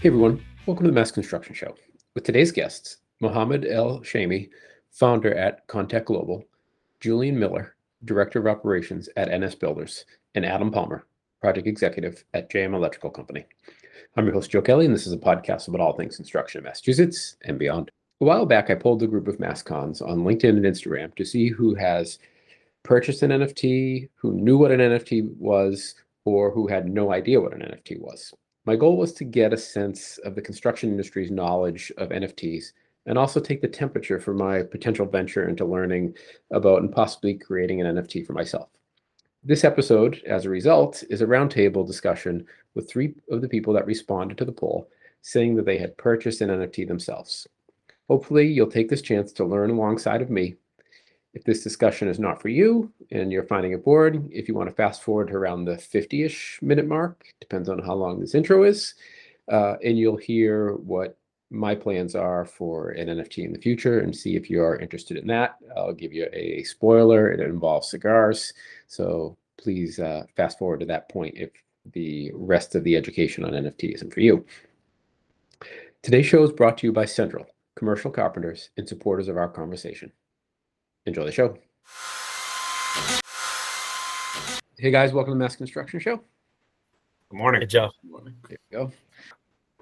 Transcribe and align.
Hey 0.00 0.08
everyone, 0.08 0.42
welcome 0.64 0.86
to 0.86 0.90
the 0.90 0.94
Mass 0.94 1.10
Construction 1.10 1.54
Show. 1.54 1.74
With 2.14 2.24
today's 2.24 2.52
guests, 2.52 2.96
Mohammed 3.20 3.66
El 3.66 4.00
Shami, 4.00 4.48
founder 4.90 5.34
at 5.34 5.68
Contech 5.68 6.06
Global, 6.06 6.42
Julian 7.00 7.38
Miller, 7.38 7.76
Director 8.06 8.38
of 8.38 8.46
Operations 8.46 9.10
at 9.18 9.28
NS 9.28 9.56
Builders, 9.56 10.06
and 10.34 10.46
Adam 10.46 10.70
Palmer, 10.70 11.04
Project 11.42 11.66
Executive 11.66 12.24
at 12.32 12.50
JM 12.50 12.72
Electrical 12.72 13.10
Company. 13.10 13.44
I'm 14.16 14.24
your 14.24 14.32
host, 14.32 14.50
Joe 14.50 14.62
Kelly, 14.62 14.86
and 14.86 14.94
this 14.94 15.06
is 15.06 15.12
a 15.12 15.18
podcast 15.18 15.68
about 15.68 15.82
all 15.82 15.92
things 15.92 16.16
construction 16.16 16.60
in 16.60 16.64
Massachusetts 16.64 17.36
and 17.44 17.58
beyond. 17.58 17.90
A 18.22 18.24
while 18.24 18.46
back, 18.46 18.70
I 18.70 18.76
polled 18.76 19.02
a 19.02 19.06
group 19.06 19.28
of 19.28 19.36
MassCons 19.36 20.00
on 20.00 20.20
LinkedIn 20.20 20.48
and 20.48 20.64
Instagram 20.64 21.14
to 21.16 21.26
see 21.26 21.48
who 21.48 21.74
has 21.74 22.18
purchased 22.84 23.22
an 23.22 23.32
NFT, 23.32 24.08
who 24.14 24.32
knew 24.32 24.56
what 24.56 24.70
an 24.70 24.80
NFT 24.80 25.36
was, 25.36 25.94
or 26.24 26.50
who 26.50 26.68
had 26.68 26.88
no 26.88 27.12
idea 27.12 27.38
what 27.38 27.52
an 27.52 27.60
NFT 27.60 28.00
was. 28.00 28.32
My 28.70 28.76
goal 28.76 28.96
was 28.96 29.12
to 29.14 29.24
get 29.24 29.52
a 29.52 29.56
sense 29.56 30.18
of 30.18 30.36
the 30.36 30.40
construction 30.40 30.90
industry's 30.90 31.32
knowledge 31.32 31.90
of 31.98 32.10
NFTs 32.10 32.66
and 33.04 33.18
also 33.18 33.40
take 33.40 33.60
the 33.60 33.66
temperature 33.66 34.20
for 34.20 34.32
my 34.32 34.62
potential 34.62 35.06
venture 35.06 35.48
into 35.48 35.64
learning 35.64 36.14
about 36.52 36.80
and 36.80 36.92
possibly 36.92 37.34
creating 37.34 37.80
an 37.80 37.96
NFT 37.96 38.24
for 38.24 38.32
myself. 38.32 38.68
This 39.42 39.64
episode, 39.64 40.22
as 40.24 40.44
a 40.44 40.50
result, 40.50 41.02
is 41.10 41.20
a 41.20 41.26
roundtable 41.26 41.84
discussion 41.84 42.46
with 42.76 42.88
three 42.88 43.12
of 43.28 43.40
the 43.40 43.48
people 43.48 43.72
that 43.72 43.86
responded 43.86 44.38
to 44.38 44.44
the 44.44 44.52
poll, 44.52 44.88
saying 45.20 45.56
that 45.56 45.66
they 45.66 45.78
had 45.78 45.96
purchased 45.96 46.40
an 46.40 46.50
NFT 46.50 46.86
themselves. 46.86 47.48
Hopefully, 48.08 48.46
you'll 48.46 48.70
take 48.70 48.88
this 48.88 49.02
chance 49.02 49.32
to 49.32 49.44
learn 49.44 49.70
alongside 49.70 50.22
of 50.22 50.30
me 50.30 50.54
if 51.34 51.44
this 51.44 51.62
discussion 51.62 52.08
is 52.08 52.18
not 52.18 52.40
for 52.42 52.48
you 52.48 52.92
and 53.10 53.30
you're 53.30 53.44
finding 53.44 53.72
it 53.72 53.84
bored, 53.84 54.28
if 54.30 54.48
you 54.48 54.54
want 54.54 54.68
to 54.68 54.74
fast 54.74 55.02
forward 55.02 55.28
to 55.28 55.34
around 55.34 55.64
the 55.64 55.78
50 55.78 56.24
ish 56.24 56.58
minute 56.62 56.86
mark, 56.86 57.24
depends 57.40 57.68
on 57.68 57.78
how 57.78 57.94
long 57.94 58.18
this 58.18 58.34
intro 58.34 58.64
is, 58.64 58.94
uh, 59.50 59.76
and 59.84 59.98
you'll 59.98 60.16
hear 60.16 60.74
what 60.74 61.16
my 61.50 61.74
plans 61.74 62.14
are 62.14 62.44
for 62.44 62.90
an 62.90 63.08
NFT 63.08 63.44
in 63.44 63.52
the 63.52 63.58
future 63.58 64.00
and 64.00 64.14
see 64.14 64.36
if 64.36 64.48
you 64.48 64.62
are 64.62 64.78
interested 64.78 65.16
in 65.16 65.26
that. 65.28 65.56
I'll 65.76 65.92
give 65.92 66.12
you 66.12 66.28
a 66.32 66.62
spoiler. 66.62 67.32
It 67.32 67.40
involves 67.40 67.90
cigars. 67.90 68.52
So 68.86 69.36
please 69.56 69.98
uh, 69.98 70.24
fast 70.36 70.58
forward 70.58 70.80
to 70.80 70.86
that 70.86 71.08
point 71.08 71.34
if 71.36 71.50
the 71.92 72.30
rest 72.34 72.74
of 72.74 72.84
the 72.84 72.96
education 72.96 73.44
on 73.44 73.52
NFT 73.52 73.94
isn't 73.94 74.12
for 74.14 74.20
you. 74.20 74.44
Today's 76.02 76.26
show 76.26 76.42
is 76.42 76.52
brought 76.52 76.78
to 76.78 76.86
you 76.86 76.92
by 76.92 77.04
Central, 77.04 77.46
commercial 77.74 78.10
carpenters 78.10 78.70
and 78.76 78.88
supporters 78.88 79.28
of 79.28 79.36
our 79.36 79.48
conversation. 79.48 80.12
Enjoy 81.06 81.24
the 81.24 81.32
show. 81.32 81.56
Hey 84.76 84.90
guys, 84.90 85.12
welcome 85.12 85.32
to 85.32 85.34
the 85.34 85.42
Mass 85.42 85.56
Construction 85.56 85.98
Show. 85.98 86.16
Good 87.30 87.36
morning. 87.36 87.62
Hey, 87.62 87.66
Joe. 87.68 87.90
Good 88.02 88.10
morning. 88.10 88.34
There 88.48 88.58
we 88.70 88.76
go. 88.76 88.92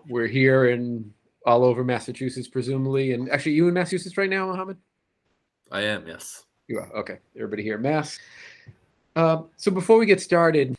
We're 0.08 0.28
here 0.28 0.66
in 0.66 1.12
all 1.44 1.64
over 1.64 1.82
Massachusetts, 1.82 2.46
presumably, 2.46 3.14
and 3.14 3.28
actually, 3.30 3.52
you 3.52 3.66
in 3.66 3.74
Massachusetts 3.74 4.16
right 4.16 4.30
now, 4.30 4.46
Mohammed? 4.46 4.76
I 5.72 5.82
am, 5.82 6.06
yes. 6.06 6.44
You 6.68 6.78
are 6.78 6.96
okay. 6.96 7.18
Everybody 7.34 7.64
here, 7.64 7.78
Mass. 7.78 8.20
Uh, 9.16 9.42
so 9.56 9.72
before 9.72 9.98
we 9.98 10.06
get 10.06 10.20
started, 10.20 10.77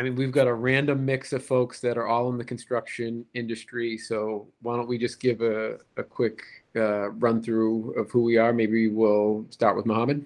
I 0.00 0.02
mean, 0.02 0.14
we've 0.14 0.32
got 0.32 0.46
a 0.46 0.54
random 0.54 1.04
mix 1.04 1.34
of 1.34 1.44
folks 1.44 1.78
that 1.80 1.98
are 1.98 2.06
all 2.06 2.30
in 2.30 2.38
the 2.38 2.44
construction 2.44 3.22
industry. 3.34 3.98
So 3.98 4.48
why 4.62 4.76
don't 4.76 4.88
we 4.88 4.96
just 4.96 5.20
give 5.20 5.42
a, 5.42 5.76
a 5.98 6.02
quick 6.02 6.40
uh, 6.74 7.10
run 7.10 7.42
through 7.42 7.92
of 8.00 8.10
who 8.10 8.22
we 8.22 8.38
are? 8.38 8.50
Maybe 8.50 8.88
we'll 8.88 9.44
start 9.50 9.76
with 9.76 9.84
Mohammed. 9.84 10.24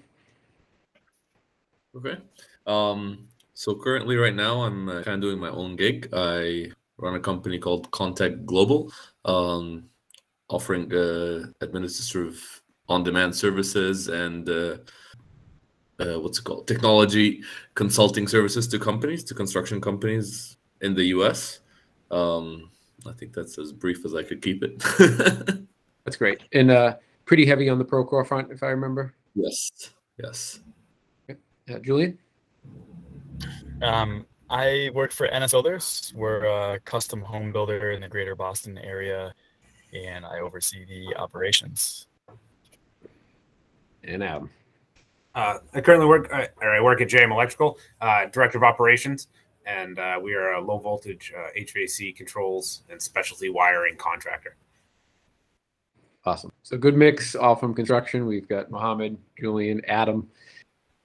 Okay. 1.93 2.15
Um, 2.65 3.27
so 3.53 3.75
currently, 3.75 4.15
right 4.15 4.33
now, 4.33 4.61
I'm 4.61 4.87
uh, 4.87 5.03
kind 5.03 5.15
of 5.15 5.21
doing 5.21 5.39
my 5.39 5.49
own 5.49 5.75
gig. 5.75 6.07
I 6.13 6.71
run 6.95 7.15
a 7.15 7.19
company 7.19 7.59
called 7.59 7.91
Contech 7.91 8.45
Global, 8.45 8.93
um, 9.25 9.89
offering 10.47 10.89
uh, 10.93 11.47
administrative 11.59 12.61
on-demand 12.87 13.35
services 13.35 14.07
and 14.07 14.47
uh, 15.99 16.19
what's 16.19 16.39
it 16.39 16.43
called 16.43 16.67
technology 16.67 17.41
consulting 17.73 18.27
services 18.27 18.67
to 18.67 18.77
companies 18.79 19.23
to 19.23 19.33
construction 19.33 19.79
companies 19.79 20.57
in 20.81 20.93
the 20.93 21.03
us 21.05 21.59
um, 22.11 22.69
i 23.07 23.11
think 23.13 23.33
that's 23.33 23.57
as 23.57 23.71
brief 23.71 24.03
as 24.05 24.13
i 24.15 24.21
could 24.23 24.41
keep 24.41 24.63
it 24.63 24.83
That's 26.05 26.17
great. 26.17 26.43
And 26.53 26.69
uh, 26.69 26.97
pretty 27.25 27.47
heavy 27.47 27.67
on 27.67 27.79
the 27.79 27.83
Procore 27.85 28.27
front, 28.27 28.51
if 28.51 28.61
I 28.61 28.67
remember. 28.67 29.15
yes 29.33 29.71
yes 30.21 30.59
Uh, 31.27 31.79
Julian? 31.79 32.19
Um, 33.81 34.27
I 34.47 34.91
work 34.93 35.11
for 35.11 35.27
NS 35.27 35.49
Builders. 35.51 36.13
We're 36.15 36.45
a 36.45 36.79
custom 36.81 37.21
home 37.21 37.51
builder 37.51 37.89
in 37.91 38.01
the 38.01 38.07
greater 38.07 38.35
Boston 38.35 38.77
area, 38.77 39.33
and 39.93 40.23
I 40.25 40.41
oversee 40.41 40.85
the 40.85 41.15
operations. 41.15 42.05
And 44.03 44.23
Adam. 44.23 44.51
Uh, 45.35 45.59
I 45.73 45.81
currently 45.81 46.07
work, 46.07 46.33
uh, 46.33 46.47
or 46.61 46.73
I 46.73 46.79
work 46.79 47.01
at 47.01 47.09
JM 47.09 47.31
Electrical, 47.31 47.77
uh, 47.99 48.25
Director 48.27 48.57
of 48.57 48.63
Operations, 48.63 49.27
and 49.65 49.99
uh, 49.99 50.17
we 50.21 50.33
are 50.33 50.53
a 50.53 50.61
low 50.61 50.77
voltage 50.79 51.33
uh, 51.37 51.49
HVAC 51.59 52.15
controls 52.15 52.83
and 52.89 53.01
specialty 53.01 53.49
wiring 53.49 53.97
contractor. 53.97 54.55
Awesome. 56.23 56.51
So 56.63 56.77
good 56.77 56.95
mix, 56.95 57.35
all 57.35 57.55
from 57.55 57.73
construction. 57.73 58.25
We've 58.25 58.47
got 58.47 58.71
Mohammed, 58.71 59.17
Julian, 59.37 59.81
Adam. 59.87 60.27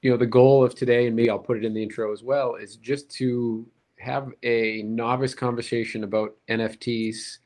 You 0.00 0.12
know, 0.12 0.16
the 0.16 0.26
goal 0.26 0.64
of 0.64 0.76
today, 0.76 1.08
and 1.08 1.16
maybe 1.16 1.28
I'll 1.28 1.38
put 1.38 1.58
it 1.58 1.64
in 1.64 1.74
the 1.74 1.82
intro 1.82 2.12
as 2.12 2.22
well, 2.22 2.54
is 2.54 2.76
just 2.76 3.10
to 3.16 3.66
have 3.98 4.30
a 4.44 4.82
novice 4.82 5.34
conversation 5.34 6.04
about 6.04 6.36
NFTs 6.48 7.38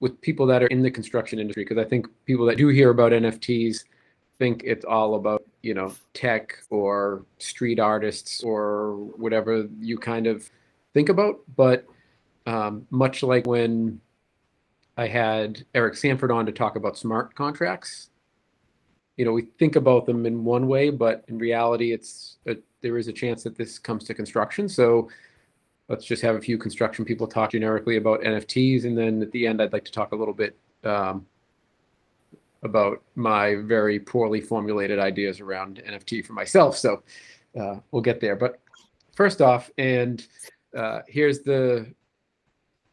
with 0.00 0.20
people 0.20 0.46
that 0.46 0.62
are 0.62 0.66
in 0.66 0.82
the 0.82 0.90
construction 0.90 1.38
industry. 1.38 1.64
Because 1.64 1.78
I 1.78 1.88
think 1.88 2.08
people 2.26 2.44
that 2.46 2.58
do 2.58 2.68
hear 2.68 2.90
about 2.90 3.12
NFTs 3.12 3.84
think 4.38 4.62
it's 4.64 4.84
all 4.84 5.14
about, 5.14 5.43
you 5.64 5.74
know, 5.74 5.94
tech 6.12 6.58
or 6.70 7.24
street 7.38 7.80
artists 7.80 8.42
or 8.42 8.96
whatever 9.16 9.66
you 9.80 9.98
kind 9.98 10.26
of 10.26 10.48
think 10.92 11.08
about. 11.08 11.40
But 11.56 11.86
um, 12.46 12.86
much 12.90 13.22
like 13.22 13.46
when 13.46 14.00
I 14.96 15.08
had 15.08 15.64
Eric 15.74 15.96
Sanford 15.96 16.30
on 16.30 16.46
to 16.46 16.52
talk 16.52 16.76
about 16.76 16.96
smart 16.96 17.34
contracts. 17.34 18.10
You 19.16 19.24
know, 19.24 19.32
we 19.32 19.42
think 19.58 19.76
about 19.76 20.06
them 20.06 20.26
in 20.26 20.44
one 20.44 20.66
way, 20.66 20.90
but 20.90 21.24
in 21.28 21.38
reality, 21.38 21.92
it's 21.92 22.38
a, 22.46 22.56
there 22.80 22.98
is 22.98 23.08
a 23.08 23.12
chance 23.12 23.42
that 23.44 23.56
this 23.56 23.78
comes 23.78 24.04
to 24.04 24.14
construction. 24.14 24.68
So 24.68 25.08
let's 25.88 26.04
just 26.04 26.22
have 26.22 26.36
a 26.36 26.40
few 26.40 26.58
construction 26.58 27.04
people 27.04 27.26
talk 27.26 27.52
generically 27.52 27.96
about 27.96 28.22
NFTs, 28.22 28.84
and 28.84 28.96
then 28.96 29.22
at 29.22 29.30
the 29.32 29.46
end, 29.46 29.62
I'd 29.62 29.72
like 29.72 29.84
to 29.84 29.92
talk 29.92 30.12
a 30.12 30.16
little 30.16 30.34
bit 30.34 30.56
um, 30.84 31.26
about 32.64 33.02
my 33.14 33.56
very 33.56 34.00
poorly 34.00 34.40
formulated 34.40 34.98
ideas 34.98 35.40
around 35.40 35.82
NFT 35.86 36.24
for 36.24 36.32
myself. 36.32 36.76
So 36.76 37.02
uh, 37.58 37.76
we'll 37.90 38.02
get 38.02 38.20
there. 38.20 38.36
But 38.36 38.58
first 39.14 39.40
off, 39.40 39.70
and 39.78 40.26
uh, 40.76 41.00
here's 41.06 41.40
the 41.40 41.92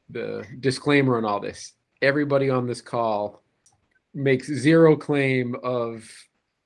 the 0.09 0.45
disclaimer 0.59 1.17
on 1.17 1.23
all 1.23 1.39
this 1.39 1.73
everybody 2.01 2.49
on 2.49 2.67
this 2.67 2.81
call 2.81 3.41
makes 4.13 4.47
zero 4.47 4.95
claim 4.95 5.55
of 5.63 6.09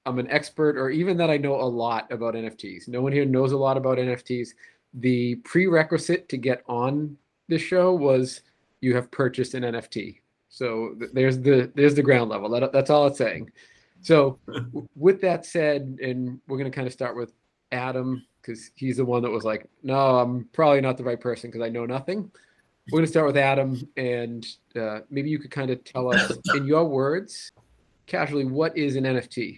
I'm 0.06 0.20
an 0.20 0.30
expert 0.30 0.78
or 0.78 0.90
even 0.90 1.18
that 1.18 1.30
I 1.30 1.38
know 1.38 1.56
a 1.56 1.64
lot 1.64 2.12
about 2.12 2.36
NFTs. 2.36 2.88
No 2.88 3.02
one 3.02 3.12
here 3.12 3.26
knows 3.26 3.52
a 3.52 3.58
lot 3.58 3.78
about 3.78 3.98
NFTs. 3.98 4.50
The 4.94 5.36
prerequisite 5.38 6.30
to 6.30 6.38
get 6.38 6.64
on 6.68 7.18
this 7.48 7.62
show 7.62 7.94
was 7.94 8.42
you 8.82 8.96
have 8.96 9.12
purchased 9.12 9.56
an 9.56 9.64
NFT. 9.64 10.20
So 10.56 10.96
th- 10.98 11.12
there's 11.12 11.38
the 11.38 11.70
there's 11.76 11.96
the 11.96 12.02
ground 12.02 12.30
level. 12.30 12.50
That, 12.50 12.72
that's 12.72 12.90
all 12.90 13.08
it's 13.08 13.18
saying. 13.18 13.52
So 14.02 14.40
w- 14.48 14.88
with 14.96 15.20
that 15.20 15.46
said, 15.46 16.00
and 16.02 16.40
we're 16.48 16.58
gonna 16.58 16.72
kind 16.72 16.88
of 16.88 16.94
start 16.94 17.18
with 17.18 17.34
Adam 17.74 18.26
because 18.42 18.72
he's 18.76 18.98
the 18.98 19.06
one 19.06 19.22
that 19.24 19.30
was 19.30 19.44
like, 19.44 19.68
no, 19.84 20.20
I'm 20.20 20.48
probably 20.54 20.80
not 20.80 20.96
the 20.96 21.04
right 21.04 21.20
person 21.20 21.50
because 21.50 21.66
I 21.66 21.68
know 21.68 21.86
nothing. 21.86 22.32
We're 22.92 23.00
going 23.00 23.06
to 23.06 23.12
start 23.12 23.26
with 23.26 23.38
Adam, 23.38 23.82
and 23.98 24.46
uh, 24.76 25.00
maybe 25.10 25.32
you 25.32 25.40
could 25.40 25.50
kind 25.50 25.72
of 25.72 25.84
tell 25.84 26.14
us, 26.14 26.32
in 26.54 26.68
your 26.68 26.86
words, 26.86 27.52
casually, 28.06 28.46
what 28.46 28.78
is 28.78 28.96
an 28.96 29.06
NFT? 29.06 29.58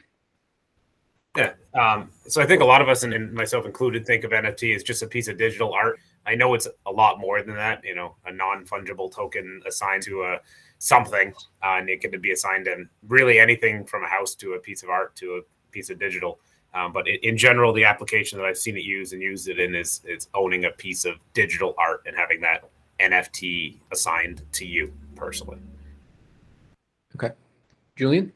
Yeah. 1.36 1.52
Um, 1.74 2.10
so 2.28 2.42
I 2.42 2.46
think 2.46 2.62
a 2.62 2.66
lot 2.66 2.82
of 2.82 2.88
us, 2.88 3.04
and 3.04 3.34
myself 3.34 3.66
included, 3.66 4.06
think 4.06 4.24
of 4.24 4.32
NFT 4.32 4.74
as 4.74 4.82
just 4.84 5.04
a 5.04 5.08
piece 5.08 5.28
of 5.28 5.38
digital 5.38 5.74
art. 5.74 6.00
I 6.26 6.36
know 6.36 6.54
it's 6.54 6.70
a 6.86 6.92
lot 6.92 7.20
more 7.20 7.44
than 7.44 7.56
that. 7.56 7.84
You 7.84 7.96
know, 7.96 8.16
a 8.26 8.32
non 8.32 8.66
fungible 8.66 9.14
token 9.14 9.62
assigned 9.68 10.04
to 10.04 10.24
a 10.24 10.40
something, 10.80 11.34
uh, 11.64 11.78
and 11.78 11.90
it 11.90 12.02
can 12.02 12.20
be 12.22 12.32
assigned 12.32 12.68
in 12.68 12.90
really 13.08 13.40
anything 13.40 13.86
from 13.86 14.04
a 14.04 14.08
house 14.08 14.36
to 14.36 14.54
a 14.54 14.60
piece 14.60 14.84
of 14.84 14.90
art 14.90 15.16
to 15.18 15.42
a 15.42 15.72
piece 15.72 15.90
of 15.90 16.00
digital. 16.00 16.40
Um, 16.74 16.94
but 16.94 17.08
in, 17.08 17.18
in 17.24 17.38
general, 17.38 17.74
the 17.74 17.86
application 17.86 18.38
that 18.38 18.46
I've 18.46 18.58
seen 18.58 18.78
it 18.78 18.84
used 18.84 19.14
and 19.14 19.22
used 19.22 19.48
it 19.48 19.60
in 19.60 19.76
is 19.76 20.02
is 20.06 20.28
owning 20.34 20.66
a 20.66 20.72
piece 20.72 21.06
of 21.06 21.16
digital 21.34 21.74
art 21.78 22.04
and 22.06 22.16
having 22.16 22.42
that 22.42 22.70
NFT 23.00 23.78
assigned 23.92 24.44
to 24.54 24.66
you 24.66 24.94
personally. 25.16 25.60
Okay. 27.16 27.34
Julian? 27.96 28.32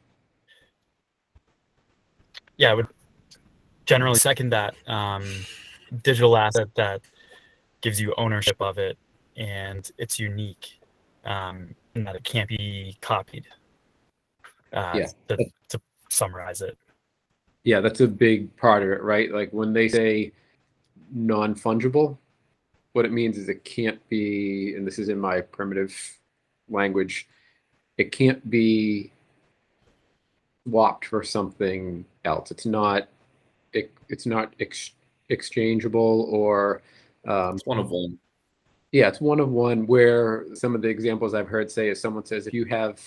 Yeah, 2.57 2.71
I 2.71 2.73
would 2.73 2.88
generally 3.85 4.17
second 4.19 4.51
that. 4.51 4.75
Um, 4.88 5.23
digital 6.03 6.38
asset 6.38 6.73
that 6.75 7.01
gives 7.81 7.99
you 7.99 8.13
ownership 8.17 8.55
of 8.61 8.77
it 8.77 8.97
and 9.35 9.91
it's 9.97 10.19
unique 10.19 10.79
um, 11.25 11.75
in 11.95 12.03
that 12.03 12.15
it 12.15 12.23
can't 12.23 12.49
be 12.49 12.97
copied. 13.01 13.45
Uh, 14.73 14.93
Yeah. 14.95 15.07
To, 15.29 15.38
to 15.69 15.81
summarize 16.09 16.61
it. 16.61 16.77
Yeah, 17.63 17.79
that's 17.79 17.99
a 18.01 18.07
big 18.07 18.55
part 18.57 18.83
of 18.83 18.89
it, 18.89 19.01
right? 19.03 19.31
Like 19.31 19.51
when 19.51 19.73
they 19.73 19.88
say 19.88 20.31
non 21.11 21.53
fungible, 21.53 22.17
what 22.93 23.05
it 23.05 23.11
means 23.11 23.38
is 23.38 23.49
it 23.49 23.63
can't 23.63 24.07
be, 24.09 24.75
and 24.75 24.85
this 24.85 24.97
is 24.99 25.09
in 25.09 25.19
my 25.19 25.41
primitive 25.41 25.95
language, 26.69 27.27
it 27.97 28.11
can't 28.11 28.49
be 28.49 29.11
swapped 30.67 31.05
for 31.05 31.23
something 31.23 32.03
else. 32.25 32.51
It's 32.51 32.65
not, 32.65 33.07
it, 33.73 33.91
it's 34.09 34.25
not 34.25 34.53
ex- 34.59 34.91
exchangeable 35.29 36.27
or, 36.31 36.81
um, 37.27 37.55
It's 37.55 37.65
one 37.65 37.77
of 37.77 37.91
one. 37.91 38.17
Yeah, 38.91 39.07
it's 39.07 39.21
one 39.21 39.39
of 39.39 39.49
one. 39.49 39.88
Where 39.88 40.45
some 40.53 40.75
of 40.75 40.81
the 40.81 40.89
examples 40.89 41.33
I've 41.33 41.47
heard 41.47 41.71
say 41.71 41.89
is 41.89 42.01
someone 42.01 42.25
says 42.25 42.47
if 42.47 42.53
you 42.53 42.65
have 42.65 42.99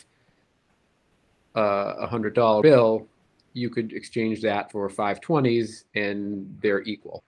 uh, 1.57 1.95
a 1.99 2.07
hundred 2.07 2.35
dollar 2.35 2.63
bill, 2.63 3.07
you 3.53 3.71
could 3.71 3.93
exchange 3.93 4.41
that 4.43 4.73
for 4.73 4.89
five 4.89 5.21
twenties 5.21 5.85
and 5.95 6.57
they're 6.63 6.83
equal. 6.83 7.23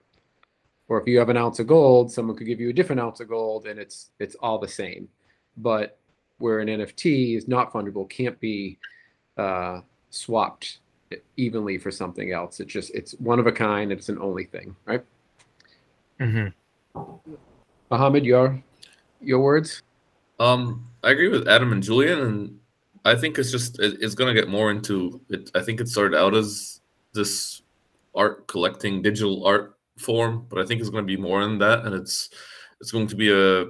Or 0.89 0.99
if 0.99 1.07
you 1.07 1.19
have 1.19 1.29
an 1.29 1.37
ounce 1.37 1.59
of 1.59 1.67
gold, 1.67 2.11
someone 2.11 2.35
could 2.35 2.47
give 2.47 2.59
you 2.59 2.69
a 2.69 2.73
different 2.73 3.01
ounce 3.01 3.19
of 3.19 3.27
gold 3.27 3.67
and 3.67 3.79
it's 3.79 4.11
it's 4.19 4.35
all 4.35 4.57
the 4.57 4.67
same. 4.67 5.07
But 5.57 5.99
where 6.39 6.59
an 6.59 6.67
NFT 6.67 7.35
is 7.35 7.47
not 7.47 7.71
fungible, 7.73 8.09
can't 8.09 8.39
be 8.39 8.77
uh, 9.37 9.81
swapped 10.09 10.79
evenly 11.35 11.77
for 11.77 11.91
something 11.91 12.31
else. 12.31 12.59
It's 12.59 12.71
just 12.71 12.93
it's 12.95 13.13
one 13.13 13.39
of 13.39 13.47
a 13.47 13.51
kind. 13.51 13.91
It's 13.91 14.09
an 14.09 14.19
only 14.19 14.45
thing, 14.45 14.75
right? 14.85 15.03
Mhm. 16.19 16.53
Mohammed, 17.89 18.25
your 18.25 18.61
your 19.21 19.39
words. 19.39 19.81
Um, 20.39 20.87
I 21.03 21.11
agree 21.11 21.29
with 21.29 21.47
Adam 21.47 21.71
and 21.71 21.81
Julian, 21.81 22.19
and 22.19 22.59
I 23.05 23.15
think 23.15 23.37
it's 23.37 23.51
just 23.51 23.79
it, 23.79 23.97
it's 24.01 24.15
gonna 24.15 24.33
get 24.33 24.49
more 24.49 24.71
into 24.71 25.21
it. 25.29 25.51
I 25.55 25.61
think 25.61 25.79
it 25.79 25.87
started 25.87 26.17
out 26.17 26.35
as 26.35 26.81
this 27.13 27.61
art 28.13 28.47
collecting 28.47 29.01
digital 29.01 29.45
art 29.45 29.77
form, 29.97 30.45
but 30.49 30.59
I 30.59 30.65
think 30.65 30.81
it's 30.81 30.89
gonna 30.89 31.03
be 31.03 31.17
more 31.17 31.43
than 31.43 31.57
that, 31.59 31.85
and 31.85 31.95
it's 31.95 32.29
it's 32.79 32.91
going 32.91 33.07
to 33.07 33.15
be 33.15 33.31
a 33.31 33.65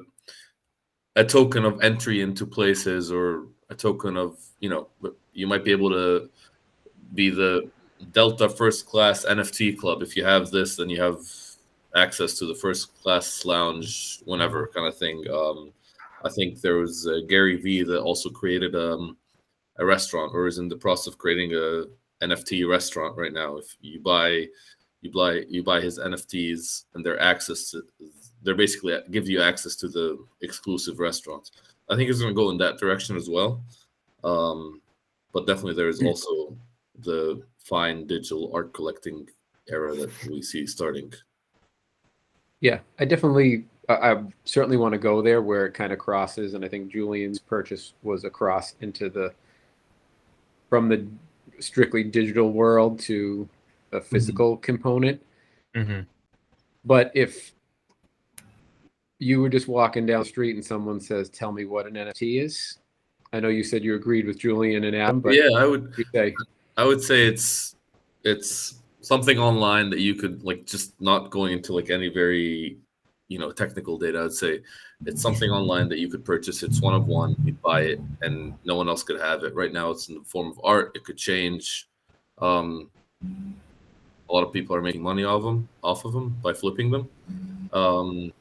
a 1.16 1.24
token 1.24 1.66
of 1.66 1.82
entry 1.82 2.22
into 2.22 2.46
places 2.46 3.12
or 3.12 3.48
a 3.70 3.76
token 3.76 4.18
of 4.18 4.38
you 4.60 4.70
know 4.70 4.88
you 5.34 5.48
might 5.48 5.64
be 5.64 5.72
able 5.72 5.90
to 5.90 6.30
be 7.14 7.30
the 7.30 7.70
Delta 8.12 8.50
First 8.50 8.86
Class 8.86 9.26
NFT 9.26 9.78
Club. 9.78 10.02
If 10.02 10.16
you 10.16 10.24
have 10.24 10.52
this, 10.52 10.76
then 10.76 10.90
you 10.90 11.02
have 11.02 11.20
access 11.98 12.38
to 12.40 12.46
the 12.46 12.56
first 12.56 12.96
class 13.02 13.44
lounge 13.46 14.20
whenever 14.26 14.68
kind 14.68 14.88
of 14.88 14.98
thing. 14.98 15.24
Um, 15.32 15.72
I 16.24 16.30
think 16.30 16.62
there 16.62 16.78
was 16.78 17.08
uh, 17.08 17.20
Gary 17.28 17.58
Vee 17.58 17.84
that 17.84 18.02
also 18.02 18.30
created 18.30 18.76
um, 18.76 19.18
a 19.78 19.86
restaurant 19.86 20.32
or 20.34 20.48
is 20.48 20.58
in 20.58 20.68
the 20.68 20.78
process 20.78 21.08
of 21.08 21.18
creating 21.18 21.54
a 21.54 21.86
NFT 22.26 22.68
restaurant 22.70 23.18
right 23.18 23.34
now. 23.34 23.58
If 23.58 23.76
you 23.82 24.00
buy, 24.00 24.48
you 25.02 25.12
buy, 25.12 25.44
you 25.48 25.64
buy 25.64 25.82
his 25.82 26.00
NFTs 26.00 26.86
and 26.94 27.06
their 27.06 27.20
access 27.20 27.72
to, 27.72 27.84
they're 28.44 28.56
basically 28.56 28.98
give 29.12 29.28
you 29.28 29.42
access 29.42 29.76
to 29.78 29.88
the 29.88 30.18
exclusive 30.42 31.00
restaurants. 31.00 31.52
I 31.90 31.96
think 31.96 32.10
it's 32.10 32.20
going 32.20 32.34
to 32.34 32.42
go 32.42 32.50
in 32.50 32.58
that 32.58 32.78
direction 32.78 33.16
as 33.16 33.30
well. 33.30 33.64
Um, 34.24 34.82
but 35.34 35.48
definitely 35.48 35.76
there 35.76 35.90
is 35.90 36.02
also 36.04 36.58
the 37.00 37.44
fine 37.60 38.08
digital 38.08 38.52
art 38.54 38.74
collecting 38.74 39.28
era 39.70 39.94
that 39.96 40.12
we 40.28 40.42
see 40.42 40.66
starting. 40.66 41.14
Yeah, 42.62 42.80
I 43.00 43.06
definitely, 43.06 43.66
I, 43.88 44.12
I 44.12 44.24
certainly 44.46 44.78
want 44.78 44.94
to 44.94 44.98
go 44.98 45.22
there 45.22 45.42
where 45.42 45.66
it 45.66 45.74
kind 45.74 45.94
of 45.94 46.00
crosses, 46.00 46.54
and 46.54 46.66
I 46.66 46.68
think 46.68 46.92
Julian's 46.92 47.40
purchase 47.40 47.94
was 48.04 48.24
a 48.24 48.30
cross 48.30 48.76
into 48.82 49.10
the 49.10 49.34
from 50.70 50.90
the 50.90 51.08
strictly 51.60 52.04
digital 52.04 52.52
world 52.52 53.00
to 53.00 53.48
a 53.92 54.02
physical 54.02 54.58
component. 54.58 55.22
hmm 55.76 56.02
But 56.86 57.12
if 57.16 57.54
you 59.20 59.42
were 59.42 59.50
just 59.50 59.68
walking 59.68 60.06
down 60.06 60.20
the 60.20 60.26
street 60.26 60.56
and 60.56 60.66
someone 60.66 61.00
says, 61.00 61.30
"Tell 61.30 61.52
me 61.52 61.66
what 61.66 61.86
an 61.88 61.94
NFT 61.94 62.42
is," 62.42 62.80
I 63.34 63.40
know 63.40 63.50
you 63.50 63.64
said 63.64 63.84
you 63.84 63.96
agreed 63.96 64.26
with 64.26 64.40
Julian 64.40 64.84
and 64.84 64.96
Adam, 64.96 65.20
but 65.20 65.34
yeah, 65.34 65.50
I 65.56 65.66
would 65.66 65.94
say, 66.14 66.36
I 66.76 66.86
would 66.86 67.02
say 67.02 67.28
it's 67.28 67.76
it's 68.24 68.80
something 69.02 69.38
online 69.38 69.90
that 69.90 70.00
you 70.00 70.16
could 70.16 70.44
like 70.44 70.66
just 70.66 71.00
not 71.00 71.30
going 71.30 71.54
into 71.54 71.74
like 71.74 71.90
any 71.90 72.10
very 72.10 72.78
you 73.28 73.40
know 73.40 73.52
technical 73.52 73.98
data. 73.98 74.24
I'd 74.24 74.34
say 74.34 74.62
it's 75.06 75.22
something 75.22 75.50
online 75.50 75.90
that 75.90 76.00
you 76.00 76.10
could 76.10 76.26
purchase. 76.26 76.64
It's 76.64 76.82
one 76.82 76.94
of 76.94 77.08
one. 77.08 77.36
You 77.44 77.54
buy 77.54 77.82
it, 77.82 78.02
and 78.22 78.54
no 78.66 78.76
one 78.76 78.88
else 78.88 79.04
could 79.04 79.20
have 79.20 79.44
it. 79.44 79.54
Right 79.54 79.74
now, 79.74 79.92
it's 79.92 80.10
in 80.10 80.16
the 80.16 80.24
form 80.24 80.52
of 80.52 80.60
art. 80.64 80.92
It 80.96 81.04
could 81.04 81.18
change. 81.18 81.88
Um, 82.40 82.90
a 83.24 84.34
lot 84.34 84.44
of 84.44 84.54
people 84.54 84.76
are 84.76 84.82
making 84.82 85.02
money 85.02 85.24
off 85.24 85.44
them, 85.44 85.68
off 85.84 86.06
of 86.06 86.14
them 86.14 86.38
by 86.42 86.54
flipping 86.54 86.92
them, 86.92 87.10
um, 87.74 88.34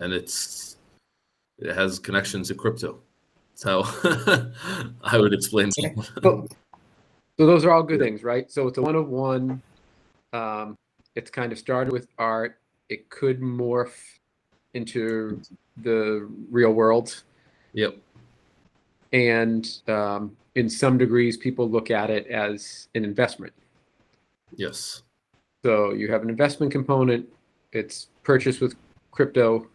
and 0.00 0.12
it's 0.12 0.76
it 1.58 1.74
has 1.74 1.98
connections 1.98 2.48
to 2.48 2.54
crypto. 2.54 2.98
That's 3.50 3.64
how 3.64 3.82
I 5.02 5.18
would 5.18 5.34
explain. 5.34 5.70
so, 5.72 6.46
so 7.38 7.46
those 7.46 7.64
are 7.64 7.70
all 7.70 7.82
good 7.82 8.00
things, 8.00 8.22
right? 8.24 8.50
So 8.50 8.66
it's 8.66 8.78
a 8.78 8.82
one 8.82 8.96
of 8.96 9.08
one. 9.08 9.62
Um, 10.32 10.76
it's 11.14 11.30
kind 11.30 11.52
of 11.52 11.58
started 11.58 11.92
with 11.92 12.08
art. 12.18 12.58
It 12.88 13.08
could 13.10 13.40
morph 13.40 13.94
into 14.74 15.40
the 15.78 16.28
real 16.50 16.72
world, 16.72 17.22
Yep. 17.72 17.96
and 19.12 19.68
um, 19.86 20.36
in 20.56 20.68
some 20.68 20.98
degrees, 20.98 21.36
people 21.36 21.68
look 21.70 21.90
at 21.90 22.10
it 22.10 22.26
as 22.26 22.88
an 22.94 23.04
investment. 23.04 23.52
Yes. 24.56 25.02
So 25.64 25.92
you 25.92 26.10
have 26.10 26.22
an 26.22 26.30
investment 26.30 26.72
component. 26.72 27.28
It's 27.72 28.08
purchased 28.24 28.60
with 28.60 28.74
crypto. 29.12 29.66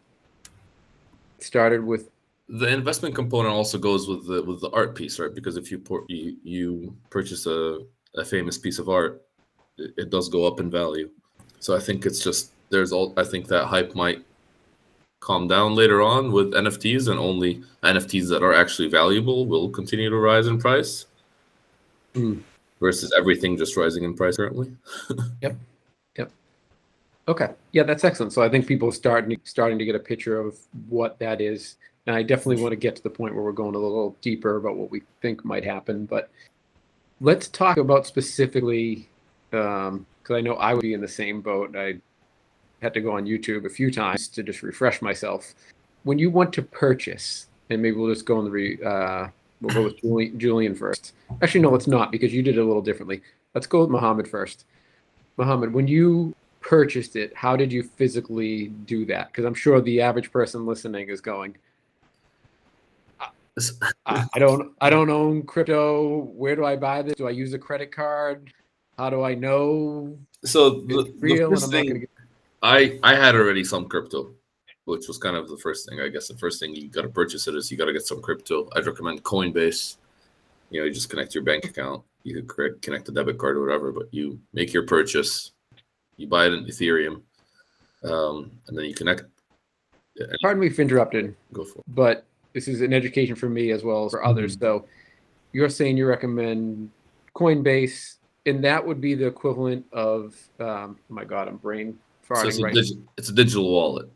Started 1.39 1.83
with 1.83 2.09
the 2.53 2.67
investment 2.67 3.15
component 3.15 3.51
also 3.51 3.79
goes 3.79 4.07
with 4.07 4.27
the 4.27 4.43
with 4.43 4.61
the 4.61 4.69
art 4.69 4.93
piece, 4.95 5.17
right? 5.17 5.33
Because 5.33 5.57
if 5.57 5.71
you 5.71 5.79
por- 5.79 6.05
you, 6.07 6.37
you 6.43 6.95
purchase 7.09 7.47
a, 7.47 7.79
a 8.15 8.23
famous 8.23 8.59
piece 8.59 8.77
of 8.77 8.89
art, 8.89 9.23
it, 9.79 9.93
it 9.97 10.09
does 10.11 10.29
go 10.29 10.45
up 10.45 10.59
in 10.59 10.69
value. 10.69 11.09
So 11.59 11.75
I 11.75 11.79
think 11.79 12.05
it's 12.05 12.23
just 12.23 12.51
there's 12.69 12.91
all 12.93 13.11
I 13.17 13.23
think 13.23 13.47
that 13.47 13.65
hype 13.65 13.95
might 13.95 14.23
calm 15.19 15.47
down 15.47 15.73
later 15.73 16.03
on 16.03 16.31
with 16.31 16.53
NFTs, 16.53 17.09
and 17.09 17.19
only 17.19 17.63
NFTs 17.81 18.29
that 18.29 18.43
are 18.43 18.53
actually 18.53 18.87
valuable 18.87 19.47
will 19.47 19.69
continue 19.69 20.11
to 20.11 20.17
rise 20.17 20.45
in 20.45 20.59
price. 20.59 21.07
Hmm. 22.13 22.39
Versus 22.79 23.11
everything 23.17 23.57
just 23.57 23.75
rising 23.77 24.03
in 24.03 24.13
price 24.13 24.37
currently. 24.37 24.71
Yep. 25.41 25.55
Yep. 26.17 26.31
Okay. 27.29 27.49
Yeah, 27.71 27.83
that's 27.83 28.03
excellent. 28.03 28.31
So 28.31 28.43
I 28.43 28.49
think 28.49 28.67
people 28.67 28.89
are 28.89 28.91
starting 28.91 29.39
starting 29.43 29.79
to 29.79 29.85
get 29.85 29.95
a 29.95 29.99
picture 29.99 30.39
of 30.39 30.59
what 30.89 31.17
that 31.17 31.41
is. 31.41 31.77
And 32.05 32.15
I 32.15 32.23
definitely 32.23 32.61
want 32.61 32.73
to 32.73 32.77
get 32.77 32.95
to 32.97 33.03
the 33.03 33.09
point 33.09 33.33
where 33.33 33.43
we're 33.43 33.53
going 33.53 33.75
a 33.75 33.79
little 33.79 34.15
deeper 34.21 34.57
about 34.57 34.75
what 34.75 34.91
we 34.91 35.03
think 35.21 35.45
might 35.45 35.63
happen. 35.63 36.05
But 36.05 36.29
let's 37.21 37.47
talk 37.47 37.77
about 37.77 38.05
specifically 38.05 39.07
because 39.49 40.01
I 40.31 40.41
know 40.41 40.55
I 40.55 40.73
would 40.73 40.81
be 40.81 40.93
in 40.93 41.01
the 41.01 41.07
same 41.07 41.41
boat. 41.41 41.75
I 41.75 41.95
had 42.81 42.93
to 42.95 43.01
go 43.01 43.15
on 43.15 43.25
YouTube 43.25 43.65
a 43.65 43.69
few 43.69 43.91
times 43.91 44.27
to 44.29 44.43
just 44.43 44.63
refresh 44.63 45.01
myself. 45.01 45.55
When 46.03 46.19
you 46.19 46.29
want 46.29 46.51
to 46.53 46.61
purchase, 46.61 47.47
and 47.69 47.81
maybe 47.81 47.95
we'll 47.95 48.13
just 48.13 48.25
go 48.25 48.37
on 48.37 48.45
the 48.45 48.51
re, 48.51 48.77
uh, 48.83 49.27
we'll 49.61 49.73
go 49.73 49.83
with 49.83 50.01
Julian, 50.01 50.37
Julian 50.37 50.75
first. 50.75 51.13
Actually, 51.41 51.61
no, 51.61 51.69
let's 51.69 51.87
not 51.87 52.11
because 52.11 52.33
you 52.33 52.43
did 52.43 52.57
it 52.57 52.61
a 52.61 52.65
little 52.65 52.81
differently. 52.81 53.21
Let's 53.53 53.67
go 53.67 53.81
with 53.81 53.89
Mohammed 53.89 54.27
first. 54.27 54.65
Mohammed, 55.37 55.73
when 55.73 55.87
you 55.87 56.35
purchased 56.59 57.15
it, 57.15 57.33
how 57.35 57.55
did 57.55 57.71
you 57.71 57.83
physically 57.83 58.67
do 58.85 59.05
that? 59.05 59.27
Because 59.27 59.45
I'm 59.45 59.53
sure 59.53 59.79
the 59.79 60.01
average 60.01 60.31
person 60.31 60.65
listening 60.65 61.09
is 61.09 61.21
going, 61.21 61.55
I, 64.05 64.25
I 64.33 64.39
don't, 64.39 64.73
I 64.81 64.89
don't 64.89 65.09
own 65.09 65.43
crypto. 65.43 66.23
Where 66.35 66.55
do 66.55 66.65
I 66.65 66.75
buy 66.75 67.01
this? 67.01 67.15
Do 67.15 67.27
I 67.27 67.31
use 67.31 67.53
a 67.53 67.59
credit 67.59 67.91
card? 67.91 68.51
How 68.97 69.09
do 69.09 69.23
I 69.23 69.33
know 69.33 70.17
So 70.43 70.81
the, 70.81 71.11
the 71.19 71.49
first 71.49 71.71
thing 71.71 72.01
get, 72.01 72.09
I 72.61 72.99
I 73.01 73.15
had 73.15 73.35
already 73.35 73.63
some 73.63 73.87
crypto, 73.87 74.33
which 74.85 75.07
was 75.07 75.17
kind 75.17 75.35
of 75.35 75.49
the 75.49 75.57
first 75.57 75.87
thing. 75.87 75.99
I 75.99 76.09
guess 76.09 76.27
the 76.27 76.37
first 76.37 76.59
thing 76.59 76.75
you 76.75 76.89
got 76.89 77.01
to 77.01 77.09
purchase 77.09 77.47
it 77.47 77.55
is 77.55 77.71
you 77.71 77.77
got 77.77 77.85
to 77.85 77.93
get 77.93 78.05
some 78.05 78.21
crypto. 78.21 78.69
I'd 78.75 78.85
recommend 78.85 79.23
Coinbase. 79.23 79.97
You 80.69 80.79
know, 80.81 80.85
you 80.85 80.93
just 80.93 81.09
connect 81.09 81.35
your 81.35 81.43
bank 81.43 81.65
account. 81.65 82.03
You 82.23 82.41
could 82.41 82.81
connect 82.81 83.09
a 83.09 83.11
debit 83.11 83.37
card 83.37 83.57
or 83.57 83.65
whatever, 83.65 83.91
but 83.91 84.07
you 84.11 84.39
make 84.53 84.73
your 84.73 84.85
purchase. 84.85 85.51
You 86.17 86.27
buy 86.27 86.45
it 86.45 86.53
in 86.53 86.65
Ethereum, 86.65 87.21
um, 88.03 88.51
and 88.67 88.77
then 88.77 88.85
you 88.85 88.93
connect. 88.93 89.23
pardon 90.41 90.61
me 90.61 90.69
for 90.69 90.83
interrupting, 90.83 91.35
go 91.51 91.65
for 91.65 91.79
it. 91.79 91.85
but 91.87 92.25
this 92.53 92.67
is 92.67 92.81
an 92.81 92.93
education 92.93 93.35
for 93.35 93.49
me 93.49 93.71
as 93.71 93.83
well 93.83 94.05
as 94.05 94.11
for 94.11 94.23
others. 94.23 94.57
So 94.59 94.85
you're 95.51 95.69
saying 95.69 95.97
you 95.97 96.07
recommend 96.07 96.91
Coinbase, 97.35 98.15
and 98.45 98.63
that 98.63 98.85
would 98.85 99.01
be 99.01 99.15
the 99.15 99.25
equivalent 99.25 99.85
of, 99.91 100.35
um, 100.59 100.97
oh 101.09 101.13
my 101.13 101.25
God, 101.25 101.47
I'm 101.47 101.57
brain 101.57 101.97
So 102.27 102.35
farting 102.35 102.47
it's, 102.47 102.59
a 102.59 102.63
right 102.63 102.73
digi- 102.73 103.03
it's 103.17 103.29
a 103.29 103.33
digital 103.33 103.71
wallet. 103.71 104.09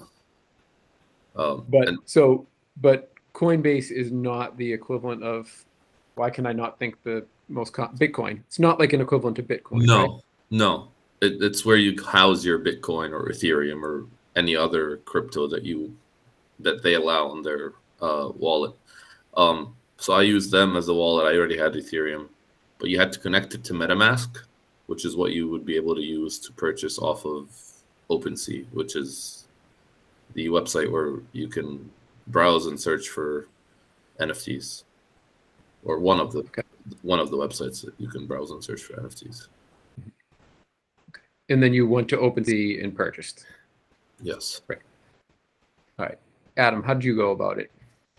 Um, 1.36 1.66
But 1.68 1.88
and 1.88 1.98
so, 2.06 2.48
but 2.82 3.12
Coinbase 3.34 3.92
is 3.92 4.12
not 4.12 4.58
the 4.58 4.72
equivalent 4.72 5.24
of. 5.24 5.52
Why 6.16 6.32
can 6.32 6.48
I 6.48 6.52
not 6.52 6.80
think 6.80 6.96
the 7.04 7.28
most 7.48 7.74
com- 7.74 7.96
Bitcoin? 7.96 8.40
It's 8.48 8.58
not 8.58 8.80
like 8.80 8.94
an 8.94 9.02
equivalent 9.02 9.36
to 9.36 9.44
Bitcoin. 9.44 9.86
no, 9.86 10.00
right? 10.00 10.10
no, 10.50 10.88
it, 11.22 11.44
it's 11.44 11.64
where 11.64 11.78
you 11.78 12.02
house 12.04 12.44
your 12.44 12.58
Bitcoin 12.58 13.12
or 13.12 13.30
Ethereum 13.30 13.84
or 13.84 14.08
any 14.36 14.56
other 14.56 14.98
crypto 15.06 15.48
that 15.48 15.64
you 15.64 15.96
that 16.60 16.82
they 16.82 16.96
allow 16.96 17.28
on 17.28 17.44
their 17.44 17.74
uh, 18.02 18.30
wallet. 18.36 18.74
Um, 19.36 19.76
so 19.98 20.14
I 20.14 20.24
used 20.24 20.52
them 20.52 20.76
as 20.76 20.88
a 20.88 20.94
wallet. 20.94 21.26
I 21.26 21.38
already 21.38 21.58
had 21.58 21.74
Ethereum, 21.74 22.28
but 22.80 22.90
you 22.90 23.00
had 23.00 23.12
to 23.14 23.20
connect 23.20 23.54
it 23.54 23.64
to 23.66 23.74
MetaMask, 23.74 24.38
which 24.88 25.06
is 25.06 25.16
what 25.16 25.32
you 25.34 25.50
would 25.50 25.66
be 25.66 25.76
able 25.76 25.96
to 25.96 26.02
use 26.02 26.40
to 26.40 26.52
purchase 26.54 27.00
off 27.00 27.26
of 27.26 27.50
OpenSea, 28.10 28.66
which 28.72 28.96
is 28.96 29.48
the 30.34 30.48
website 30.48 30.92
where 30.92 31.20
you 31.32 31.48
can 31.48 31.90
browse 32.28 32.68
and 32.68 32.80
search 32.80 33.10
for 33.10 33.48
NFTs, 34.20 34.84
or 35.84 36.00
one 36.00 36.20
of 36.20 36.32
the 36.32 36.40
Okay. 36.40 36.62
one 37.02 37.20
of 37.20 37.30
the 37.32 37.38
websites 37.38 37.84
that 37.84 37.94
you 37.98 38.08
can 38.08 38.26
browse 38.28 38.52
and 38.52 38.64
search 38.64 38.82
for 38.84 38.94
NFTs. 38.94 39.48
And 41.50 41.64
then 41.64 41.74
you 41.74 41.88
went 41.88 42.10
to 42.10 42.18
OpenSea 42.18 42.84
and 42.84 42.96
purchased. 42.96 43.46
Yes. 44.22 44.62
Right. 44.68 44.80
All 46.00 46.06
right, 46.06 46.20
Adam, 46.58 46.84
how 46.84 46.94
did 46.94 47.04
you 47.04 47.16
go 47.16 47.32
about 47.32 47.60
it? 47.60 47.72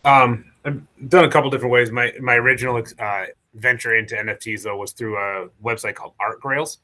Um, 0.05 0.45
I've 0.65 0.83
done 1.09 1.25
a 1.25 1.31
couple 1.31 1.51
different 1.51 1.73
ways. 1.73 1.91
My 1.91 2.13
my 2.21 2.35
original 2.35 2.83
uh, 2.99 3.25
venture 3.55 3.97
into 3.97 4.15
NFTs 4.15 4.63
though 4.63 4.77
was 4.77 4.93
through 4.93 5.17
a 5.17 5.49
website 5.63 5.95
called 5.95 6.15
Art 6.21 6.41
Grails, 6.41 6.79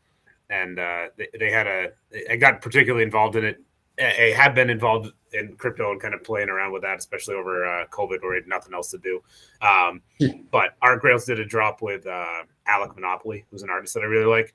and 0.50 0.78
uh, 0.78 1.06
they, 1.16 1.28
they 1.38 1.50
had 1.50 1.66
a. 1.66 1.92
I 2.30 2.36
got 2.36 2.62
particularly 2.62 3.04
involved 3.04 3.36
in 3.36 3.44
it. 3.44 3.60
I 3.98 4.04
I 4.04 4.32
had 4.36 4.54
been 4.54 4.70
involved 4.70 5.12
in 5.32 5.56
crypto 5.56 5.92
and 5.92 6.00
kind 6.00 6.14
of 6.14 6.22
playing 6.22 6.48
around 6.48 6.72
with 6.72 6.82
that, 6.82 6.98
especially 6.98 7.34
over 7.34 7.64
uh, 7.66 7.86
COVID, 7.86 8.22
where 8.22 8.30
we 8.30 8.36
had 8.36 8.46
nothing 8.46 8.74
else 8.74 8.90
to 8.90 8.98
do. 8.98 9.20
Um, 9.60 10.02
but 10.50 10.76
Art 10.82 11.00
Grails 11.00 11.24
did 11.24 11.40
a 11.40 11.44
drop 11.44 11.82
with 11.82 12.06
uh, 12.06 12.42
Alec 12.66 12.94
Monopoly, 12.94 13.44
who's 13.50 13.62
an 13.62 13.70
artist 13.70 13.94
that 13.94 14.00
I 14.00 14.06
really 14.06 14.26
like. 14.26 14.54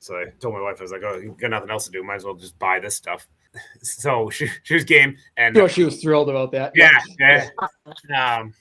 So 0.00 0.16
I 0.16 0.26
told 0.38 0.54
my 0.54 0.60
wife, 0.60 0.76
I 0.78 0.82
was 0.82 0.92
like, 0.92 1.02
"Oh, 1.04 1.16
you 1.16 1.36
got 1.40 1.50
nothing 1.50 1.70
else 1.70 1.86
to 1.86 1.90
do? 1.90 2.02
Might 2.02 2.16
as 2.16 2.24
well 2.24 2.34
just 2.34 2.58
buy 2.58 2.78
this 2.78 2.94
stuff." 2.94 3.26
So 3.82 4.30
she, 4.30 4.48
she 4.62 4.74
was 4.74 4.84
game, 4.84 5.16
and 5.36 5.56
Oh, 5.56 5.68
she 5.68 5.84
was 5.84 6.00
thrilled 6.00 6.28
about 6.28 6.52
that. 6.52 6.72
yeah, 6.74 6.98
yeah. 7.18 7.48
Um, 8.16 8.52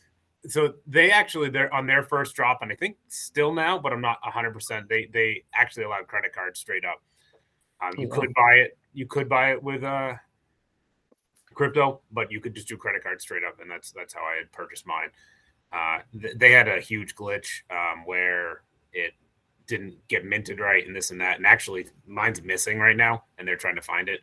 so 0.48 0.76
they 0.86 1.12
actually 1.12 1.50
they're 1.50 1.74
on 1.74 1.86
their 1.88 2.04
first 2.04 2.36
drop, 2.36 2.60
and 2.62 2.72
I 2.72 2.76
think 2.76 2.98
still 3.08 3.54
now, 3.54 3.78
but 3.78 3.92
I'm 3.92 4.02
not 4.02 4.20
100. 4.24 4.54
percent 4.54 4.88
They 4.90 5.06
they 5.12 5.44
actually 5.54 5.84
allowed 5.84 6.08
credit 6.08 6.34
cards 6.34 6.60
straight 6.60 6.86
up. 6.86 7.02
Um, 7.82 7.94
you 7.98 8.08
Oh, 8.08 8.10
wow. 8.16 8.22
could 8.22 8.34
buy 8.34 8.54
it. 8.56 8.78
You 8.94 9.06
could 9.06 9.28
buy 9.30 9.52
it 9.52 9.62
with 9.62 9.84
uh 9.84 10.14
crypto, 11.54 12.02
but 12.12 12.32
you 12.32 12.40
could 12.40 12.54
just 12.54 12.68
do 12.68 12.78
credit 12.78 13.04
cards 13.04 13.24
straight 13.24 13.44
up, 13.44 13.60
and 13.60 13.70
that's 13.70 13.92
that's 13.92 14.14
how 14.14 14.22
I 14.22 14.38
had 14.38 14.52
purchased 14.52 14.86
mine. 14.86 15.10
Uh, 15.74 16.00
th- 16.22 16.36
they 16.38 16.52
had 16.52 16.68
a 16.68 16.80
huge 16.80 17.14
glitch 17.16 17.48
um, 17.70 18.06
where 18.06 18.62
it 18.94 19.12
didn't 19.68 19.96
get 20.08 20.24
minted 20.24 20.60
right 20.62 20.88
and 20.88 20.96
this 20.96 21.12
and 21.12 21.20
that, 21.20 21.38
and 21.38 21.46
actually 21.46 21.88
mine's 22.06 22.42
missing 22.42 22.80
right 22.80 22.96
now, 22.96 23.24
and 23.38 23.48
they're 23.48 23.58
trying 23.58 23.76
to 23.76 23.82
find 23.82 24.08
it. 24.08 24.22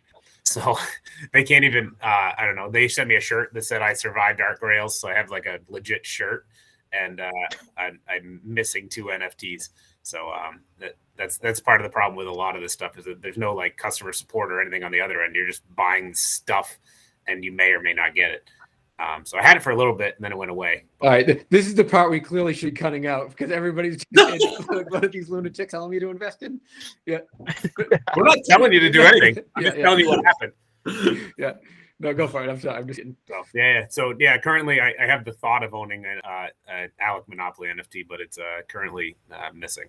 So 0.55 0.77
they 1.33 1.43
can't 1.43 1.65
even. 1.65 1.95
Uh, 2.01 2.31
I 2.39 2.45
don't 2.47 2.57
know. 2.57 2.71
They 2.71 2.89
sent 2.89 3.09
me 3.09 3.17
a 3.17 3.21
shirt 3.21 3.53
that 3.55 3.65
said 3.65 3.83
I 3.83 3.93
survived 3.93 4.41
Art 4.41 4.61
Grails, 4.61 4.99
so 4.99 5.09
I 5.09 5.15
have 5.15 5.31
like 5.31 5.47
a 5.47 5.59
legit 5.69 6.07
shirt, 6.07 6.47
and 6.93 7.21
uh, 7.21 7.31
I'm, 7.77 7.99
I'm 8.09 8.41
missing 8.45 8.89
two 8.89 9.07
NFTs. 9.07 9.71
So 10.03 10.31
um, 10.31 10.61
that, 10.79 10.97
that's 11.17 11.39
that's 11.39 11.61
part 11.61 11.81
of 11.81 11.85
the 11.85 11.93
problem 11.93 12.17
with 12.17 12.29
a 12.29 12.33
lot 12.33 12.55
of 12.55 12.63
this 12.63 12.73
stuff 12.73 12.97
is 12.99 13.05
that 13.07 13.21
there's 13.21 13.37
no 13.37 13.53
like 13.53 13.77
customer 13.77 14.13
support 14.13 14.53
or 14.53 14.61
anything 14.61 14.85
on 14.85 14.93
the 14.93 15.01
other 15.01 15.23
end. 15.23 15.35
You're 15.35 15.49
just 15.49 15.63
buying 15.75 16.15
stuff, 16.15 16.79
and 17.27 17.45
you 17.45 17.53
may 17.53 17.71
or 17.71 17.81
may 17.81 17.93
not 17.93 18.15
get 18.15 18.31
it. 18.31 18.49
Um, 18.99 19.25
so 19.25 19.37
I 19.39 19.43
had 19.43 19.57
it 19.57 19.63
for 19.63 19.71
a 19.71 19.77
little 19.77 19.95
bit, 19.95 20.15
and 20.17 20.25
then 20.25 20.31
it 20.31 20.39
went 20.39 20.53
away. 20.53 20.85
All 21.01 21.11
right, 21.11 21.49
this 21.51 21.67
is 21.67 21.75
the 21.75 21.83
part 21.85 22.11
we 22.11 22.21
clearly 22.21 22.55
should 22.55 22.73
be 22.75 22.79
cutting 22.81 23.07
out 23.07 23.31
because 23.31 23.51
everybody's 23.51 24.05
just 24.15 24.69
like, 24.71 24.89
what 24.91 25.05
are 25.05 25.09
these 25.09 25.29
lunatics 25.29 25.73
telling 25.73 25.91
me 25.91 25.99
to 25.99 26.11
invest 26.11 26.43
in? 26.45 26.61
Yeah, 27.05 27.19
We're 28.17 28.23
not 28.23 28.39
telling 28.45 28.73
you 28.73 28.81
to 28.81 28.91
do 28.91 29.03
anything. 29.03 29.45
I'm 29.57 29.63
Yeah, 29.63 29.69
just 29.71 29.79
yeah. 29.79 29.85
telling 29.85 29.99
you 30.01 30.09
what 30.09 30.25
happened. 30.25 30.53
yeah. 31.39 31.53
No, 32.01 32.13
go 32.13 32.27
for 32.29 32.45
it. 32.45 32.51
I'm 32.51 32.59
sorry. 32.61 32.77
I'm 32.79 32.87
just 32.87 32.99
kidding. 32.99 33.17
So 33.27 33.43
yeah, 33.55 33.73
yeah. 33.81 33.87
So 33.89 34.15
yeah, 34.19 34.37
currently 34.39 34.81
I, 34.81 34.93
I 35.01 35.07
have 35.07 35.25
the 35.25 35.33
thought 35.33 35.63
of 35.63 35.75
owning 35.75 36.05
an 36.05 36.21
uh, 36.25 36.49
an 36.69 36.91
Alec 37.01 37.29
Monopoly 37.29 37.69
NFT, 37.69 38.07
but 38.09 38.21
it's 38.21 38.37
uh, 38.39 38.63
currently 38.69 39.17
uh, 39.33 39.51
missing. 39.55 39.87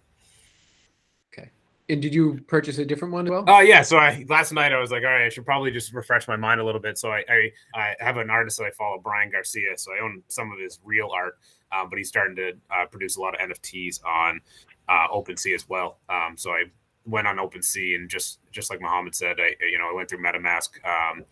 And 1.87 2.01
did 2.01 2.15
you 2.15 2.39
purchase 2.47 2.79
a 2.79 2.85
different 2.85 3.13
one 3.13 3.27
as 3.27 3.31
well? 3.31 3.43
Oh 3.47 3.59
yeah. 3.59 3.83
So 3.83 3.97
I 3.97 4.25
last 4.27 4.51
night 4.51 4.73
I 4.73 4.79
was 4.79 4.89
like, 4.89 5.03
all 5.03 5.11
right, 5.11 5.25
I 5.25 5.29
should 5.29 5.45
probably 5.45 5.69
just 5.69 5.93
refresh 5.93 6.27
my 6.27 6.35
mind 6.35 6.59
a 6.59 6.65
little 6.65 6.81
bit. 6.81 6.97
So 6.97 7.11
I 7.11 7.23
I, 7.29 7.51
I 7.75 7.95
have 7.99 8.17
an 8.17 8.29
artist 8.29 8.57
that 8.57 8.65
I 8.65 8.71
follow, 8.71 8.99
Brian 8.99 9.29
Garcia. 9.31 9.77
So 9.77 9.91
I 9.93 10.03
own 10.03 10.23
some 10.27 10.51
of 10.51 10.59
his 10.59 10.79
real 10.83 11.09
art, 11.13 11.37
um, 11.71 11.89
but 11.89 11.97
he's 11.97 12.07
starting 12.07 12.35
to 12.37 12.53
uh, 12.71 12.85
produce 12.87 13.17
a 13.17 13.21
lot 13.21 13.39
of 13.39 13.49
NFTs 13.49 14.03
on 14.03 14.41
uh, 14.89 15.07
OpenSea 15.13 15.53
as 15.53 15.69
well. 15.69 15.99
Um, 16.09 16.35
so 16.37 16.51
I 16.51 16.63
went 17.05 17.27
on 17.27 17.37
OpenSea 17.37 17.95
and 17.95 18.09
just 18.09 18.39
just 18.51 18.71
like 18.71 18.81
Mohammed 18.81 19.13
said, 19.13 19.37
I 19.39 19.55
you 19.63 19.77
know 19.77 19.89
I 19.89 19.93
went 19.93 20.09
through 20.09 20.23
MetaMask. 20.23 20.69
Um, 20.85 21.23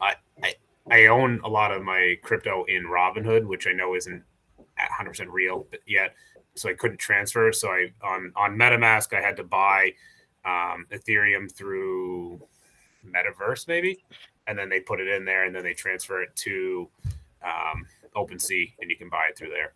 I, 0.00 0.14
I 0.42 0.54
I 0.90 1.06
own 1.06 1.40
a 1.44 1.48
lot 1.48 1.72
of 1.72 1.82
my 1.82 2.16
crypto 2.22 2.64
in 2.64 2.84
Robinhood, 2.84 3.46
which 3.46 3.66
I 3.66 3.72
know 3.72 3.94
isn't 3.94 4.22
100 4.76 5.08
percent 5.08 5.30
real 5.30 5.66
yet. 5.86 6.14
So 6.54 6.68
I 6.68 6.74
couldn't 6.74 6.98
transfer. 6.98 7.52
So 7.52 7.68
I 7.68 7.92
on 8.02 8.32
on 8.36 8.56
MetaMask 8.56 9.16
I 9.16 9.20
had 9.20 9.36
to 9.36 9.44
buy 9.44 9.92
um, 10.44 10.86
Ethereum 10.92 11.50
through 11.50 12.40
Metaverse 13.06 13.66
maybe, 13.68 14.04
and 14.46 14.58
then 14.58 14.68
they 14.68 14.80
put 14.80 15.00
it 15.00 15.08
in 15.08 15.24
there, 15.24 15.44
and 15.44 15.54
then 15.54 15.62
they 15.62 15.74
transfer 15.74 16.22
it 16.22 16.34
to 16.36 16.88
um, 17.42 17.86
OpenSea, 18.14 18.72
and 18.80 18.90
you 18.90 18.96
can 18.96 19.08
buy 19.08 19.26
it 19.30 19.36
through 19.36 19.50
there. 19.50 19.72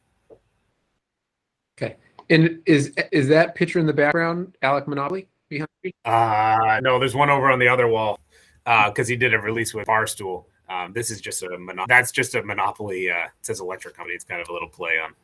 Okay, 1.79 1.97
and 2.31 2.61
is 2.67 2.95
is 3.13 3.29
that 3.29 3.55
picture 3.55 3.79
in 3.79 3.87
the 3.87 3.93
background 3.93 4.57
Alec 4.63 4.89
Monopoly 4.89 5.29
behind 5.49 5.69
me? 5.85 5.93
Uh 6.05 6.81
no, 6.83 6.99
there's 6.99 7.15
one 7.15 7.31
over 7.31 7.51
on 7.51 7.59
the 7.59 7.69
other 7.69 7.87
wall 7.89 8.19
because 8.65 9.09
he 9.09 9.17
did 9.17 9.35
a 9.35 9.39
release 9.39 9.75
with 9.75 9.87
Barstool. 9.87 10.45
Um, 10.69 10.93
this 10.93 11.11
is 11.11 11.21
just 11.21 11.43
a 11.43 11.57
mono- 11.59 11.85
that's 11.87 12.11
just 12.11 12.35
a 12.35 12.43
monopoly. 12.43 13.11
Uh, 13.11 13.27
it 13.27 13.31
says 13.43 13.61
electric 13.61 13.95
company. 13.95 14.15
It's 14.15 14.25
kind 14.25 14.41
of 14.41 14.49
a 14.49 14.53
little 14.53 14.69
play 14.69 14.99
on 15.03 15.15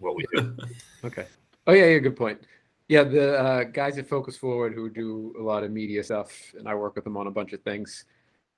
what 0.00 0.16
we 0.16 0.24
do. 0.34 0.56
Okay. 1.04 1.26
Oh 1.66 1.72
yeah, 1.72 1.86
yeah. 1.86 1.98
Good 1.98 2.16
point. 2.16 2.40
Yeah, 2.88 3.04
the 3.04 3.38
uh, 3.38 3.64
guys 3.64 3.96
at 3.96 4.06
Focus 4.06 4.36
Forward 4.36 4.74
who 4.74 4.90
do 4.90 5.34
a 5.38 5.42
lot 5.42 5.62
of 5.62 5.70
media 5.70 6.02
stuff, 6.04 6.30
and 6.58 6.68
I 6.68 6.74
work 6.74 6.94
with 6.96 7.04
them 7.04 7.16
on 7.16 7.26
a 7.26 7.30
bunch 7.30 7.52
of 7.54 7.62
things. 7.62 8.04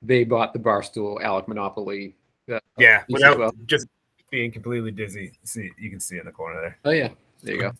They 0.01 0.25
bought 0.25 0.53
the 0.53 0.59
Barstool 0.59 1.23
Alec 1.23 1.47
Monopoly. 1.47 2.17
Uh, 2.53 2.59
yeah, 2.79 3.05
without 3.09 3.39
well. 3.39 3.53
just 3.67 3.87
being 4.31 4.51
completely 4.51 4.91
dizzy. 4.91 5.33
See, 5.45 5.71
you 5.79 5.91
can 5.91 6.01
see 6.01 6.19
in 6.19 6.25
the 6.25 6.33
corner 6.33 6.61
there. 6.61 6.79
Oh 6.85 6.91
yeah, 6.91 7.11
there 7.43 7.55
you 7.55 7.61
go. 7.61 7.73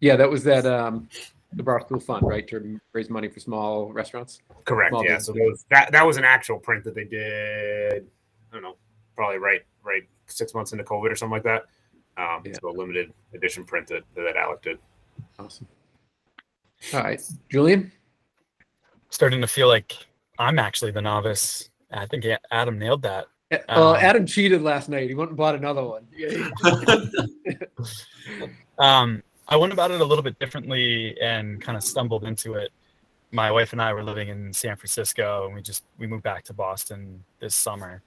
Yeah, 0.00 0.16
that 0.16 0.28
was 0.28 0.44
that 0.44 0.66
um, 0.66 1.08
the 1.54 1.62
Barstool 1.62 2.02
Fund, 2.02 2.26
right, 2.26 2.46
to 2.48 2.78
raise 2.92 3.08
money 3.08 3.28
for 3.28 3.40
small 3.40 3.90
restaurants. 3.92 4.42
Correct. 4.66 4.92
Well, 4.92 5.04
yeah. 5.04 5.12
then- 5.12 5.20
So 5.20 5.34
that 5.70 5.92
that 5.92 6.06
was 6.06 6.18
an 6.18 6.24
actual 6.24 6.58
print 6.58 6.84
that 6.84 6.94
they 6.94 7.04
did. 7.04 8.06
I 8.50 8.54
don't 8.54 8.62
know, 8.62 8.76
probably 9.16 9.38
right 9.38 9.62
right 9.82 10.02
six 10.26 10.52
months 10.52 10.72
into 10.72 10.84
COVID 10.84 11.10
or 11.10 11.16
something 11.16 11.32
like 11.32 11.44
that. 11.44 11.64
Um, 12.20 12.42
Yeah. 12.44 12.52
So 12.60 12.68
a 12.70 12.72
limited 12.72 13.12
edition 13.34 13.64
print 13.64 13.86
that, 13.88 14.02
that 14.16 14.36
Alec 14.36 14.62
did. 14.62 14.78
Awesome. 15.38 15.66
All 16.94 17.00
right, 17.00 17.20
Julian. 17.50 17.92
Starting 19.10 19.40
to 19.40 19.46
feel 19.46 19.68
like 19.68 19.92
I'm 20.38 20.58
actually 20.58 20.90
the 20.92 21.02
novice. 21.02 21.70
I 21.92 22.06
think 22.06 22.24
Adam 22.50 22.78
nailed 22.78 23.02
that. 23.02 23.26
Uh, 23.52 23.58
Well, 23.68 23.94
Um, 23.94 23.96
Adam 23.96 24.26
cheated 24.26 24.62
last 24.62 24.88
night. 24.88 25.08
He 25.08 25.14
went 25.14 25.30
and 25.30 25.36
bought 25.36 25.54
another 25.54 25.84
one. 25.84 26.06
Um, 28.78 29.22
I 29.46 29.56
went 29.56 29.72
about 29.74 29.90
it 29.90 30.00
a 30.00 30.04
little 30.04 30.22
bit 30.22 30.38
differently 30.38 31.14
and 31.20 31.60
kind 31.60 31.76
of 31.76 31.84
stumbled 31.84 32.24
into 32.24 32.54
it. 32.54 32.70
My 33.30 33.50
wife 33.50 33.72
and 33.72 33.82
I 33.82 33.92
were 33.92 34.02
living 34.02 34.28
in 34.28 34.52
San 34.54 34.74
Francisco, 34.76 35.44
and 35.46 35.54
we 35.54 35.60
just 35.60 35.84
we 35.98 36.06
moved 36.06 36.22
back 36.22 36.44
to 36.44 36.54
Boston 36.54 37.22
this 37.40 37.54
summer. 37.54 38.02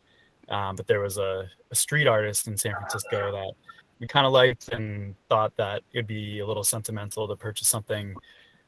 Um, 0.49 0.75
but 0.75 0.87
there 0.87 0.99
was 0.99 1.17
a, 1.19 1.47
a 1.69 1.75
street 1.75 2.07
artist 2.07 2.47
in 2.47 2.57
San 2.57 2.73
Francisco 2.73 3.31
that 3.31 3.51
we 3.99 4.07
kind 4.07 4.25
of 4.25 4.33
liked 4.33 4.69
and 4.69 5.15
thought 5.29 5.55
that 5.57 5.83
it'd 5.93 6.07
be 6.07 6.39
a 6.39 6.47
little 6.47 6.63
sentimental 6.63 7.27
to 7.27 7.35
purchase 7.35 7.67
something 7.67 8.15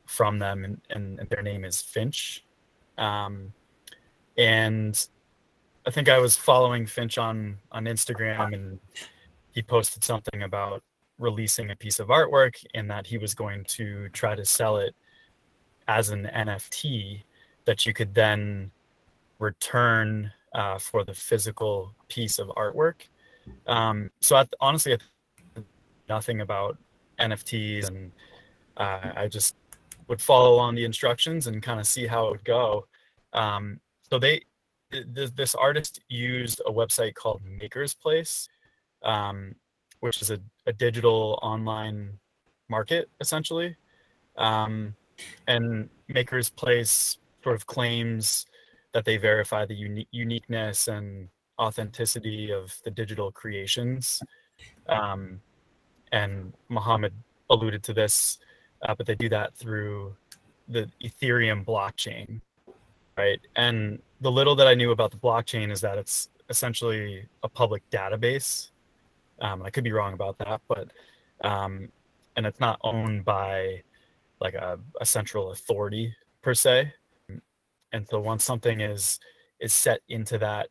from 0.06 0.40
them, 0.40 0.64
and, 0.64 0.82
and, 0.92 1.30
their 1.30 1.42
name 1.42 1.66
is 1.66 1.82
Finch. 1.82 2.46
Um, 2.98 3.54
and 4.38 5.08
I 5.88 5.92
think 5.92 6.10
I 6.10 6.20
was 6.20 6.36
following 6.36 6.86
Finch 6.86 7.18
on 7.18 7.58
on 7.72 7.86
Instagram, 7.86 8.54
and 8.54 8.80
he 9.52 9.62
posted 9.62 10.04
something 10.04 10.44
about 10.44 10.84
releasing 11.18 11.72
a 11.72 11.76
piece 11.76 12.00
of 12.00 12.10
artwork 12.10 12.64
and 12.74 12.90
that 12.92 13.08
he 13.08 13.18
was 13.18 13.34
going 13.34 13.64
to 13.64 14.10
try 14.10 14.36
to 14.36 14.46
sell 14.46 14.78
it 14.78 14.94
as 15.88 16.10
an 16.10 16.30
NFT 16.34 17.24
that 17.66 17.86
you 17.86 17.94
could 17.94 18.14
then 18.14 18.72
return 19.40 20.32
uh, 20.54 20.78
for 20.78 21.04
the 21.04 21.14
physical 21.14 21.94
piece 22.08 22.40
of 22.40 22.48
artwork. 22.50 23.08
Um, 23.68 24.10
so 24.22 24.44
honestly, 24.60 24.98
nothing 26.10 26.42
about 26.42 26.78
NFTs, 27.20 27.88
and 27.88 28.12
uh, 28.78 29.12
I 29.16 29.28
just 29.28 29.56
would 30.08 30.22
follow 30.22 30.58
on 30.58 30.76
the 30.76 30.86
instructions 30.86 31.48
and 31.48 31.62
kind 31.64 31.80
of 31.80 31.88
see 31.88 32.08
how 32.08 32.28
it 32.28 32.32
would 32.32 32.46
go. 32.46 32.88
Um, 33.34 33.80
so 34.10 34.20
they 34.20 34.42
th- 34.92 35.34
this 35.36 35.56
artist 35.56 36.00
used 36.08 36.62
a 36.66 36.72
website 36.72 37.16
called 37.16 37.42
Maker's 37.44 37.94
Place, 37.94 38.48
um, 39.04 39.56
which 40.00 40.22
is 40.22 40.30
a, 40.30 40.40
a 40.68 40.74
digital 40.74 41.40
online 41.42 42.20
market 42.70 43.10
essentially. 43.20 43.76
Um, 44.38 44.96
and 45.48 45.90
Maker's 46.08 46.50
Place 46.50 47.18
sort 47.44 47.56
of 47.56 47.66
claims 47.66 48.46
that 48.94 49.06
they 49.06 49.18
verify 49.18 49.66
the 49.66 49.76
uni- 49.76 50.08
uniqueness 50.12 50.88
and 50.88 51.30
authenticity 51.60 52.52
of 52.52 52.76
the 52.84 52.92
digital 52.92 53.32
creations. 53.32 54.22
Um, 54.88 55.42
and 56.16 56.54
Mohammed 56.70 57.14
alluded 57.50 57.84
to 57.84 57.94
this, 57.94 58.40
uh, 58.88 58.96
but 58.96 59.06
they 59.06 59.16
do 59.16 59.28
that 59.30 59.54
through 59.56 60.16
the 60.70 60.90
Ethereum 61.04 61.66
blockchain, 61.66 62.40
right? 63.18 63.42
And 63.58 64.02
the 64.22 64.32
little 64.32 64.56
that 64.56 64.66
I 64.66 64.76
knew 64.76 64.92
about 64.92 65.12
the 65.12 65.18
blockchain 65.18 65.72
is 65.72 65.82
that 65.82 65.98
it's 65.98 66.30
essentially 66.50 67.28
a 67.44 67.50
public 67.50 67.84
database. 67.92 68.70
Um, 69.42 69.62
I 69.62 69.70
could 69.70 69.84
be 69.84 69.92
wrong 69.92 70.14
about 70.14 70.38
that, 70.38 70.62
but 70.70 70.90
um, 71.42 71.90
and 72.38 72.46
it's 72.46 72.62
not 72.62 72.80
owned 72.82 73.26
by 73.26 73.84
like 74.40 74.54
a, 74.54 74.80
a 75.02 75.06
central 75.06 75.52
authority 75.52 76.16
per 76.42 76.54
se. 76.54 76.94
And 77.92 78.08
so 78.08 78.22
once 78.22 78.46
something 78.46 78.80
is 78.80 79.20
is 79.60 79.74
set 79.74 80.00
into 80.08 80.38
that 80.38 80.70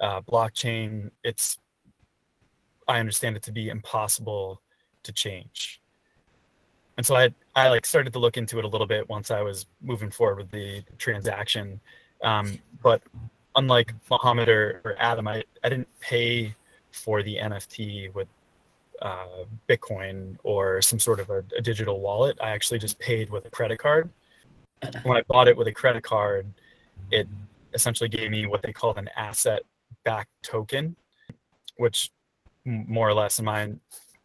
uh, 0.00 0.20
blockchain, 0.22 1.10
it's 1.22 1.58
I 2.88 2.98
understand 2.98 3.36
it 3.36 3.44
to 3.44 3.52
be 3.52 3.68
impossible 3.68 4.60
to 5.02 5.12
change. 5.12 5.80
And 6.96 7.06
so 7.06 7.16
I 7.16 7.30
I 7.54 7.68
like 7.68 7.86
started 7.86 8.12
to 8.12 8.18
look 8.18 8.36
into 8.36 8.58
it 8.58 8.64
a 8.64 8.68
little 8.68 8.86
bit 8.86 9.08
once 9.08 9.30
I 9.30 9.42
was 9.42 9.66
moving 9.80 10.10
forward 10.10 10.36
with 10.36 10.50
the 10.50 10.82
transaction. 10.98 11.80
Um, 12.22 12.58
but 12.82 13.02
unlike 13.56 13.94
Mohammed 14.10 14.48
or, 14.48 14.80
or 14.84 14.96
Adam, 14.98 15.26
I, 15.26 15.42
I 15.64 15.68
didn't 15.68 15.88
pay 16.00 16.54
for 16.92 17.22
the 17.22 17.36
NFT 17.36 18.12
with 18.14 18.28
uh, 19.02 19.44
Bitcoin 19.68 20.36
or 20.42 20.82
some 20.82 20.98
sort 20.98 21.20
of 21.20 21.30
a, 21.30 21.42
a, 21.56 21.62
digital 21.62 22.00
wallet. 22.00 22.36
I 22.42 22.50
actually 22.50 22.78
just 22.78 22.98
paid 22.98 23.30
with 23.30 23.46
a 23.46 23.50
credit 23.50 23.78
card. 23.78 24.10
When 25.02 25.16
I 25.16 25.22
bought 25.22 25.48
it 25.48 25.56
with 25.56 25.68
a 25.68 25.72
credit 25.72 26.02
card, 26.02 26.46
it 27.10 27.26
essentially 27.74 28.08
gave 28.08 28.30
me 28.30 28.46
what 28.46 28.62
they 28.62 28.72
call 28.72 28.94
an 28.96 29.08
asset 29.16 29.62
backed 30.04 30.30
token, 30.42 30.96
which 31.76 32.10
more 32.64 33.08
or 33.08 33.14
less 33.14 33.38
in 33.38 33.44
my 33.44 33.70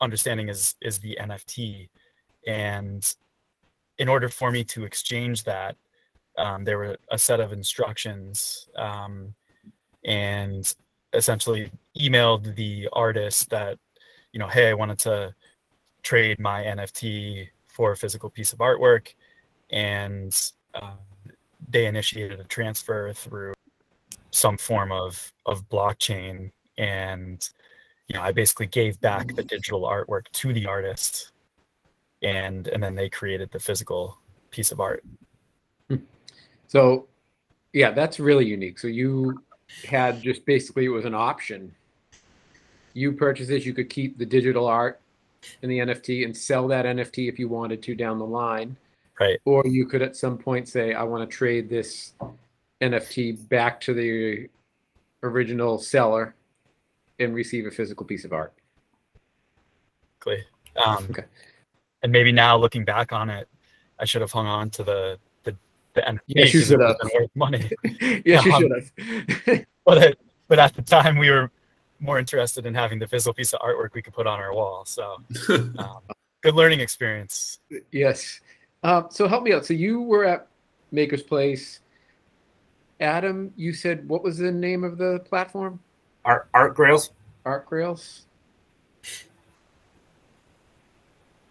understanding 0.01 0.49
is 0.49 0.75
is 0.81 0.99
the 0.99 1.17
NFT. 1.21 1.89
And 2.47 3.03
in 3.97 4.07
order 4.09 4.29
for 4.29 4.51
me 4.51 4.63
to 4.65 4.83
exchange 4.83 5.43
that, 5.45 5.75
um, 6.37 6.63
there 6.63 6.77
were 6.77 6.97
a 7.09 7.17
set 7.17 7.39
of 7.39 7.53
instructions 7.53 8.67
um, 8.75 9.33
and 10.03 10.73
essentially 11.13 11.71
emailed 11.97 12.55
the 12.55 12.89
artist 12.93 13.49
that 13.49 13.79
you 14.35 14.39
know, 14.39 14.49
hey, 14.49 14.69
I 14.69 14.73
wanted 14.73 14.99
to 14.99 15.33
trade 16.03 16.39
my 16.41 16.61
NFT 16.63 17.47
for 17.67 17.93
a 17.93 17.97
physical 17.97 18.29
piece 18.29 18.51
of 18.51 18.59
artwork, 18.59 19.13
and 19.69 20.35
uh, 20.73 20.95
they 21.69 21.85
initiated 21.85 22.41
a 22.41 22.43
transfer 22.43 23.13
through 23.13 23.53
some 24.31 24.57
form 24.57 24.91
of 24.91 25.31
of 25.45 25.67
blockchain, 25.69 26.51
and 26.77 27.49
you 28.07 28.15
know, 28.15 28.21
I 28.21 28.31
basically 28.31 28.67
gave 28.67 28.99
back 29.01 29.27
the 29.27 29.33
mm-hmm. 29.33 29.47
digital 29.47 29.81
artwork 29.81 30.25
to 30.31 30.53
the 30.53 30.65
artist, 30.65 31.31
and 32.21 32.67
and 32.67 32.81
then 32.81 32.95
they 32.95 33.09
created 33.09 33.51
the 33.51 33.59
physical 33.59 34.17
piece 34.51 34.71
of 34.71 34.79
art. 34.79 35.03
Hmm. 35.89 35.97
So, 36.67 37.07
yeah, 37.73 37.91
that's 37.91 38.19
really 38.19 38.45
unique. 38.45 38.79
So 38.79 38.87
you 38.87 39.43
had 39.87 40.21
just 40.21 40.45
basically 40.45 40.85
it 40.85 40.89
was 40.89 41.05
an 41.05 41.15
option 41.15 41.73
you 42.95 43.11
purchase 43.11 43.47
this, 43.47 43.65
you 43.65 43.73
could 43.73 43.89
keep 43.89 44.17
the 44.17 44.25
digital 44.25 44.65
art 44.65 44.99
and 45.61 45.69
the 45.69 45.79
NFT 45.79 46.25
and 46.25 46.35
sell 46.35 46.67
that 46.69 46.85
NFT 46.85 47.29
if 47.29 47.37
you 47.37 47.47
wanted 47.47 47.83
to 47.83 47.93
down 47.93 48.17
the 48.17 48.25
line. 48.25 48.75
Right. 49.19 49.39
Or 49.45 49.63
you 49.67 49.85
could 49.85 50.01
at 50.01 50.15
some 50.15 50.37
point 50.37 50.67
say, 50.67 50.93
I 50.93 51.03
want 51.03 51.29
to 51.29 51.37
trade 51.37 51.69
this 51.69 52.13
NFT 52.81 53.47
back 53.49 53.79
to 53.81 53.93
the 53.93 54.49
original 55.23 55.77
seller 55.77 56.35
and 57.19 57.33
receive 57.33 57.65
a 57.65 57.71
physical 57.71 58.05
piece 58.05 58.25
of 58.25 58.33
art. 58.33 58.53
Exactly. 60.25 60.45
Um, 60.75 61.07
okay. 61.09 61.25
And 62.03 62.11
maybe 62.11 62.31
now 62.31 62.57
looking 62.57 62.85
back 62.85 63.13
on 63.13 63.29
it, 63.29 63.47
I 63.99 64.05
should 64.05 64.21
have 64.21 64.31
hung 64.31 64.47
on 64.47 64.69
to 64.71 64.83
the 64.83 65.19
the, 65.43 65.55
the 65.93 66.01
NFT. 66.01 66.19
Yes, 66.27 66.53
you 66.53 66.61
should 66.61 66.81
have. 66.81 66.97
Money. 67.33 67.71
yes, 68.25 68.45
you 68.45 68.53
um, 68.53 68.61
should 68.61 68.89
have. 69.45 69.65
but 69.85 70.17
but 70.47 70.59
at 70.59 70.73
the 70.73 70.81
time 70.81 71.17
we 71.17 71.29
were 71.29 71.49
more 71.99 72.19
interested 72.19 72.65
in 72.65 72.73
having 72.73 72.99
the 72.99 73.07
physical 73.07 73.33
piece 73.33 73.53
of 73.53 73.61
artwork 73.61 73.93
we 73.93 74.01
could 74.01 74.13
put 74.13 74.27
on 74.27 74.39
our 74.39 74.53
wall. 74.53 74.83
So, 74.85 75.15
um, 75.49 76.01
good 76.41 76.53
learning 76.53 76.81
experience. 76.81 77.59
Yes. 77.91 78.41
Um, 78.83 79.07
so 79.09 79.27
help 79.27 79.43
me 79.43 79.53
out. 79.53 79.65
So 79.65 79.73
you 79.73 80.01
were 80.01 80.25
at 80.25 80.47
Maker's 80.91 81.23
Place. 81.23 81.79
Adam, 82.99 83.51
you 83.55 83.73
said 83.73 84.07
what 84.07 84.23
was 84.23 84.37
the 84.37 84.51
name 84.51 84.83
of 84.83 84.97
the 84.97 85.19
platform? 85.21 85.79
Art 86.25 86.49
Art 86.53 86.75
Grails. 86.75 87.11
Art 87.45 87.65
Grails. 87.67 88.25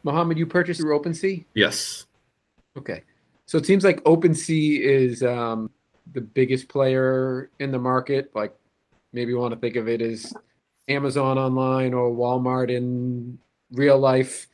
Mohammed, 0.02 0.36
you 0.36 0.46
purchased 0.46 0.80
through 0.80 0.98
OpenSea? 1.00 1.44
Yes. 1.54 2.06
Okay. 2.76 3.02
So 3.46 3.56
it 3.56 3.64
seems 3.64 3.84
like 3.84 4.02
OpenSea 4.04 4.80
is 4.80 5.22
um, 5.22 5.70
the 6.12 6.20
biggest 6.20 6.68
player 6.68 7.48
in 7.58 7.72
the 7.72 7.78
market, 7.78 8.30
like 8.34 8.54
maybe 9.12 9.30
you 9.30 9.38
want 9.38 9.54
to 9.54 9.60
think 9.60 9.76
of 9.76 9.88
it 9.88 10.02
as 10.02 10.34
Amazon 10.88 11.38
online 11.38 11.94
or 11.94 12.10
Walmart 12.10 12.70
in 12.70 13.38
real 13.72 13.98
life. 13.98 14.48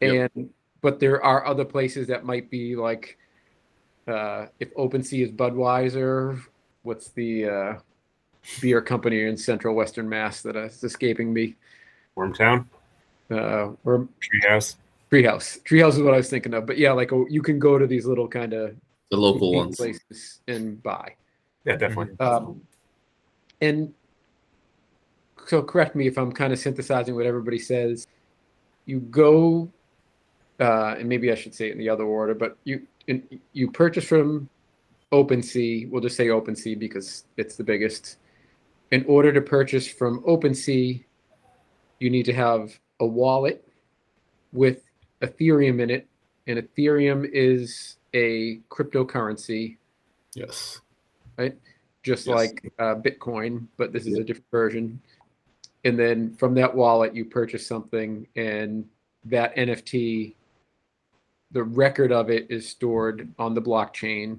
Yep. 0.00 0.32
And 0.34 0.50
but 0.82 1.00
there 1.00 1.22
are 1.22 1.46
other 1.46 1.64
places 1.64 2.08
that 2.08 2.24
might 2.24 2.50
be 2.50 2.76
like 2.76 3.16
uh, 4.06 4.46
if 4.58 4.74
OpenSea 4.74 5.24
is 5.24 5.30
Budweiser, 5.30 6.40
what's 6.82 7.10
the 7.10 7.46
uh, 7.46 7.74
beer 8.60 8.80
company 8.80 9.24
in 9.24 9.36
Central 9.36 9.74
Western 9.74 10.08
Mass 10.08 10.42
that 10.42 10.56
is 10.56 10.82
escaping 10.82 11.32
me? 11.32 11.56
Wormtown. 12.16 12.66
Uh, 13.30 13.70
or 13.84 14.08
Treehouse. 14.20 14.76
Treehouse. 15.10 15.62
Treehouse 15.62 15.94
is 15.94 16.02
what 16.02 16.14
I 16.14 16.18
was 16.18 16.30
thinking 16.30 16.54
of. 16.54 16.66
But 16.66 16.78
yeah, 16.78 16.92
like 16.92 17.12
oh, 17.12 17.26
you 17.28 17.42
can 17.42 17.58
go 17.58 17.78
to 17.78 17.86
these 17.86 18.06
little 18.06 18.28
kind 18.28 18.52
of 18.52 18.76
the 19.10 19.16
local 19.16 19.52
ones 19.52 19.76
places 19.76 20.40
and 20.48 20.82
buy. 20.82 21.14
Yeah, 21.64 21.76
definitely. 21.76 22.18
Um, 22.18 22.62
and 23.60 23.92
so 25.46 25.62
correct 25.62 25.96
me 25.96 26.06
if 26.06 26.16
I'm 26.16 26.32
kind 26.32 26.52
of 26.52 26.58
synthesizing 26.58 27.14
what 27.14 27.26
everybody 27.26 27.58
says. 27.58 28.06
You 28.86 29.00
go, 29.00 29.70
uh, 30.58 30.94
and 30.98 31.08
maybe 31.08 31.30
I 31.30 31.34
should 31.34 31.54
say 31.54 31.68
it 31.68 31.72
in 31.72 31.78
the 31.78 31.88
other 31.88 32.04
order, 32.04 32.34
but 32.34 32.56
you 32.64 32.86
in, 33.06 33.40
you 33.52 33.70
purchase 33.70 34.04
from 34.04 34.48
OpenSea. 35.12 35.90
We'll 35.90 36.00
just 36.00 36.16
say 36.16 36.28
OpenSea 36.28 36.78
because 36.78 37.24
it's 37.36 37.56
the 37.56 37.64
biggest. 37.64 38.18
In 38.90 39.04
order 39.06 39.32
to 39.32 39.40
purchase 39.40 39.86
from 39.86 40.22
OpenSea, 40.24 41.04
you 41.98 42.10
need 42.10 42.24
to 42.24 42.32
have 42.32 42.78
a 42.98 43.06
wallet 43.06 43.66
with 44.52 44.82
Ethereum 45.22 45.80
in 45.80 45.90
it, 45.90 46.08
and 46.46 46.58
Ethereum 46.58 47.28
is 47.32 47.96
a 48.14 48.58
cryptocurrency. 48.68 49.76
Yes. 50.34 50.80
Right. 51.38 51.56
Just 52.02 52.26
yes. 52.26 52.34
like 52.34 52.72
uh, 52.78 52.96
Bitcoin, 52.96 53.66
but 53.76 53.92
this 53.92 54.06
is 54.06 54.18
a 54.18 54.24
different 54.24 54.50
version 54.50 55.00
and 55.84 55.98
then 55.98 56.34
from 56.36 56.54
that 56.54 56.74
wallet 56.74 57.14
you 57.14 57.24
purchase 57.24 57.66
something 57.66 58.26
and 58.36 58.84
that 59.24 59.54
nft 59.56 60.34
the 61.52 61.62
record 61.62 62.12
of 62.12 62.30
it 62.30 62.46
is 62.50 62.68
stored 62.68 63.28
on 63.38 63.54
the 63.54 63.62
blockchain 63.62 64.38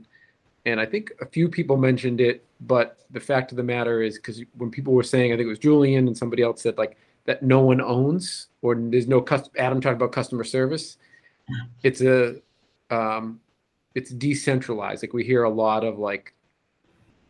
and 0.66 0.80
i 0.80 0.86
think 0.86 1.12
a 1.22 1.26
few 1.26 1.48
people 1.48 1.78
mentioned 1.78 2.22
it 2.22 2.44
but 2.62 3.00
the 3.12 3.20
fact 3.20 3.52
of 3.52 3.58
the 3.58 3.64
matter 3.64 4.02
is 4.02 4.18
because 4.18 4.42
when 4.58 4.70
people 4.70 4.94
were 4.94 5.04
saying 5.04 5.32
i 5.32 5.36
think 5.36 5.46
it 5.46 5.50
was 5.50 5.60
julian 5.60 6.08
and 6.08 6.18
somebody 6.18 6.44
else 6.44 6.62
said 6.62 6.78
like 6.78 6.98
that 7.26 7.44
no 7.44 7.60
one 7.60 7.82
owns 7.82 8.48
or 8.62 8.76
there's 8.76 9.08
no 9.08 9.22
custom 9.22 9.52
adam 9.58 9.82
talked 9.82 9.96
about 9.96 10.12
customer 10.12 10.44
service 10.44 10.98
it's 11.84 12.02
a 12.02 12.36
um, 12.92 13.40
it's 13.96 14.12
decentralized 14.12 15.04
like 15.04 15.14
we 15.14 15.24
hear 15.24 15.44
a 15.44 15.50
lot 15.50 15.84
of 15.84 15.98
like 15.98 16.34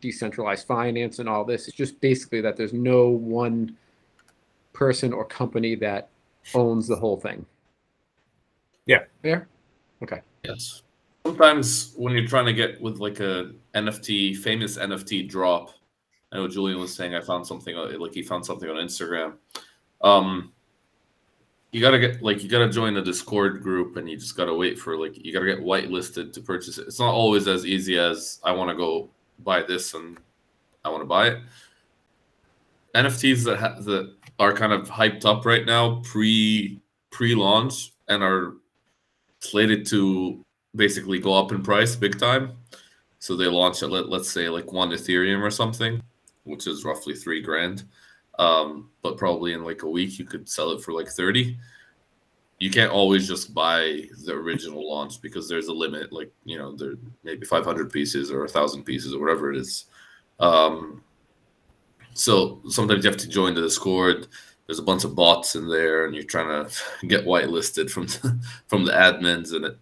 decentralized 0.00 0.66
finance 0.66 1.18
and 1.18 1.28
all 1.28 1.44
this 1.44 1.68
it's 1.68 1.76
just 1.76 2.00
basically 2.00 2.40
that 2.40 2.56
there's 2.56 2.72
no 2.72 3.08
one 3.08 3.76
person 4.72 5.12
or 5.12 5.24
company 5.24 5.74
that 5.76 6.08
owns 6.54 6.88
the 6.88 6.96
whole 6.96 7.16
thing. 7.16 7.46
Yeah. 8.86 9.04
Fair? 9.22 9.48
Okay. 10.02 10.22
Yes. 10.44 10.82
Sometimes 11.24 11.92
when 11.96 12.14
you're 12.14 12.26
trying 12.26 12.46
to 12.46 12.52
get 12.52 12.80
with 12.80 12.98
like 12.98 13.20
a 13.20 13.52
NFT, 13.74 14.36
famous 14.36 14.76
NFT 14.76 15.28
drop, 15.28 15.70
I 16.32 16.36
know 16.36 16.48
Julian 16.48 16.80
was 16.80 16.94
saying 16.94 17.14
I 17.14 17.20
found 17.20 17.46
something 17.46 17.76
like 17.76 18.14
he 18.14 18.22
found 18.22 18.44
something 18.44 18.68
on 18.68 18.76
Instagram. 18.76 19.34
Um, 20.00 20.52
you 21.72 21.80
gotta 21.80 21.98
get 21.98 22.22
like 22.22 22.42
you 22.42 22.48
gotta 22.48 22.68
join 22.68 22.96
a 22.96 23.02
Discord 23.02 23.62
group 23.62 23.96
and 23.96 24.08
you 24.08 24.16
just 24.16 24.36
gotta 24.36 24.54
wait 24.54 24.78
for 24.78 24.96
like 24.96 25.24
you 25.24 25.32
gotta 25.32 25.46
get 25.46 25.60
whitelisted 25.60 26.32
to 26.34 26.40
purchase 26.40 26.78
it. 26.78 26.86
It's 26.86 27.00
not 27.00 27.14
always 27.14 27.48
as 27.48 27.64
easy 27.64 27.98
as 27.98 28.40
I 28.44 28.52
want 28.52 28.70
to 28.70 28.76
go 28.76 29.08
buy 29.40 29.62
this 29.62 29.94
and 29.94 30.18
I 30.84 30.90
want 30.90 31.02
to 31.02 31.06
buy 31.06 31.28
it. 31.28 31.38
NFTs 32.94 33.44
that 33.44 33.58
ha- 33.58 33.80
that 33.80 34.14
are 34.38 34.52
kind 34.52 34.72
of 34.72 34.88
hyped 34.88 35.24
up 35.24 35.46
right 35.46 35.64
now, 35.64 36.02
pre 36.04 36.80
pre 37.10 37.34
launch, 37.34 37.92
and 38.08 38.22
are 38.22 38.54
slated 39.40 39.86
to 39.86 40.44
basically 40.74 41.18
go 41.18 41.34
up 41.34 41.52
in 41.52 41.62
price 41.62 41.96
big 41.96 42.18
time. 42.18 42.52
So 43.18 43.36
they 43.36 43.46
launch 43.46 43.82
at 43.82 43.90
let, 43.90 44.08
let's 44.08 44.30
say 44.30 44.48
like 44.48 44.72
one 44.72 44.90
Ethereum 44.90 45.42
or 45.42 45.50
something, 45.50 46.02
which 46.44 46.66
is 46.66 46.84
roughly 46.84 47.14
three 47.14 47.40
grand. 47.40 47.84
Um, 48.38 48.90
but 49.02 49.16
probably 49.16 49.52
in 49.52 49.62
like 49.62 49.82
a 49.82 49.88
week 49.88 50.18
you 50.18 50.24
could 50.24 50.48
sell 50.48 50.70
it 50.72 50.82
for 50.82 50.92
like 50.92 51.08
30 51.08 51.56
you 52.62 52.70
can't 52.70 52.92
always 52.92 53.26
just 53.26 53.52
buy 53.52 54.02
the 54.24 54.32
original 54.32 54.88
launch 54.88 55.20
because 55.20 55.48
there's 55.48 55.66
a 55.66 55.72
limit 55.72 56.12
like 56.12 56.30
you 56.44 56.56
know 56.56 56.76
there 56.76 56.94
maybe 57.24 57.44
500 57.44 57.90
pieces 57.90 58.30
or 58.30 58.44
a 58.44 58.48
thousand 58.48 58.84
pieces 58.84 59.12
or 59.12 59.18
whatever 59.18 59.52
it 59.52 59.56
is 59.58 59.86
um, 60.38 61.02
so 62.14 62.60
sometimes 62.68 63.02
you 63.02 63.10
have 63.10 63.18
to 63.18 63.28
join 63.28 63.56
the 63.56 63.60
discord 63.60 64.28
there's 64.66 64.78
a 64.78 64.84
bunch 64.84 65.02
of 65.02 65.16
bots 65.16 65.56
in 65.56 65.68
there 65.68 66.04
and 66.04 66.14
you're 66.14 66.22
trying 66.22 66.68
to 66.68 66.72
get 67.08 67.26
whitelisted 67.26 67.90
from 67.90 68.06
the, 68.06 68.40
from 68.68 68.84
the 68.84 68.92
admins 68.92 69.56
and 69.56 69.64
it 69.64 69.76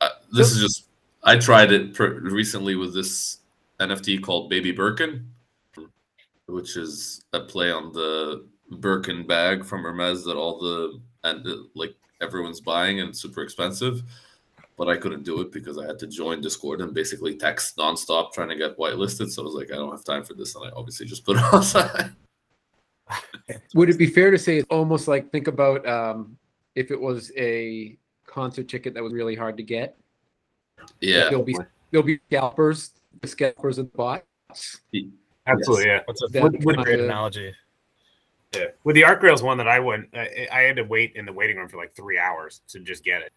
uh, 0.00 0.08
this 0.32 0.52
is 0.52 0.60
just 0.60 0.86
i 1.24 1.36
tried 1.36 1.72
it 1.72 1.94
per, 1.94 2.20
recently 2.20 2.76
with 2.76 2.94
this 2.94 3.38
nft 3.80 4.22
called 4.22 4.48
baby 4.48 4.72
birkin 4.72 5.28
which 6.46 6.76
is 6.76 7.24
a 7.32 7.40
play 7.40 7.70
on 7.70 7.92
the 7.92 8.46
Birkin 8.70 9.26
bag 9.26 9.64
from 9.64 9.82
Hermes 9.82 10.24
that 10.24 10.36
all 10.36 10.58
the 10.58 11.00
and 11.24 11.44
the, 11.44 11.68
like 11.74 11.94
everyone's 12.20 12.60
buying 12.60 13.00
and 13.00 13.16
super 13.16 13.42
expensive. 13.42 14.02
But 14.78 14.88
I 14.88 14.96
couldn't 14.96 15.24
do 15.24 15.40
it 15.42 15.52
because 15.52 15.78
I 15.78 15.86
had 15.86 15.98
to 15.98 16.06
join 16.06 16.40
Discord 16.40 16.80
and 16.80 16.94
basically 16.94 17.36
text 17.36 17.76
nonstop 17.76 18.32
trying 18.32 18.48
to 18.48 18.56
get 18.56 18.76
whitelisted. 18.78 19.30
So 19.30 19.42
I 19.42 19.44
was 19.44 19.54
like, 19.54 19.70
I 19.70 19.76
don't 19.76 19.92
have 19.92 20.04
time 20.04 20.24
for 20.24 20.34
this, 20.34 20.54
and 20.56 20.64
I 20.64 20.70
obviously 20.70 21.06
just 21.06 21.24
put 21.24 21.36
it 21.36 21.42
outside. 21.52 22.12
Would 23.74 23.90
it 23.90 23.98
be 23.98 24.06
fair 24.06 24.30
to 24.30 24.38
say 24.38 24.58
it's 24.58 24.66
almost 24.70 25.08
like 25.08 25.30
think 25.30 25.46
about 25.46 25.86
um, 25.86 26.38
if 26.74 26.90
it 26.90 26.98
was 27.00 27.30
a 27.36 27.98
concert 28.32 28.68
ticket 28.68 28.94
that 28.94 29.02
was 29.02 29.12
really 29.12 29.36
hard 29.36 29.56
to 29.58 29.62
get? 29.62 29.96
Yeah, 31.00 31.28
there'll 31.28 31.44
be 31.44 31.56
there'll 31.90 32.06
be 32.06 32.18
scalpers, 32.28 32.90
scalpers 33.24 33.78
and 33.78 33.92
bots. 33.92 34.24
Absolutely, 35.46 35.86
yes. 35.86 36.00
yeah. 36.00 36.00
That's 36.06 36.22
a, 36.22 36.26
that's 36.28 36.54
a 36.54 36.82
great 36.82 37.00
analogy. 37.00 37.52
Yeah, 38.54 38.66
with 38.84 38.96
the 38.96 39.02
Artgrails 39.02 39.42
one 39.42 39.56
that 39.58 39.68
I 39.68 39.80
went, 39.80 40.08
I, 40.14 40.46
I, 40.52 40.60
had 40.60 40.76
to 40.76 40.82
wait 40.82 41.12
in 41.14 41.24
the 41.24 41.32
waiting 41.32 41.56
room 41.56 41.70
for 41.70 41.78
like 41.78 41.94
three 41.96 42.18
hours 42.18 42.60
to 42.68 42.80
just 42.80 43.02
get 43.02 43.22
it. 43.22 43.32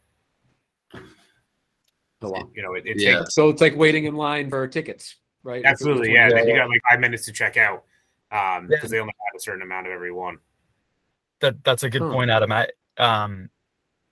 So 2.21 2.29
long. 2.29 2.51
You 2.53 2.63
know, 2.63 2.73
it, 2.73 2.85
it 2.85 3.01
yeah. 3.01 3.19
takes. 3.19 3.33
So 3.33 3.47
it's 3.47 3.61
like 3.61 3.77
waiting 3.77 4.05
in 4.05 4.15
line 4.15 4.49
for 4.49 4.67
tickets, 4.67 5.15
right? 5.43 5.63
Absolutely, 5.63 6.13
yeah. 6.13 6.29
Then 6.29 6.47
you 6.47 6.55
got 6.55 6.67
like 6.67 6.81
five 6.89 6.99
minutes 6.99 7.25
to 7.25 7.31
check 7.31 7.55
out 7.55 7.85
because 8.29 8.57
um, 8.59 8.67
yeah. 8.69 8.79
they 8.81 8.99
only 8.99 9.13
have 9.25 9.37
a 9.37 9.39
certain 9.39 9.61
amount 9.61 9.87
of 9.87 9.93
every 9.93 10.11
one. 10.11 10.37
That 11.39 11.63
that's 11.63 11.83
a 11.83 11.89
good 11.89 12.01
huh. 12.01 12.11
point, 12.11 12.29
Adam. 12.29 12.51
I 12.51 12.67
um, 12.97 13.49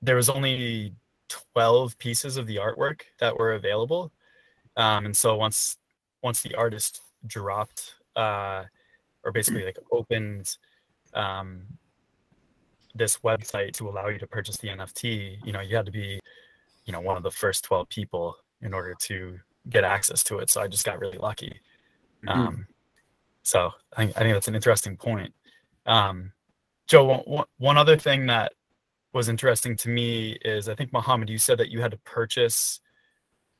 there 0.04 0.16
was 0.16 0.30
only 0.30 0.94
twelve 1.30 1.98
pieces 1.98 2.38
of 2.38 2.46
the 2.46 2.58
artwork 2.58 3.02
that 3.20 3.38
were 3.38 3.54
available, 3.54 4.12
um, 4.78 5.06
and 5.06 5.16
so 5.16 5.36
once 5.36 5.78
once 6.22 6.42
the 6.42 6.56
artist 6.56 7.02
dropped 7.26 7.96
uh, 8.16 8.64
or 9.24 9.32
basically 9.32 9.66
like 9.66 9.78
opened 9.92 10.58
um, 11.14 11.64
this 12.96 13.18
website 13.20 13.74
to 13.74 13.90
allow 13.90 14.08
you 14.08 14.20
to 14.20 14.28
purchase 14.28 14.58
the 14.58 14.70
NFT, 14.70 15.38
you 15.44 15.52
know, 15.52 15.62
you 15.62 15.76
had 15.76 15.86
to 15.86 15.92
be, 15.92 16.20
you 16.86 16.94
know, 16.94 17.02
one 17.02 17.18
of 17.18 17.24
the 17.24 17.32
first 17.32 17.64
12 17.66 17.90
people 17.90 18.36
in 18.62 18.74
order 18.74 18.96
to 19.02 19.40
get 19.70 19.84
access 19.84 20.24
to 20.26 20.40
it. 20.40 20.50
So 20.50 20.62
I 20.62 20.68
just 20.68 20.86
got 20.86 21.00
really 21.00 21.18
lucky. 21.18 21.60
Mm-hmm. 22.26 22.40
Um, 22.40 22.68
so 23.42 23.72
I 23.96 24.06
think, 24.06 24.18
I 24.18 24.20
think 24.22 24.34
that's 24.34 24.48
an 24.48 24.56
interesting 24.56 24.98
point. 24.98 25.34
Um, 25.86 26.32
Joe, 26.88 27.24
one, 27.26 27.46
one 27.58 27.78
other 27.78 27.98
thing 27.98 28.28
that 28.28 28.54
was 29.14 29.30
interesting 29.30 29.78
to 29.78 29.90
me 29.90 30.38
is 30.44 30.68
I 30.68 30.76
think 30.76 30.92
Mohammed, 30.92 31.30
you 31.30 31.38
said 31.38 31.58
that 31.60 31.70
you 31.70 31.82
had 31.82 31.92
to 31.92 31.98
purchase 31.98 32.82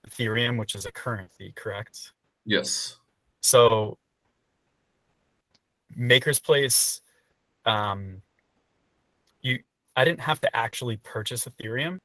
Ethereum, 0.08 0.58
which 0.58 0.76
is 0.76 0.86
a 0.86 0.92
currency, 0.92 1.54
correct? 1.56 2.12
Yes. 2.46 2.98
So 3.42 3.98
Maker's 5.96 6.40
Place, 6.40 7.02
um, 7.66 8.22
you 9.42 9.60
I 9.96 10.04
didn't 10.04 10.22
have 10.22 10.42
to 10.42 10.56
actually 10.56 10.98
purchase 10.98 11.46
Ethereum. 11.46 12.00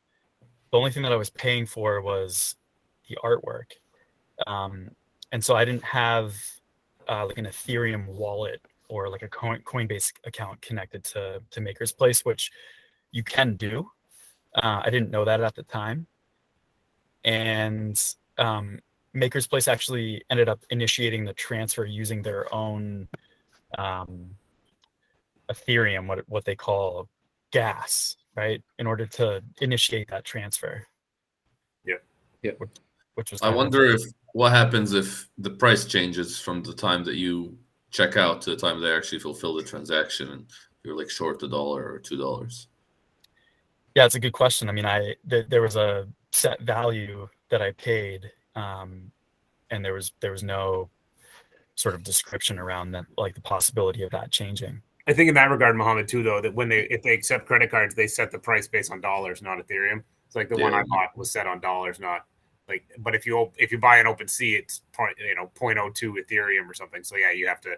The 0.71 0.79
only 0.79 0.91
thing 0.91 1.03
that 1.05 1.13
I 1.13 1.17
was 1.17 1.31
paying 1.31 1.65
for 1.65 2.03
was 2.03 2.55
the 3.09 3.17
artwork, 3.25 3.73
um, 4.47 4.91
and 5.33 5.43
so 5.43 5.57
I 5.57 5.65
didn't 5.65 5.85
have 5.85 6.35
uh, 7.09 7.27
like 7.27 7.39
an 7.39 7.47
Ethereum 7.47 8.07
wallet 8.07 8.61
or 8.91 9.09
like 9.09 9.23
a 9.23 9.29
Coinbase 9.29 10.13
account 10.27 10.61
connected 10.61 11.03
to 11.05 11.41
to 11.51 11.61
Maker's 11.61 11.93
Place, 11.93 12.25
which 12.25 12.51
you 13.13 13.23
can 13.23 13.57
do. 13.57 13.91
Uh, 14.55 14.83
I 14.85 14.91
didn't 14.91 15.11
know 15.11 15.25
that 15.25 15.41
at 15.41 15.55
the 15.55 15.63
time, 15.63 16.07
and 17.25 18.01
um, 18.39 18.81
Maker's 19.13 19.47
Place 19.47 19.69
actually 19.69 20.25
ended 20.31 20.49
up 20.49 20.61
initiating 20.71 21.25
the 21.25 21.35
transfer 21.35 21.85
using 21.85 22.23
their 22.23 22.53
own 22.53 23.09
um, 23.77 24.31
Ethereum, 25.51 26.07
what 26.07 26.29
what 26.29 26.45
they 26.45 26.57
call 26.57 27.09
gas, 27.51 28.17
right? 28.37 28.63
In 28.79 28.87
order 28.87 29.07
to 29.07 29.43
initiate 29.61 30.09
that 30.09 30.25
transfer. 30.25 30.87
Yeah, 31.85 31.97
yeah. 32.43 32.53
Which 33.15 33.33
was. 33.33 33.43
I 33.43 33.51
wonder 33.51 33.85
if 33.85 34.03
what 34.33 34.53
happens 34.53 34.93
if 34.93 35.29
the 35.39 35.51
price 35.51 35.85
changes 35.85 36.39
from 36.39 36.63
the 36.63 36.75
time 36.75 37.05
that 37.05 37.17
you 37.17 37.57
check 37.91 38.17
out 38.17 38.43
to 38.43 38.51
the 38.51 38.57
time 38.57 38.81
they 38.81 38.93
actually 38.93 39.19
fulfill 39.19 39.55
the 39.55 39.63
transaction, 39.63 40.29
and 40.31 40.47
you're 40.85 40.97
like 40.97 41.11
short 41.11 41.43
a 41.43 41.49
dollar 41.49 41.93
or 41.93 41.99
two 41.99 42.17
dollars. 42.17 42.68
Yeah, 43.99 44.07
it's 44.07 44.15
a 44.15 44.21
good 44.21 44.33
question. 44.33 44.69
I 44.69 44.73
mean, 44.73 44.87
I 44.87 45.17
th- 45.29 45.49
there 45.49 45.61
was 45.61 45.75
a 45.75 46.07
set 46.31 46.61
value 46.61 47.29
that 47.49 47.61
I 47.61 47.73
paid, 47.73 48.31
um, 48.55 49.11
and 49.71 49.85
there 49.85 49.93
was 49.93 50.13
there 50.21 50.31
was 50.31 50.45
no 50.45 50.89
sort 51.75 51.97
of 51.97 52.05
description 52.05 52.61
around 52.61 52.93
that, 52.93 53.07
like 53.17 53.35
the 53.35 53.41
possibility 53.41 54.05
of 54.05 54.11
that 54.13 54.31
changing. 54.31 54.83
I 55.09 55.15
think 55.15 55.29
in 55.29 55.35
that 55.35 55.51
regard, 55.51 55.75
Mohammed 55.75 56.07
too, 56.07 56.23
though, 56.23 56.41
that 56.41 56.55
when 56.55 56.69
they 56.69 56.83
if 56.83 57.03
they 57.03 57.13
accept 57.13 57.47
credit 57.47 57.73
cards, 57.73 57.97
they 57.97 58.07
set 58.07 58.31
the 58.31 58.39
price 58.39 58.69
based 58.69 58.93
on 58.93 59.01
dollars, 59.01 59.43
not 59.43 59.59
Ethereum. 59.59 60.05
It's 60.27 60.37
like 60.37 60.49
the 60.49 60.57
yeah. 60.57 60.63
one 60.63 60.75
I 60.75 60.85
bought 60.85 61.19
was 61.19 61.33
set 61.33 61.49
on 61.49 61.59
dollars, 61.59 61.99
not 61.99 62.25
like. 62.69 62.85
But 63.01 63.17
if 63.17 63.27
you 63.27 63.51
if 63.57 63.73
you 63.73 63.79
buy 63.79 63.97
an 63.97 64.07
OpenSea, 64.07 64.61
it's 64.61 64.83
point 64.93 65.17
you 65.19 65.35
know 65.35 65.51
0.02 65.61 66.25
Ethereum 66.25 66.71
or 66.71 66.75
something. 66.75 67.03
So 67.03 67.17
yeah, 67.17 67.33
you 67.33 67.49
have 67.49 67.61
to 67.63 67.75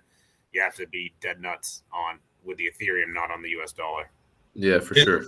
you 0.53 0.61
have 0.61 0.75
to 0.75 0.87
be 0.87 1.15
dead 1.23 1.41
nuts 1.41 1.83
on 1.95 2.19
with 2.45 2.59
the 2.59 2.71
Ethereum, 2.71 3.15
not 3.15 3.31
on 3.31 3.41
the 3.41 3.49
US 3.61 3.73
dollar. 3.73 4.11
Yeah, 4.53 4.81
for 4.81 4.93
it, 4.99 5.05
sure. 5.05 5.25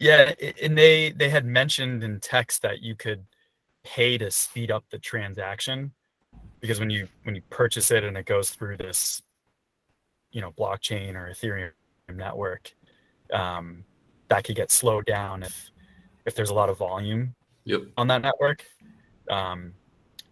Yeah, 0.00 0.32
and 0.62 0.76
they 0.76 1.12
they 1.12 1.28
had 1.28 1.44
mentioned 1.44 2.02
in 2.02 2.20
text 2.20 2.62
that 2.62 2.82
you 2.82 2.96
could 2.96 3.24
pay 3.84 4.18
to 4.18 4.30
speed 4.30 4.70
up 4.70 4.84
the 4.90 4.98
transaction 4.98 5.92
because 6.60 6.78
when 6.78 6.90
you 6.90 7.08
when 7.24 7.34
you 7.34 7.42
purchase 7.50 7.90
it 7.90 8.04
and 8.04 8.16
it 8.16 8.26
goes 8.26 8.50
through 8.50 8.76
this 8.76 9.22
you 10.30 10.40
know 10.40 10.52
blockchain 10.52 11.14
or 11.14 11.30
ethereum 11.30 11.72
network 12.14 12.72
um, 13.32 13.84
that 14.28 14.44
could 14.44 14.56
get 14.56 14.70
slowed 14.70 15.06
down 15.06 15.42
if 15.42 15.70
if 16.26 16.34
there's 16.34 16.50
a 16.50 16.54
lot 16.54 16.68
of 16.68 16.78
volume 16.78 17.34
yep. 17.64 17.82
on 17.96 18.06
that 18.08 18.22
network 18.22 18.64
um, 19.30 19.72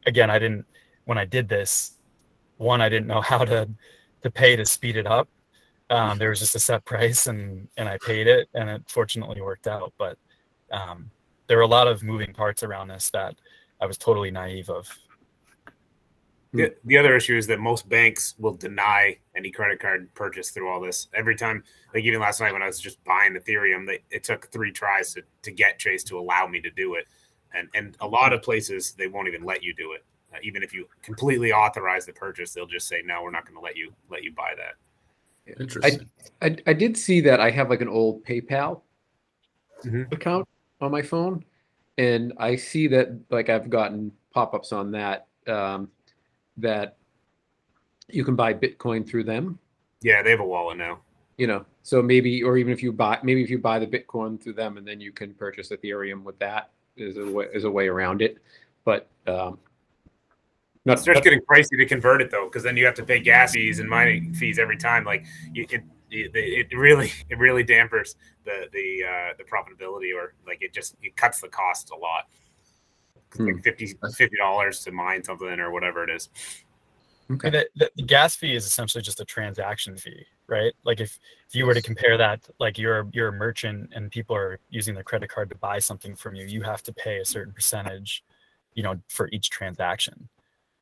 again 0.07 0.31
i 0.31 0.39
didn't 0.39 0.67
when 1.05 1.19
i 1.19 1.25
did 1.25 1.49
this 1.49 1.99
one 2.59 2.81
i 2.81 2.89
didn't 2.89 3.07
know 3.07 3.21
how 3.33 3.45
to 3.45 3.69
to 4.23 4.31
pay 4.31 4.57
to 4.57 4.65
speed 4.65 4.97
it 4.97 5.07
up 5.07 5.29
um, 5.91 6.19
there 6.19 6.31
was 6.31 6.41
just 6.41 6.55
a 6.55 6.59
set 6.59 6.85
price 6.85 7.27
and 7.27 7.69
and 7.77 7.89
i 7.89 7.99
paid 8.05 8.27
it 8.27 8.49
and 8.55 8.69
it 8.69 8.83
fortunately 8.89 9.41
worked 9.41 9.67
out 9.67 9.93
but 9.99 10.17
um, 10.71 11.11
there 11.47 11.57
were 11.57 11.63
a 11.63 11.69
lot 11.69 11.89
of 11.89 12.03
moving 12.03 12.33
parts 12.33 12.63
around 12.63 12.89
this 12.89 13.11
that 13.11 13.35
i 13.81 13.87
was 13.87 13.99
totally 13.99 14.31
naive 14.31 14.69
of 14.69 14.89
the, 16.53 16.75
the 16.85 16.97
other 16.97 17.15
issue 17.15 17.37
is 17.37 17.47
that 17.49 17.61
most 17.61 17.89
banks 17.89 18.35
will 18.39 18.55
deny 18.55 19.19
any 19.37 19.51
credit 19.51 19.81
card 19.81 20.13
purchase 20.15 20.51
through 20.51 20.71
all 20.71 20.81
this. 20.81 21.09
Every 21.15 21.37
time, 21.37 21.63
like 21.93 22.05
even 22.05 22.21
last 22.21 22.41
night 22.41 22.53
when 22.53 22.63
I 22.63 22.67
was 22.67 22.81
just 22.81 23.03
buying 23.05 23.35
Ethereum, 23.35 23.87
they, 23.87 24.01
it 24.11 24.25
took 24.25 24.51
three 24.51 24.73
tries 24.73 25.13
to, 25.15 25.23
to 25.43 25.51
get 25.51 25.79
Chase 25.79 26.03
to 26.05 26.19
allow 26.19 26.47
me 26.47 26.61
to 26.61 26.71
do 26.71 26.95
it. 26.95 27.07
And 27.55 27.69
and 27.75 27.97
a 28.01 28.07
lot 28.07 28.33
of 28.33 28.43
places 28.43 28.93
they 28.93 29.09
won't 29.09 29.29
even 29.29 29.45
let 29.45 29.63
you 29.63 29.75
do 29.75 29.93
it. 29.93 30.05
Uh, 30.33 30.39
even 30.43 30.63
if 30.63 30.75
you 30.75 30.87
completely 31.03 31.53
authorize 31.53 32.07
the 32.07 32.13
purchase, 32.13 32.53
they'll 32.53 32.67
just 32.67 32.89
say 32.89 33.03
no, 33.05 33.23
we're 33.23 33.31
not 33.31 33.45
going 33.45 33.57
to 33.57 33.63
let 33.63 33.77
you 33.77 33.93
let 34.11 34.23
you 34.23 34.33
buy 34.33 34.53
that. 34.57 34.75
Interesting. 35.59 36.09
I, 36.43 36.47
I, 36.47 36.57
I 36.69 36.73
did 36.73 36.97
see 36.97 37.21
that 37.23 37.41
I 37.41 37.51
have 37.51 37.71
like 37.71 37.81
an 37.81 37.89
old 37.89 38.25
PayPal 38.25 38.83
mm-hmm. 39.85 40.13
account 40.13 40.49
on 40.81 40.91
my 40.91 41.03
phone, 41.03 41.45
and 41.97 42.33
I 42.39 42.57
see 42.57 42.87
that 42.89 43.19
like 43.31 43.49
I've 43.49 43.71
gotten 43.71 44.13
pop 44.33 44.55
ups 44.55 44.73
on 44.73 44.91
that. 44.93 45.27
Um, 45.47 45.89
that 46.59 46.97
you 48.09 48.25
can 48.25 48.37
buy 48.37 48.53
Bitcoin 48.53 49.09
through 49.09 49.25
them. 49.25 49.59
Yeah, 50.03 50.23
they 50.23 50.31
have 50.31 50.41
a 50.41 50.45
wallet 50.45 50.77
now. 50.77 51.01
You 51.37 51.47
know, 51.47 51.65
so 51.83 52.03
maybe, 52.03 52.43
or 52.43 52.57
even 52.57 52.73
if 52.73 52.83
you 52.83 52.93
buy, 52.93 53.19
maybe 53.23 53.43
if 53.43 53.51
you 53.51 53.59
buy 53.59 53.79
the 53.79 53.87
Bitcoin 53.87 54.43
through 54.43 54.55
them, 54.55 54.77
and 54.77 54.87
then 54.87 55.01
you 55.01 55.13
can 55.13 55.35
purchase 55.35 55.71
Ethereum 55.71 56.25
with 56.25 56.39
that 56.41 56.71
is 56.97 57.17
a 57.17 57.25
way 57.25 57.47
is 57.53 57.65
a 57.65 57.71
way 57.71 57.89
around 57.89 58.23
it. 58.23 58.39
But 58.85 59.09
um, 59.27 59.59
Not, 60.85 60.99
starts 60.99 61.21
getting 61.21 61.41
pricey 61.41 61.77
to 61.77 61.87
convert 61.87 62.23
it 62.23 62.31
though, 62.31 62.47
because 62.47 62.63
then 62.63 62.77
you 62.77 62.85
have 62.87 62.95
to 62.95 63.05
pay 63.05 63.21
gas 63.21 63.53
fees 63.53 63.79
and 63.79 63.89
mining 63.89 64.33
fees 64.35 64.59
every 64.59 64.77
time. 64.77 65.05
Like 65.05 65.27
you, 65.53 65.67
it, 65.71 65.83
it, 66.11 66.31
it 66.35 66.77
really, 66.77 67.13
it 67.29 67.39
really 67.39 67.63
dampers 67.63 68.17
the 68.45 68.67
the 68.73 69.05
uh, 69.05 69.35
the 69.37 69.45
profitability, 69.45 70.15
or 70.15 70.35
like 70.47 70.63
it 70.63 70.73
just 70.73 70.97
it 71.03 71.17
cuts 71.17 71.41
the 71.41 71.49
cost 71.49 71.91
a 71.91 71.97
lot. 71.97 72.25
Hmm. 73.37 73.47
Like 73.47 73.63
50 73.63 74.37
dollars 74.39 74.81
to 74.85 74.93
mine 74.93 75.23
something 75.23 75.61
or 75.61 75.71
whatever 75.71 76.03
it 76.03 76.11
is. 76.11 76.31
okay. 77.31 77.51
The, 77.51 77.69
the, 77.77 77.91
the 77.97 78.03
gas 78.03 78.37
fee 78.37 78.55
is 78.55 78.65
essentially 78.65 79.03
just 79.03 79.21
a 79.21 79.25
transaction 79.25 79.99
fee, 79.99 80.25
right? 80.47 80.73
Like 80.85 81.01
if, 81.01 81.19
if 81.47 81.55
you 81.55 81.67
were 81.67 81.75
to 81.75 81.83
compare 81.83 82.17
that, 82.17 82.49
like 82.59 82.79
you're 82.79 83.07
you're 83.13 83.29
a 83.29 83.33
merchant 83.33 83.93
and 83.95 84.11
people 84.11 84.35
are 84.35 84.61
using 84.71 84.95
their 84.95 85.05
credit 85.05 85.29
card 85.29 85.51
to 85.51 85.57
buy 85.57 85.79
something 85.79 86.17
from 86.17 86.35
you, 86.35 86.47
you 86.47 86.63
have 86.63 86.83
to 86.85 86.93
pay 86.93 87.19
a 87.19 87.25
certain 87.25 87.53
percentage, 87.53 88.25
you 88.73 88.83
know, 88.83 88.97
for 89.09 89.29
each 89.31 89.51
transaction. 89.51 90.29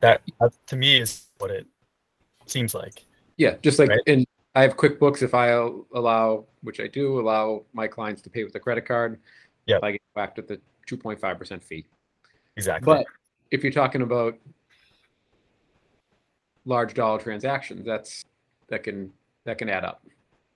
That, 0.01 0.23
that 0.41 0.53
to 0.67 0.77
me 0.77 1.01
is 1.01 1.27
what 1.39 1.51
it 1.51 1.67
seems 2.47 2.75
like. 2.75 3.05
Yeah, 3.37 3.57
just 3.63 3.79
like 3.79 3.91
Right. 3.91 4.01
in 4.07 4.27
I 4.55 4.63
have 4.63 4.77
QuickBooks. 4.77 5.23
If 5.23 5.35
I 5.35 5.49
allow, 5.49 6.47
which 6.63 6.81
I 6.81 6.87
do, 6.87 7.21
allow 7.21 7.65
my 7.75 7.87
clients 7.87 8.23
to 8.23 8.31
pay 8.31 8.43
with 8.43 8.55
a 8.55 8.61
credit 8.61 8.87
card, 8.87 9.21
Yep. 9.67 9.81
I 9.83 9.93
get 9.93 10.03
whacked 10.15 10.37
with 10.39 10.49
the 10.49 10.61
two 10.87 10.97
point 10.97 11.21
five 11.21 11.39
percent 11.39 11.63
fee. 11.63 11.85
Exactly. 12.57 12.87
But 12.87 13.07
if 13.51 13.63
you're 13.63 13.73
talking 13.73 14.03
about 14.03 14.39
large 16.65 16.95
dollar 16.95 17.19
transactions, 17.19 17.85
that's 17.85 18.25
that 18.69 18.83
can 18.83 19.13
that 19.45 19.59
can 19.59 19.69
add 19.69 19.85
up. 19.85 20.05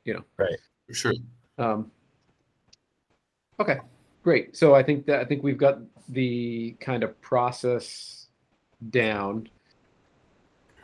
You 0.04 0.14
know. 0.14 0.24
Right. 0.38 0.58
For 0.86 0.94
sure. 0.94 1.12
Um, 1.58 1.90
okay, 3.58 3.80
great. 4.22 4.56
So 4.56 4.74
I 4.74 4.82
think 4.82 5.06
that 5.06 5.20
I 5.20 5.24
think 5.24 5.42
we've 5.42 5.58
got 5.58 5.78
the 6.08 6.76
kind 6.80 7.02
of 7.02 7.20
process 7.20 8.19
down. 8.88 9.48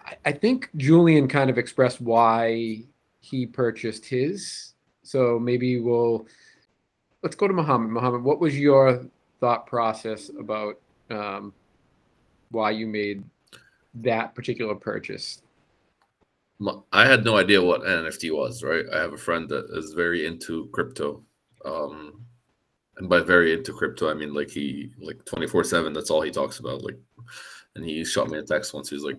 I, 0.05 0.17
I 0.27 0.33
think 0.33 0.69
Julian 0.77 1.29
kind 1.29 1.49
of 1.51 1.59
expressed 1.59 2.01
why 2.01 2.83
he 3.21 3.47
purchased 3.47 4.05
his. 4.05 4.75
So 5.03 5.39
maybe 5.39 5.81
we'll 5.81 6.27
let's 7.23 7.37
go 7.37 7.49
to 7.49 7.55
Mohammed. 7.55 7.91
Mohammed, 7.91 8.23
what 8.23 8.41
was 8.41 8.59
your 8.59 9.07
thought 9.41 9.67
process 9.67 10.31
about 10.39 10.79
um, 11.11 11.53
why 12.51 12.71
you 12.71 12.87
made 12.87 13.25
that 13.95 14.35
particular 14.35 14.75
purchase? 14.75 15.43
I 16.93 17.07
had 17.07 17.25
no 17.25 17.37
idea 17.37 17.63
what 17.63 17.83
NFT 17.83 18.35
was, 18.35 18.63
right? 18.63 18.85
I 18.93 18.99
have 18.99 19.13
a 19.13 19.19
friend 19.19 19.49
that 19.51 19.67
is 19.73 19.93
very 19.93 20.27
into 20.27 20.69
crypto. 20.73 21.23
Um, 21.65 22.23
and 22.97 23.09
by 23.09 23.21
very 23.21 23.53
into 23.53 23.73
crypto, 23.73 24.11
I 24.11 24.15
mean 24.15 24.33
like 24.33 24.49
he 24.49 24.93
like 24.99 25.23
24 25.27 25.65
7, 25.65 25.93
that's 25.93 26.11
all 26.11 26.23
he 26.23 26.31
talks 26.31 26.59
about. 26.61 26.83
Like, 26.83 26.99
and 27.77 27.85
he 27.85 28.05
shot 28.05 28.29
me 28.29 28.39
a 28.39 28.43
text 28.43 28.75
once. 28.75 28.89
He 28.89 28.97
was 28.97 29.05
like, 29.05 29.19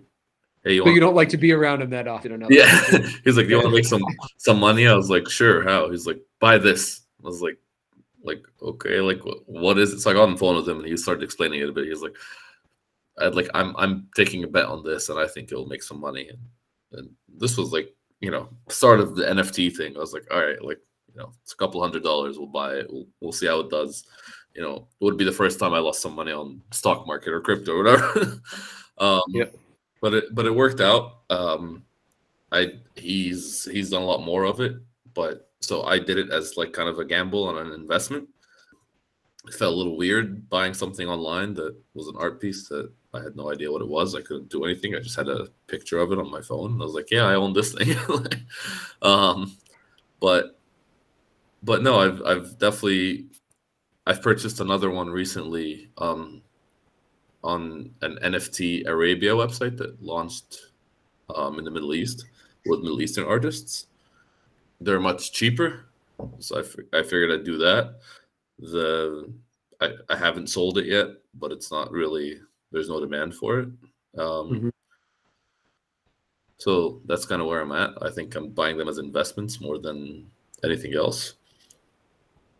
Hey, 0.64 0.74
you 0.74 0.84
But 0.84 0.90
you 0.90 1.00
don't 1.00 1.14
like 1.14 1.28
to 1.30 1.36
be 1.36 1.52
around 1.52 1.82
him 1.82 1.90
that 1.90 2.08
often 2.08 2.32
enough. 2.32 2.50
Yeah. 2.50 2.68
He's 3.24 3.36
like, 3.36 3.46
you 3.46 3.56
want 3.56 3.68
to 3.68 3.74
make 3.74 3.84
some 3.84 4.02
some 4.36 4.58
money? 4.58 4.86
I 4.86 4.94
was 4.94 5.10
like, 5.10 5.28
Sure, 5.28 5.62
how? 5.62 5.90
He's 5.90 6.06
like, 6.06 6.20
buy 6.40 6.58
this. 6.58 7.02
I 7.22 7.26
was 7.26 7.40
like, 7.42 7.58
like, 8.22 8.42
okay, 8.62 9.00
like 9.00 9.20
wh- 9.20 9.48
what 9.48 9.78
is 9.78 9.92
it? 9.92 10.00
So 10.00 10.10
I 10.10 10.14
got 10.14 10.24
on 10.24 10.32
the 10.32 10.38
phone 10.38 10.56
with 10.56 10.68
him 10.68 10.78
and 10.78 10.86
he 10.86 10.96
started 10.96 11.22
explaining 11.22 11.60
it 11.60 11.68
a 11.68 11.72
bit. 11.72 11.84
He 11.84 11.90
was 11.90 12.02
like, 12.02 12.16
I'd 13.20 13.34
like 13.34 13.48
I'm 13.54 13.74
I'm 13.76 14.08
taking 14.16 14.44
a 14.44 14.48
bet 14.48 14.66
on 14.66 14.84
this 14.84 15.08
and 15.08 15.18
I 15.18 15.26
think 15.26 15.50
it'll 15.50 15.66
make 15.66 15.82
some 15.82 16.00
money. 16.00 16.28
And, 16.28 16.38
and 16.92 17.10
this 17.36 17.56
was 17.56 17.72
like, 17.72 17.94
you 18.20 18.30
know, 18.30 18.48
start 18.68 19.00
of 19.00 19.14
the 19.14 19.24
NFT 19.24 19.76
thing. 19.76 19.96
I 19.96 20.00
was 20.00 20.12
like, 20.12 20.26
all 20.30 20.44
right, 20.44 20.62
like, 20.62 20.80
you 21.12 21.20
know, 21.20 21.32
it's 21.42 21.52
a 21.52 21.56
couple 21.56 21.82
hundred 21.82 22.02
dollars. 22.02 22.38
We'll 22.38 22.48
buy 22.48 22.74
it. 22.74 22.86
We'll, 22.90 23.06
we'll 23.20 23.32
see 23.32 23.46
how 23.46 23.60
it 23.60 23.70
does. 23.70 24.04
You 24.54 24.62
know, 24.62 24.88
it 25.00 25.04
would 25.04 25.16
be 25.16 25.24
the 25.24 25.32
first 25.32 25.58
time 25.60 25.72
I 25.72 25.78
lost 25.78 26.02
some 26.02 26.14
money 26.14 26.32
on 26.32 26.60
stock 26.72 27.06
market 27.06 27.32
or 27.32 27.40
crypto 27.40 27.74
or 27.76 27.84
whatever. 27.84 28.40
um, 28.98 29.22
Yep. 29.28 29.54
But 30.00 30.14
it 30.14 30.34
but 30.34 30.46
it 30.46 30.54
worked 30.54 30.80
out. 30.80 31.22
Um, 31.30 31.84
I 32.52 32.74
he's 32.96 33.64
he's 33.66 33.90
done 33.90 34.02
a 34.02 34.06
lot 34.06 34.24
more 34.24 34.44
of 34.44 34.60
it, 34.60 34.76
but 35.14 35.50
so 35.60 35.84
I 35.84 35.98
did 35.98 36.18
it 36.18 36.30
as 36.30 36.56
like 36.56 36.72
kind 36.72 36.88
of 36.88 36.98
a 36.98 37.04
gamble 37.04 37.50
and 37.50 37.58
an 37.58 37.74
investment. 37.80 38.28
It 39.46 39.54
felt 39.54 39.72
a 39.74 39.76
little 39.76 39.96
weird 39.96 40.48
buying 40.50 40.74
something 40.74 41.08
online 41.08 41.54
that 41.54 41.74
was 41.94 42.08
an 42.08 42.16
art 42.18 42.40
piece 42.40 42.68
that 42.68 42.90
I 43.14 43.22
had 43.22 43.34
no 43.36 43.50
idea 43.50 43.72
what 43.72 43.80
it 43.82 43.88
was. 43.88 44.14
I 44.14 44.20
couldn't 44.20 44.50
do 44.50 44.64
anything. 44.64 44.94
I 44.94 45.00
just 45.00 45.16
had 45.16 45.28
a 45.28 45.48
picture 45.66 45.98
of 45.98 46.12
it 46.12 46.18
on 46.18 46.30
my 46.30 46.42
phone. 46.42 46.72
And 46.72 46.82
I 46.82 46.84
was 46.84 46.94
like, 46.94 47.10
yeah, 47.10 47.24
I 47.24 47.34
own 47.34 47.52
this 47.54 47.72
thing. 47.72 47.96
um, 49.02 49.56
but 50.20 50.58
but 51.62 51.82
no, 51.82 51.98
I've 52.00 52.22
I've 52.22 52.58
definitely 52.58 53.26
I've 54.08 54.22
purchased 54.22 54.60
another 54.60 54.90
one 54.90 55.10
recently 55.10 55.90
um, 55.98 56.40
on 57.44 57.90
an 58.00 58.18
NFT 58.22 58.86
Arabia 58.86 59.32
website 59.32 59.76
that 59.76 60.02
launched 60.02 60.72
um, 61.36 61.58
in 61.58 61.64
the 61.66 61.70
Middle 61.70 61.92
East 61.92 62.24
with 62.64 62.80
Middle 62.80 63.02
Eastern 63.02 63.26
artists. 63.26 63.86
They're 64.80 64.98
much 64.98 65.30
cheaper, 65.32 65.84
so 66.38 66.56
I, 66.56 66.98
I 66.98 67.02
figured 67.02 67.32
I'd 67.32 67.44
do 67.44 67.58
that. 67.58 67.96
The 68.58 69.30
I, 69.82 69.90
I 70.08 70.16
haven't 70.16 70.48
sold 70.48 70.78
it 70.78 70.86
yet, 70.86 71.08
but 71.34 71.52
it's 71.52 71.70
not 71.70 71.92
really 71.92 72.40
there's 72.72 72.88
no 72.88 73.00
demand 73.00 73.34
for 73.34 73.60
it. 73.60 73.68
Um, 74.16 74.50
Mhm. 74.50 74.72
So 76.56 77.02
that's 77.04 77.26
kind 77.26 77.42
of 77.42 77.46
where 77.46 77.60
I'm 77.60 77.72
at. 77.72 77.90
I 78.02 78.10
think 78.10 78.34
I'm 78.34 78.48
buying 78.50 78.78
them 78.78 78.88
as 78.88 78.98
investments 78.98 79.60
more 79.60 79.78
than 79.78 80.28
anything 80.64 80.94
else. 80.94 81.34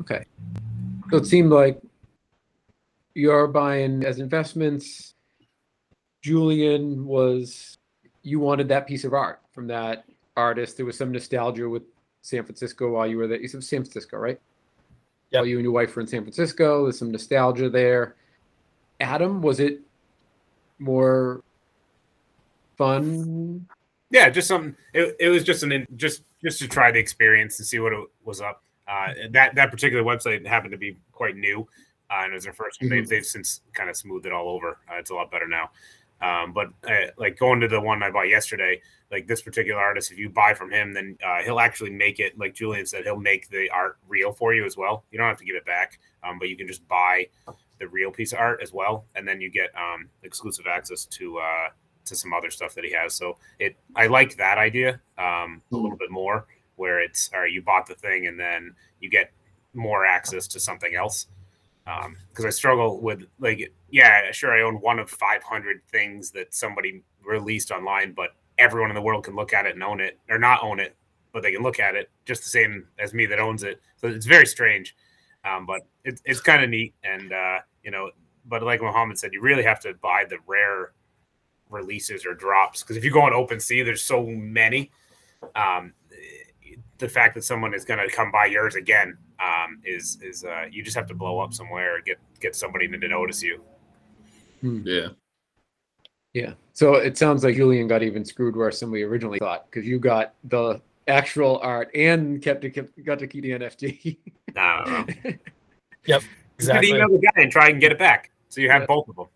Okay. 0.03 0.25
So 1.11 1.17
it 1.17 1.27
seemed 1.27 1.51
like 1.51 1.81
you're 3.15 3.47
buying 3.49 4.05
as 4.05 4.19
investments. 4.19 5.15
Julian 6.23 7.07
was, 7.07 7.79
you 8.23 8.41
wanted 8.41 8.69
that 8.69 8.87
piece 8.87 9.05
of 9.05 9.15
art 9.15 9.41
from 9.53 9.67
that 9.69 10.05
artist. 10.37 10.77
There 10.77 10.87
was 10.87 10.99
some 10.99 11.13
nostalgia 11.13 11.69
with 11.69 11.83
San 12.23 12.45
Francisco 12.45 12.91
while 12.91 13.07
you 13.07 13.17
were 13.17 13.27
there. 13.27 13.41
You 13.41 13.49
said 13.49 13.65
San 13.65 13.83
Francisco, 13.83 14.19
right? 14.19 14.41
Yeah. 15.31 15.41
While 15.41 15.47
you 15.47 15.57
and 15.57 15.65
your 15.65 15.73
wife 15.73 15.95
were 15.97 16.03
in 16.03 16.09
San 16.09 16.23
Francisco, 16.23 16.85
there's 16.85 16.99
some 16.99 17.11
nostalgia 17.11 17.71
there. 17.71 18.17
Adam, 19.01 19.41
was 19.41 19.61
it 19.61 19.81
more 20.79 21.43
fun? 22.77 23.67
Yeah, 24.11 24.31
just 24.31 24.49
something. 24.49 24.75
It, 24.95 25.17
it 25.21 25.29
was 25.29 25.45
just 25.45 25.63
an 25.63 25.73
in- 25.73 25.87
just 25.97 26.23
just 26.43 26.59
to 26.61 26.69
try 26.69 26.91
the 26.91 26.99
experience 26.99 27.59
and 27.59 27.67
see 27.67 27.79
what 27.79 27.93
it 27.93 28.01
was 28.25 28.41
up. 28.41 28.63
Uh, 28.89 29.13
that 29.31 29.55
that 29.55 29.71
particular 29.71 30.03
website 30.03 30.47
happened 30.47 30.73
to 30.73 30.79
be 30.79 30.97
quite 31.13 31.37
new, 31.37 31.67
uh, 32.11 32.23
and 32.23 32.33
it 32.33 32.35
was 32.35 32.45
their 32.45 32.53
1st 32.53 32.81
one. 32.81 32.91
They've, 32.91 33.09
they've 33.09 33.27
since 33.27 33.61
kind 33.75 33.91
of 33.91 33.97
smoothed 33.97 34.27
it 34.27 34.33
all 34.33 34.49
over. 34.49 34.79
Uh, 34.91 34.97
it's 34.97 35.11
a 35.11 35.15
lot 35.15 35.31
better 35.31 35.47
now. 35.47 35.71
Um, 36.21 36.53
but 36.53 36.69
uh, 36.89 37.11
like 37.17 37.39
going 37.39 37.61
to 37.61 37.69
the 37.69 37.81
one 37.81 38.03
I 38.03 38.11
bought 38.11 38.29
yesterday, 38.29 38.81
like 39.11 39.27
this 39.27 39.43
particular 39.43 39.81
artist, 39.81 40.11
if 40.11 40.19
you 40.19 40.29
buy 40.29 40.53
from 40.53 40.73
him, 40.73 40.93
then 40.93 41.17
uh, 41.25 41.43
he'll 41.43 41.61
actually 41.61 41.91
make 41.91 42.19
it. 42.19 42.39
Like 42.39 42.55
Julian 42.55 42.87
said, 42.87 43.05
he'll 43.05 43.17
make 43.21 43.49
the 43.51 43.71
art 43.71 43.99
real 44.09 44.33
for 44.33 44.55
you 44.55 44.65
as 44.65 44.77
well. 44.77 45.05
You 45.11 45.19
don't 45.19 45.29
have 45.29 45.39
to 45.39 45.45
give 45.45 45.57
it 45.57 45.65
back, 45.65 46.01
um, 46.25 46.39
but 46.39 46.49
you 46.49 46.57
can 46.57 46.67
just 46.67 46.87
buy 46.89 47.29
the 47.79 47.89
real 47.89 48.11
piece 48.11 48.33
of 48.33 48.41
art 48.41 48.61
as 48.63 48.73
well, 48.73 49.05
and 49.15 49.27
then 49.27 49.41
you 49.41 49.51
get 49.51 49.71
um, 49.77 50.09
exclusive 50.25 50.67
access 50.67 51.05
to 51.07 51.39
uh, 51.39 51.69
to 52.05 52.17
some 52.17 52.33
other 52.33 52.51
stuff 52.51 52.75
that 52.75 52.85
he 52.85 52.93
has. 52.93 53.15
So 53.15 53.37
it, 53.59 53.77
I 53.95 54.09
like 54.09 54.37
that 54.37 54.59
idea 54.59 55.01
um, 55.19 55.63
a 55.73 55.77
little 55.77 55.97
bit 55.97 56.11
more, 56.11 56.47
where 56.79 57.01
it's 57.01 57.31
all 57.35 57.41
right, 57.41 57.53
you 57.53 57.63
bought 57.63 57.87
the 57.87 57.95
thing 57.95 58.27
and 58.27 58.39
then 58.39 58.75
you 59.01 59.11
get 59.11 59.33
more 59.75 60.07
access 60.07 60.47
to 60.49 60.61
something 60.61 60.95
else. 60.95 61.27
Because 62.29 62.45
I 62.45 62.51
struggle 62.51 63.01
with 63.01 63.25
like, 63.39 63.73
yeah, 63.91 64.31
sure, 64.33 64.53
I 64.53 64.63
own 64.63 64.77
one 64.77 64.99
of 64.99 65.09
500 65.11 65.81
things 65.91 66.31
that 66.33 66.55
somebody 66.55 67.03
released 67.25 67.71
online, 67.71 68.13
but 68.13 68.31
everyone 68.59 68.91
in 68.91 68.95
the 68.95 69.03
world 69.03 69.25
can 69.25 69.35
look 69.35 69.55
at 69.55 69.65
it 69.65 69.75
and 69.75 69.83
own 69.83 70.01
it, 70.01 70.19
or 70.29 70.39
not 70.39 70.63
own 70.63 70.81
it, 70.81 70.97
but 71.33 71.43
they 71.43 71.53
can 71.53 71.63
look 71.63 71.81
at 71.81 71.95
it 71.95 72.11
just 72.27 72.43
the 72.43 72.51
same 72.51 72.87
as 72.99 73.15
me 73.15 73.25
that 73.27 73.39
owns 73.39 73.63
it. 73.63 73.81
So 73.97 74.09
it's 74.09 74.27
very 74.27 74.47
strange, 74.47 74.97
um, 75.45 75.65
but 75.65 75.83
it's 76.05 76.21
it's 76.25 76.41
kind 76.41 76.63
of 76.63 76.69
neat, 76.69 76.95
and 77.05 77.33
uh, 77.33 77.59
you 77.83 77.91
know, 77.91 78.11
but 78.47 78.63
like 78.63 78.83
Mohammed 78.83 79.19
said, 79.19 79.33
you 79.33 79.41
really 79.41 79.63
have 79.63 79.81
to 79.81 79.95
buy 79.95 80.25
the 80.29 80.39
rare 80.47 80.93
releases 81.71 82.27
or 82.27 82.35
drops 82.35 82.83
because 82.83 82.97
if 82.97 83.05
you 83.05 83.11
go 83.11 83.23
on 83.23 83.33
OpenSea, 83.33 83.85
there's 83.85 84.03
so 84.03 84.27
many. 84.27 84.91
Um, 85.55 85.93
the 86.99 87.09
fact 87.09 87.35
that 87.35 87.45
someone 87.45 87.75
is 87.75 87.85
going 87.85 88.01
to 88.01 88.15
come 88.15 88.31
buy 88.31 88.47
yours 88.47 88.75
again 88.75 89.17
um, 89.41 89.81
is 89.85 90.19
is 90.23 90.45
uh, 90.45 90.65
you 90.71 90.83
just 90.83 90.97
have 90.97 91.07
to 91.07 91.15
blow 91.15 91.39
up 91.39 91.55
somewhere 91.55 91.97
or 91.97 92.01
get 92.01 92.19
get 92.41 92.55
somebody 92.57 92.89
to 92.89 93.09
notice 93.09 93.43
you. 93.43 93.61
Yeah. 94.63 95.09
Yeah. 96.35 96.55
So 96.73 96.95
it 96.95 97.17
sounds 97.17 97.45
like 97.45 97.57
Julian 97.57 97.89
got 97.89 98.03
even 98.03 98.25
screwed 98.25 98.57
worse 98.57 98.81
than 98.81 98.91
we 98.91 99.03
originally 99.03 99.39
thought 99.39 99.71
because 99.71 99.87
you 99.87 99.99
got 99.99 100.35
the 100.45 100.81
actual 101.07 101.59
art 101.63 101.91
and 101.95 102.43
kept 102.43 102.65
it, 102.65 102.71
kept, 102.71 103.03
got 103.05 103.19
to 103.19 103.27
keep 103.27 103.43
the 103.43 103.51
NFT. 103.53 104.19
I 104.57 104.85
don't 104.85 105.25
know. 105.25 105.33
Exactly. 106.59 106.89
You 106.89 106.95
could 106.95 107.03
email 107.03 107.09
the 107.09 107.27
guy 107.27 107.43
and 107.43 107.53
try 107.53 107.69
and 107.69 107.81
get 107.81 107.93
it 107.93 107.99
back, 107.99 108.31
so 108.49 108.61
you 108.61 108.71
have 108.71 108.83
Yeah. 108.83 108.87
both 108.87 109.09
of 109.09 109.17
them. 109.17 109.27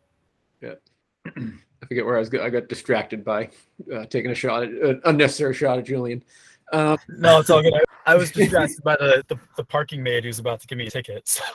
Yeah. 0.61 1.43
I 1.83 1.87
forget 1.87 2.05
where 2.05 2.17
I 2.17 2.21
was. 2.21 2.35
I 2.35 2.51
got 2.51 2.69
distracted 2.69 3.25
by 3.25 3.51
uh, 3.93 4.07
taking 4.07 4.31
a 4.31 4.35
shot, 4.35 4.63
at, 4.63 4.71
an 4.71 5.01
unnecessary 5.05 5.55
shot 5.55 5.79
at 5.79 5.85
Julian. 5.85 6.23
Um, 6.73 6.99
No, 7.09 7.39
it's 7.41 7.51
all 7.51 7.63
good. 7.63 7.75
I, 7.75 8.13
I 8.13 8.17
was 8.17 8.31
distracted 8.33 8.83
by 8.83 8.97
the, 8.97 9.25
the 9.29 9.39
the 9.57 9.65
parking 9.65 10.03
maid 10.03 10.25
who's 10.25 10.39
about 10.39 10.61
to 10.61 10.67
give 10.67 10.79
me 10.79 10.87
a 10.87 10.91
ticket. 10.91 11.41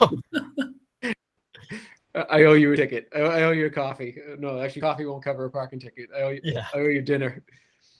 So 2.14 2.24
I 2.30 2.44
owe 2.44 2.54
you 2.54 2.72
a 2.72 2.76
ticket. 2.76 3.08
I 3.14 3.20
I 3.20 3.42
owe 3.42 3.50
you 3.52 3.66
a 3.66 3.70
coffee. 3.70 4.16
Uh, 4.32 4.36
No, 4.38 4.60
actually, 4.60 4.80
coffee 4.82 5.04
won't 5.04 5.22
cover 5.22 5.44
a 5.44 5.50
parking 5.50 5.78
ticket. 5.78 6.08
I 6.16 6.22
owe 6.22 6.30
you, 6.30 6.40
Yeah, 6.42 6.66
I 6.74 6.78
owe 6.78 6.86
you 6.88 7.02
dinner. 7.02 7.42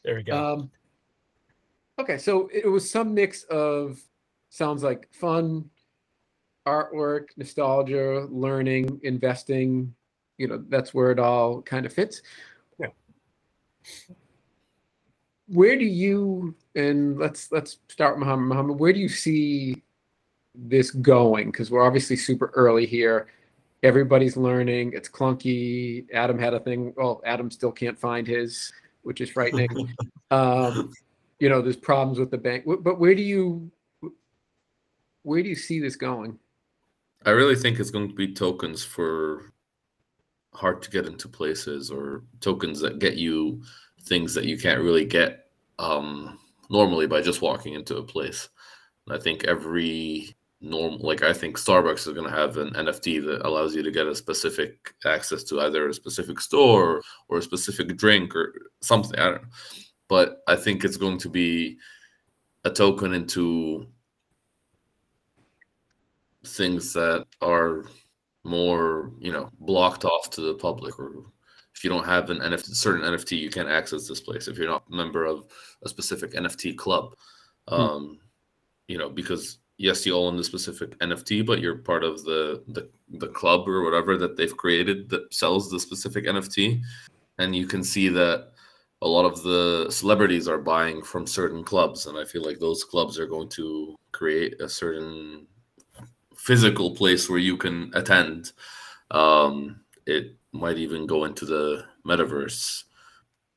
there 0.05 0.17
we 0.17 0.23
go. 0.23 0.33
Um, 0.55 0.71
okay, 2.01 2.19
so 2.19 2.49
it 2.53 2.67
was 2.67 2.91
some 2.91 3.15
mix 3.15 3.45
of 3.45 4.01
sounds 4.49 4.83
like 4.83 5.09
fun, 5.13 5.69
artwork, 6.67 7.27
nostalgia, 7.37 8.27
learning, 8.31 8.99
investing. 9.05 9.95
You 10.39 10.49
know, 10.49 10.65
that's 10.69 10.95
where 10.95 11.11
it 11.13 11.19
all 11.19 11.63
kind 11.63 11.85
of 11.85 11.93
fits. 11.93 12.23
Yeah. 12.79 12.89
Where 15.49 15.77
do 15.77 15.85
you 15.85 16.55
and 16.79 17.19
let's 17.19 17.51
let's 17.53 17.79
start 17.89 18.17
with 18.17 18.27
Mohammed. 18.27 18.49
Mohammed, 18.49 18.79
where 18.79 18.93
do 18.93 19.01
you 19.01 19.09
see 19.09 19.83
this 20.55 20.91
going? 20.91 21.51
Because 21.51 21.71
we're 21.71 21.85
obviously 21.87 22.17
super 22.17 22.53
early 22.55 22.87
here. 22.87 23.27
Everybody's 23.83 24.37
learning. 24.37 24.93
It's 24.95 25.09
clunky. 25.09 26.07
Adam 26.13 26.39
had 26.39 26.55
a 26.55 26.61
thing. 26.61 26.93
Well, 26.97 27.21
Adam 27.25 27.51
still 27.51 27.73
can't 27.73 27.99
find 27.99 28.27
his, 28.27 28.73
which 29.03 29.21
is 29.21 29.31
frightening 29.31 29.95
um, 30.31 30.93
you 31.39 31.49
know, 31.49 31.63
there's 31.63 31.77
problems 31.77 32.19
with 32.19 32.31
the 32.31 32.39
bank. 32.39 32.65
But 32.67 32.99
where 32.99 33.15
do 33.15 33.23
you 33.23 33.71
where 35.23 35.43
do 35.43 35.49
you 35.49 35.55
see 35.55 35.81
this 35.81 35.97
going? 35.97 36.39
I 37.27 37.31
really 37.31 37.57
think 37.57 37.79
it's 37.79 37.91
going 37.91 38.09
to 38.09 38.15
be 38.15 38.33
tokens 38.33 38.85
for 38.85 39.53
hard 40.55 40.83
to 40.83 40.91
get 40.91 41.07
into 41.07 41.29
places 41.29 41.91
or 41.91 42.23
tokens 42.41 42.81
that 42.81 42.99
get 42.99 43.17
you 43.17 43.63
things 44.03 44.35
that 44.35 44.45
you 44.45 44.59
can't 44.59 44.81
really 44.81 45.05
get 45.05 45.51
um, 45.79 46.39
normally 46.71 47.07
by 47.07 47.21
just 47.21 47.43
walking 47.43 47.75
into 47.75 47.97
a 47.97 48.03
place. 48.03 48.49
And 49.07 49.17
I 49.17 49.21
think 49.21 49.45
every 49.45 50.37
normal, 50.61 50.99
like 51.01 51.23
I 51.23 51.33
think 51.33 51.59
Starbucks 51.59 52.07
is 52.07 52.15
going 52.15 52.29
to 52.29 52.37
have 52.37 52.57
an 52.57 52.71
NFT 52.71 53.25
that 53.27 53.47
allows 53.47 53.75
you 53.75 53.83
to 53.83 53.91
get 53.91 54.07
a 54.07 54.15
specific 54.15 54.95
access 55.07 55.45
to 55.45 55.61
either 55.61 55.89
a 55.89 55.95
specific 55.95 56.41
store 56.41 57.03
or 57.29 57.39
a 57.39 57.43
specific 57.43 57.97
drink 57.97 58.35
or 58.35 58.53
something. 58.83 59.19
I 59.19 59.25
don't 59.25 59.43
know. 59.43 59.49
But 60.09 60.39
I 60.47 60.57
think 60.57 60.85
it's 60.85 60.97
going 60.97 61.19
to 61.19 61.29
be 61.29 61.77
a 62.65 62.71
token 62.71 63.15
into 63.15 63.87
things 66.45 66.93
that 66.95 67.27
are 67.43 67.85
more 68.45 69.13
you 69.19 69.33
know 69.33 69.51
blocked 69.61 70.05
off 70.05 70.31
to 70.31 70.41
the 70.41 70.55
public 70.55 70.99
or 70.99 71.25
if 71.79 71.85
you 71.85 71.91
don't 71.91 72.05
have 72.05 72.29
an 72.29 72.41
NFT, 72.41 72.75
certain 72.75 73.03
NFT, 73.03 73.39
you 73.39 73.51
can't 73.51 73.69
access 73.69 74.09
this 74.09 74.21
place. 74.21 74.49
If 74.49 74.59
you're 74.59 74.67
not 74.67 74.83
a 74.91 74.95
member 74.95 75.25
of 75.25 75.45
a 75.85 75.89
specific 75.89 76.33
NFT 76.33 76.77
club, 76.77 77.15
um, 77.69 78.19
you 78.89 78.99
know, 78.99 79.09
because 79.09 79.59
yes, 79.77 80.05
you 80.05 80.17
own 80.17 80.37
the 80.37 80.43
specific 80.43 80.99
NFT, 80.99 81.47
but 81.47 81.61
you're 81.61 81.77
part 81.77 82.03
of 82.03 82.25
the, 82.25 82.65
the 82.67 82.91
the 83.11 83.29
club 83.29 83.69
or 83.69 83.85
whatever 83.85 84.17
that 84.17 84.37
they've 84.37 84.57
created 84.57 85.09
that 85.11 85.33
sells 85.33 85.71
the 85.71 85.79
specific 85.79 86.27
NFT, 86.27 86.83
and 87.39 87.55
you 87.55 87.69
can 87.69 87.85
see 87.85 88.09
that 88.09 88.49
a 89.01 89.07
lot 89.07 89.25
of 89.25 89.41
the 89.45 89.87
celebrities 89.89 90.49
are 90.49 90.59
buying 90.59 91.01
from 91.01 91.29
certain 91.29 91.63
clubs, 91.63 92.07
and 92.07 92.19
I 92.19 92.25
feel 92.25 92.45
like 92.45 92.59
those 92.59 92.83
clubs 92.83 93.21
are 93.21 93.27
going 93.29 93.51
to 93.51 93.95
create 94.11 94.61
a 94.61 94.69
certain 94.69 95.47
physical 96.35 96.97
place 96.97 97.31
where 97.31 97.39
you 97.39 97.57
can 97.57 97.93
attend. 97.95 98.51
Um, 99.13 99.83
it 100.07 100.38
might 100.53 100.79
even 100.79 101.07
go 101.07 101.25
into 101.25 101.45
the 101.45 101.85
metaverse 102.07 102.85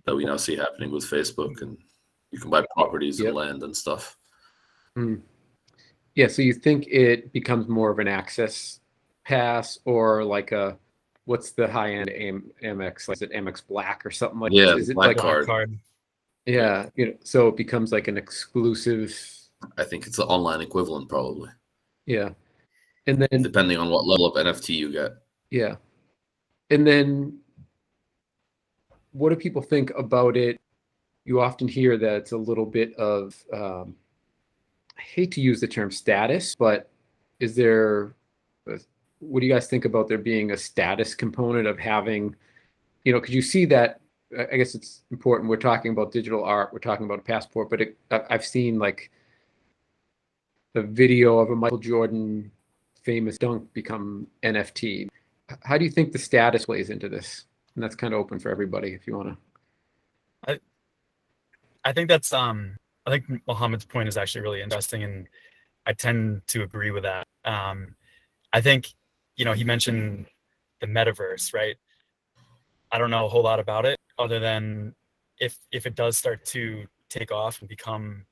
that 0.06 0.16
we 0.16 0.26
now 0.26 0.38
see 0.38 0.56
happening 0.56 0.92
with 0.92 1.04
Facebook, 1.06 1.62
and 1.62 1.78
you 2.32 2.40
can 2.40 2.50
buy 2.50 2.66
properties 2.76 3.20
Yep. 3.20 3.28
and 3.28 3.36
land 3.36 3.64
and 3.64 3.76
stuff. 3.76 4.18
Hmm. 4.96 5.16
Yeah, 6.16 6.28
so 6.28 6.42
you 6.42 6.54
think 6.54 6.88
it 6.88 7.32
becomes 7.32 7.68
more 7.70 7.90
of 7.92 8.00
an 8.00 8.08
access 8.08 8.80
pass 9.24 9.80
or 9.86 10.24
like 10.26 10.52
a 10.52 10.78
what's 11.26 11.52
the 11.52 11.68
high 11.68 11.94
end 11.94 12.10
Am- 12.10 12.52
Amex? 12.64 13.08
Like 13.08 13.18
is 13.18 13.22
it 13.22 13.32
Amex 13.32 13.66
Black 13.66 14.06
or 14.06 14.12
something 14.12 14.40
like 14.40 14.52
Yeah, 14.52 14.72
this? 14.74 14.84
Is 14.84 14.90
it 14.90 14.96
Black 14.96 15.10
like 15.10 15.18
Card. 15.18 15.46
card. 15.46 15.80
yeah, 16.46 16.90
you 16.96 17.06
know, 17.08 17.14
so 17.24 17.48
it 17.48 17.56
becomes 17.56 17.92
like 17.92 18.08
an 18.08 18.18
exclusive 18.18 19.16
I 19.78 19.84
think 19.84 20.08
it's 20.08 20.18
the 20.18 20.26
online 20.26 20.60
equivalent, 20.62 21.08
probably, 21.08 21.50
yeah. 22.08 22.30
And 23.08 23.22
then 23.22 23.44
depending 23.44 23.78
on 23.78 23.90
what 23.92 24.06
level 24.08 24.26
of 24.26 24.44
NFT 24.46 24.76
you 24.76 24.92
get. 24.92 25.12
Yeah. 25.52 25.76
And 26.72 26.88
then 26.88 27.38
what 29.12 29.30
do 29.30 29.36
people 29.36 29.62
think 29.62 29.92
about 29.98 30.38
it? 30.38 30.60
You 31.26 31.42
often 31.42 31.68
hear 31.68 31.98
that 31.98 32.16
it's 32.16 32.32
a 32.32 32.38
little 32.38 32.66
bit 32.66 32.96
of, 32.96 33.36
um, 33.54 33.96
I 34.98 35.02
hate 35.02 35.34
to 35.34 35.42
use 35.42 35.60
the 35.60 35.68
term 35.68 35.92
status, 35.92 36.56
but 36.56 36.90
is 37.42 37.56
there, 37.56 38.16
what 39.20 39.42
do 39.42 39.46
you 39.46 39.54
guys 39.54 39.68
think 39.68 39.84
about 39.84 40.08
there 40.08 40.18
being 40.18 40.52
a 40.52 40.58
status 40.58 41.14
component 41.14 41.68
of 41.68 41.78
having, 41.78 42.36
you 43.04 43.12
know, 43.12 43.20
because 43.20 43.36
you 43.36 43.42
see 43.42 43.66
that, 43.66 44.00
I 44.38 44.56
guess 44.56 44.74
it's 44.74 45.04
important. 45.12 45.50
We're 45.50 45.58
talking 45.58 45.92
about 45.92 46.14
digital 46.14 46.42
art, 46.42 46.72
we're 46.72 46.80
talking 46.80 47.06
about 47.06 47.20
a 47.20 47.24
passport, 47.24 47.70
but 47.70 47.82
it, 47.82 47.98
I've 48.10 48.46
seen 48.46 48.80
like 48.80 49.12
the 50.74 50.84
video 50.84 51.40
of 51.40 51.50
a 51.50 51.56
Michael 51.56 51.80
Jordan 51.80 52.50
famous 53.04 53.38
dunk 53.38 53.74
become 53.74 54.26
NFT 54.42 55.10
how 55.64 55.78
do 55.78 55.86
you 55.86 55.92
think 55.92 56.12
the 56.12 56.20
status 56.20 56.66
plays 56.66 56.90
into 56.90 57.10
this? 57.10 57.46
And 57.76 57.84
that's 57.84 57.96
kind 57.96 58.14
of 58.14 58.20
open 58.20 58.40
for 58.40 58.50
everybody 58.50 58.94
if 58.94 59.08
you 59.08 59.16
want 59.16 59.30
to. 59.30 59.38
I 61.84 61.94
think 61.94 62.10
that's 62.10 62.34
um 62.34 62.78
I 63.06 63.12
think 63.12 63.42
Mohammed's 63.48 63.86
point 63.86 64.08
is 64.08 64.18
actually 64.18 64.42
really 64.42 64.62
interesting 64.62 65.04
and 65.04 65.28
I 65.86 65.94
tend 65.94 66.42
to 66.48 66.64
agree 66.64 66.92
with 66.92 67.04
that. 67.04 67.28
Um 67.46 67.96
I 68.54 68.62
think 68.62 68.94
you 69.36 69.46
know 69.46 69.54
he 69.54 69.64
mentioned 69.64 70.28
the 70.80 70.88
metaverse, 70.88 71.54
right? 71.54 71.76
I 72.92 72.98
don't 72.98 73.10
know 73.10 73.26
a 73.26 73.30
whole 73.30 73.44
lot 73.44 73.60
about 73.60 73.86
it 73.86 73.98
other 74.20 74.40
than 74.40 74.96
if 75.40 75.58
if 75.72 75.86
it 75.86 75.96
does 75.96 76.18
start 76.18 76.46
to 76.46 76.86
take 77.10 77.32
off 77.32 77.60
and 77.60 77.70
become 77.70 78.26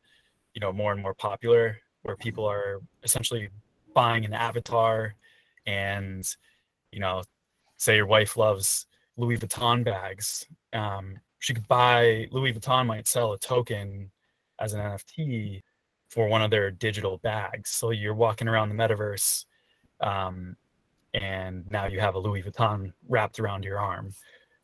you 0.54 0.60
know 0.60 0.72
more 0.72 0.94
and 0.94 1.02
more 1.02 1.14
popular 1.14 1.78
where 2.04 2.16
people 2.16 2.46
are 2.46 2.82
essentially 3.04 3.50
buying 3.94 4.26
an 4.26 4.34
avatar 4.34 5.16
and 5.66 6.36
you 6.92 7.00
know 7.00 7.24
say 7.78 7.96
your 7.96 8.06
wife 8.06 8.38
loves 8.38 8.86
Louis 9.18 9.38
Vuitton 9.38 9.84
bags 9.84 10.46
um, 10.74 11.20
she 11.40 11.54
could 11.54 11.68
buy 11.68 12.28
Louis 12.32 12.54
Vuitton 12.54 12.86
might 12.86 13.08
sell 13.08 13.34
a 13.34 13.40
token 13.40 14.12
as 14.60 14.74
an 14.74 14.82
NFT 14.82 15.62
for 16.10 16.28
one 16.28 16.42
of 16.42 16.52
their 16.52 16.70
digital 16.72 17.18
bags. 17.20 17.70
So 17.70 17.92
you're 17.92 18.14
walking 18.14 18.48
around 18.48 18.70
the 18.70 18.76
metaverse, 18.76 19.46
um, 20.02 20.56
and 21.14 21.70
now 21.72 21.86
you 21.88 22.00
have 22.00 22.16
a 22.16 22.20
Louis 22.20 22.44
Vuitton 22.44 22.94
wrapped 23.08 23.40
around 23.40 23.64
your 23.64 23.80
arm, 23.80 24.14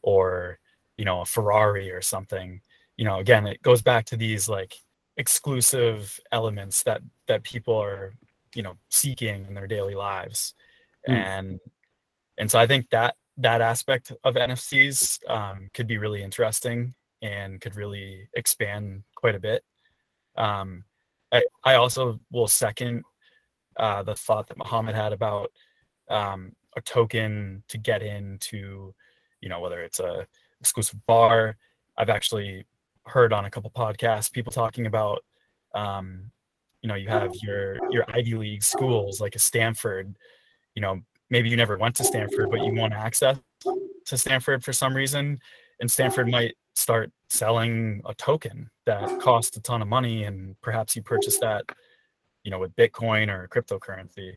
or 0.02 0.60
you 0.98 1.06
know 1.06 1.22
a 1.22 1.26
Ferrari 1.26 1.92
or 1.92 2.02
something. 2.02 2.62
You 2.98 3.06
know, 3.06 3.20
again, 3.20 3.48
it 3.48 3.62
goes 3.62 3.82
back 3.82 4.06
to 4.08 4.18
these 4.18 4.50
like 4.50 4.76
exclusive 5.18 6.20
elements 6.32 6.84
that 6.84 7.02
that 7.28 7.44
people 7.44 7.76
are 7.78 8.14
you 8.54 8.64
know 8.64 8.76
seeking 8.90 9.46
in 9.48 9.54
their 9.54 9.68
daily 9.68 9.96
lives, 9.96 10.54
Hmm. 11.08 11.14
and 11.14 11.60
and 12.38 12.50
so 12.50 12.60
I 12.60 12.68
think 12.68 12.90
that 12.90 13.16
that 13.38 13.62
aspect 13.62 14.12
of 14.24 14.36
NFTs 14.36 15.30
um, 15.30 15.70
could 15.74 15.88
be 15.88 15.98
really 15.98 16.24
interesting 16.24 16.94
and 17.22 17.60
could 17.60 17.76
really 17.76 18.30
expand 18.34 19.04
quite 19.16 19.36
a 19.36 19.40
bit. 19.40 19.64
Um, 20.38 20.84
I, 21.32 21.44
I 21.64 21.76
also 21.76 22.20
will 22.32 22.48
second 22.48 23.04
uh, 23.78 24.04
the 24.04 24.16
thought 24.16 24.48
that 24.48 24.58
Mohammed 24.58 24.96
had 24.96 25.12
about 25.12 25.52
um, 26.10 26.54
a 26.78 26.82
token 26.82 27.64
to 27.68 27.78
get 27.78 28.02
into, 28.02 28.94
you 29.42 29.50
know, 29.50 29.60
whether 29.60 29.82
it's 29.82 30.00
a 30.00 30.28
exclusive 30.60 31.06
bar. 31.06 31.58
I've 31.98 32.10
actually 32.10 32.66
heard 33.06 33.34
on 33.34 33.46
a 33.46 33.50
couple 33.50 33.70
podcasts 33.72 34.32
people 34.32 34.52
talking 34.52 34.88
about, 34.88 35.24
um, 35.74 36.32
you 36.82 36.88
know, 36.88 36.96
you 36.96 37.10
have 37.10 37.34
your 37.42 37.78
your 37.90 38.06
Ivy 38.08 38.36
League 38.36 38.64
schools 38.64 39.20
like 39.20 39.36
a 39.36 39.40
Stanford, 39.40 40.16
you 40.76 40.82
know, 40.82 41.02
maybe 41.30 41.50
you 41.50 41.58
never 41.58 41.78
went 41.78 41.96
to 41.96 42.04
Stanford, 42.04 42.50
but 42.52 42.62
you 42.62 42.74
want 42.74 42.94
access 42.94 43.38
to 44.06 44.18
Stanford 44.18 44.64
for 44.64 44.74
some 44.74 44.96
reason, 44.96 45.40
and 45.80 45.90
Stanford 45.90 46.30
might 46.30 46.56
start 46.76 47.12
selling 47.30 48.02
a 48.06 48.14
token 48.14 48.70
that 48.86 49.20
costs 49.20 49.56
a 49.58 49.62
ton 49.62 49.82
of 49.82 49.88
money, 49.88 50.24
and 50.26 50.60
perhaps 50.62 50.96
you 50.96 51.02
purchase 51.02 51.40
that, 51.40 51.66
you 52.44 52.52
know, 52.52 52.60
with 52.60 52.76
Bitcoin 52.76 53.30
or 53.30 53.48
cryptocurrency. 53.48 54.36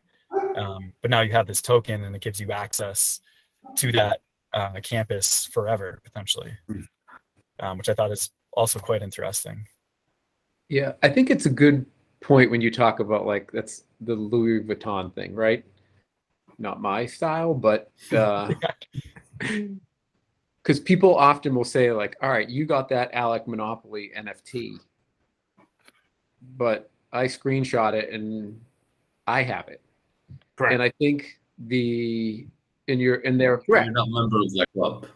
Um, 0.55 0.93
but 1.01 1.11
now 1.11 1.21
you 1.21 1.31
have 1.31 1.47
this 1.47 1.61
token, 1.61 2.03
and 2.03 2.15
it 2.15 2.21
gives 2.21 2.39
you 2.39 2.51
access 2.51 3.19
to 3.75 3.91
that 3.91 4.21
uh, 4.53 4.79
campus 4.81 5.45
forever, 5.45 5.99
potentially, 6.03 6.51
um, 7.59 7.77
which 7.77 7.89
I 7.89 7.93
thought 7.93 8.11
is 8.11 8.31
also 8.53 8.79
quite 8.79 9.01
interesting. 9.01 9.65
Yeah, 10.69 10.93
I 11.03 11.09
think 11.09 11.29
it's 11.29 11.45
a 11.45 11.51
good 11.51 11.85
point 12.21 12.51
when 12.51 12.61
you 12.61 12.71
talk 12.71 12.99
about 12.99 13.25
like 13.25 13.51
that's 13.51 13.83
the 14.01 14.15
Louis 14.15 14.61
Vuitton 14.63 15.13
thing, 15.13 15.33
right? 15.33 15.63
Not 16.59 16.81
my 16.81 17.05
style, 17.05 17.53
but 17.53 17.91
uh 18.11 18.53
because 20.61 20.79
people 20.79 21.15
often 21.15 21.55
will 21.55 21.63
say 21.63 21.91
like, 21.91 22.15
"All 22.21 22.29
right, 22.29 22.47
you 22.47 22.65
got 22.65 22.89
that 22.89 23.09
Alec 23.13 23.47
Monopoly 23.47 24.11
NFT, 24.15 24.79
but 26.57 26.91
I 27.11 27.25
screenshot 27.25 27.93
it 27.93 28.11
and 28.11 28.59
I 29.25 29.41
have 29.43 29.69
it." 29.69 29.81
Correct. 30.55 30.73
And 30.73 30.83
I 30.83 30.91
think 30.99 31.39
the 31.57 32.45
in 32.87 32.99
your 32.99 33.15
in 33.15 33.33
and 33.33 33.41
they're 33.41 33.61
You're 33.67 33.91
not 33.91 34.07
a 34.07 34.11
member 34.11 34.39
of 34.41 34.51
that 34.53 34.67
club. 34.73 35.07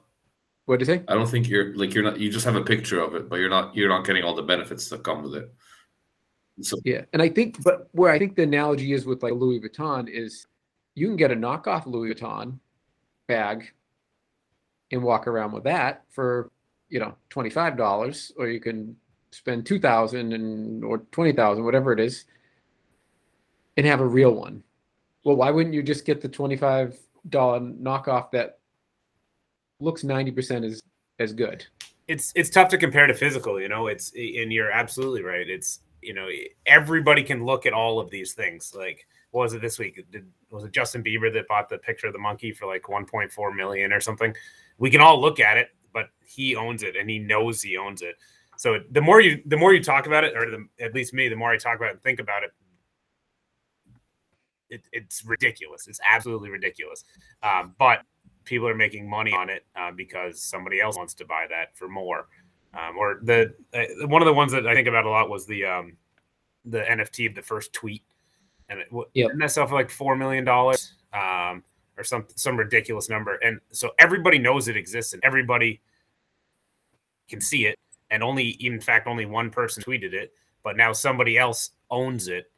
What 0.66 0.80
do 0.80 0.84
you 0.84 0.86
think? 0.86 1.04
I 1.10 1.16
don't 1.16 1.28
think 1.28 1.50
you're 1.50 1.76
like 1.76 1.94
you're 1.94 2.04
not. 2.04 2.20
You 2.20 2.32
just 2.32 2.46
have 2.46 2.56
a 2.56 2.64
picture 2.64 3.02
of 3.02 3.16
it, 3.16 3.30
but 3.30 3.39
you're 3.39 3.50
not. 3.50 3.76
You're 3.76 3.89
not 3.89 4.06
getting 4.06 4.24
all 4.24 4.34
the 4.34 4.44
benefits 4.44 4.88
that 4.89 5.04
come 5.04 5.24
with 5.24 5.36
it. 5.36 5.54
So 6.62 6.78
Yeah, 6.86 7.02
and 7.12 7.22
I 7.22 7.30
think, 7.30 7.62
but 7.64 7.89
where 7.91 8.12
I 8.12 8.20
think 8.20 8.36
the 8.36 8.44
analogy 8.44 8.94
is 8.94 9.06
with 9.06 9.24
like 9.24 9.34
Louis 9.34 9.60
Vuitton 9.60 10.08
is, 10.08 10.46
you 10.96 11.08
can 11.08 11.16
get 11.16 11.32
a 11.32 11.36
knockoff 11.36 11.86
Louis 11.86 12.14
Vuitton 12.14 12.60
bag, 13.28 13.72
and 14.91 15.02
walk 15.02 15.28
around 15.28 15.52
with 15.52 15.64
that 15.64 16.04
for 16.10 16.52
you 16.89 17.00
know 17.00 17.16
twenty 17.30 17.50
five 17.50 17.78
dollars, 17.78 18.32
or 18.38 18.48
you 18.48 18.60
can 18.60 18.96
spend 19.32 19.66
two 19.66 19.80
thousand 19.80 20.34
and 20.34 20.84
or 20.84 21.00
twenty 21.12 21.32
thousand, 21.32 21.64
whatever 21.64 21.94
it 21.94 22.00
is, 22.00 22.26
and 23.78 23.86
have 23.86 24.02
a 24.02 24.08
real 24.08 24.34
one. 24.34 24.64
Well, 25.24 25.36
why 25.36 25.52
wouldn't 25.52 25.74
you 25.74 25.84
just 25.84 26.06
get 26.06 26.22
the 26.22 26.30
twenty 26.30 26.58
five 26.58 26.98
dollar 27.30 27.60
knockoff 27.60 28.32
that 28.32 28.60
looks 29.80 30.04
ninety 30.04 30.32
percent 30.32 30.66
as 30.66 30.82
as 31.20 31.34
good? 31.34 31.66
it's 32.08 32.32
it's 32.36 32.50
tough 32.50 32.70
to 32.70 32.78
compare 32.78 33.08
to 33.08 33.14
physical 33.14 33.60
you 33.60 33.70
know 33.70 33.88
it's 33.88 34.12
and 34.14 34.52
you're 34.52 34.72
absolutely 34.72 35.22
right 35.22 35.50
it's 35.50 35.80
you 36.02 36.14
know 36.14 36.28
everybody 36.66 37.24
can 37.24 37.46
look 37.46 37.66
at 37.66 37.74
all 37.74 38.00
of 38.00 38.10
these 38.10 38.34
things 38.34 38.74
like 38.78 39.08
what 39.34 39.41
was 39.43 39.53
it 39.53 39.61
this 39.61 39.77
week? 39.77 40.03
Did, 40.11 40.25
was 40.49 40.63
it 40.63 40.71
justin 40.71 41.03
bieber 41.03 41.31
that 41.34 41.47
bought 41.47 41.67
the 41.67 41.77
picture 41.77 42.07
of 42.07 42.13
the 42.13 42.19
monkey 42.19 42.51
for 42.51 42.65
like 42.65 42.84
1.4 42.84 43.55
million 43.55 43.91
or 43.91 43.99
something? 43.99 44.34
We 44.77 44.89
can 44.89 45.01
all 45.01 45.19
look 45.19 45.39
at 45.39 45.57
it 45.57 45.69
but 45.93 46.09
he 46.25 46.55
owns 46.55 46.84
it 46.84 46.95
and 46.95 47.09
he 47.09 47.19
knows 47.19 47.61
he 47.61 47.77
owns 47.77 48.01
it. 48.01 48.15
So 48.57 48.79
the 48.91 49.01
more 49.01 49.21
you 49.21 49.41
the 49.45 49.57
more 49.57 49.73
you 49.73 49.81
talk 49.81 50.07
about 50.07 50.23
it 50.23 50.36
or 50.36 50.49
the, 50.49 50.67
at 50.84 50.93
least 50.93 51.13
me 51.13 51.29
the 51.29 51.36
more 51.36 51.51
i 51.51 51.57
talk 51.57 51.77
about 51.77 51.89
it 51.89 51.93
and 51.93 52.01
think 52.01 52.19
about 52.19 52.43
it, 52.43 52.51
it 54.69 54.81
it's 54.91 55.23
ridiculous. 55.23 55.88
It's 55.88 55.99
absolutely 56.09 56.49
ridiculous. 56.49 57.03
Um, 57.41 57.75
but 57.77 58.01
people 58.43 58.67
are 58.67 58.75
making 58.75 59.09
money 59.09 59.34
on 59.34 59.49
it 59.49 59.65
uh, 59.75 59.91
because 59.91 60.41
somebody 60.41 60.81
else 60.81 60.97
wants 60.97 61.13
to 61.15 61.25
buy 61.25 61.45
that 61.49 61.77
for 61.77 61.88
more. 61.88 62.27
Um, 62.73 62.97
or 62.97 63.19
the 63.21 63.53
uh, 63.73 64.07
one 64.07 64.21
of 64.21 64.25
the 64.25 64.34
ones 64.34 64.51
that 64.51 64.67
I 64.67 64.73
think 64.73 64.88
about 64.88 65.05
a 65.05 65.09
lot 65.09 65.29
was 65.29 65.45
the 65.45 65.65
um, 65.65 65.97
the 66.65 66.79
NFT 66.79 67.27
of 67.29 67.36
the 67.36 67.41
first 67.41 67.71
tweet, 67.73 68.03
and 68.74 68.82
it 68.82 68.88
Yep. 69.13 69.32
for 69.69 69.74
like 69.76 69.89
four 69.89 70.15
million 70.15 70.43
dollars 70.43 70.93
um, 71.13 71.63
or 71.97 72.03
some 72.03 72.26
some 72.36 72.57
ridiculous 72.57 73.09
number. 73.09 73.36
And 73.36 73.59
so 73.71 73.91
everybody 73.99 74.39
knows 74.39 74.67
it 74.67 74.76
exists, 74.76 75.13
and 75.13 75.24
everybody 75.24 75.82
can 77.30 77.39
see 77.39 77.65
it. 77.67 77.78
And 78.11 78.21
only, 78.24 78.49
in 78.49 78.80
fact, 78.80 79.07
only 79.07 79.26
one 79.26 79.49
person 79.49 79.82
tweeted 79.84 80.13
it, 80.13 80.34
but 80.63 80.78
now 80.78 80.93
somebody 80.93 81.38
else 81.38 81.71
owns 81.89 82.28
it, 82.28 82.51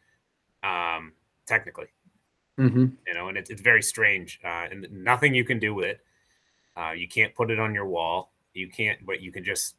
um, 0.64 1.14
technically 1.46 1.88
Mm-hmm. 2.58 2.86
you 3.06 3.14
know, 3.14 3.28
and 3.28 3.38
it's, 3.38 3.50
it's 3.50 3.62
very 3.62 3.82
strange. 3.82 4.40
Uh, 4.44 4.68
and 4.72 4.88
nothing 4.90 5.36
you 5.36 5.44
can 5.44 5.60
do 5.60 5.74
with 5.76 5.86
it. 5.86 6.00
Uh, 6.78 6.92
you 6.92 7.06
can't 7.08 7.36
put 7.36 7.52
it 7.52 7.60
on 7.60 7.74
your 7.74 7.86
wall. 7.86 8.32
You 8.54 8.70
can't, 8.70 9.06
but 9.06 9.22
you 9.22 9.30
can 9.32 9.44
just 9.44 9.76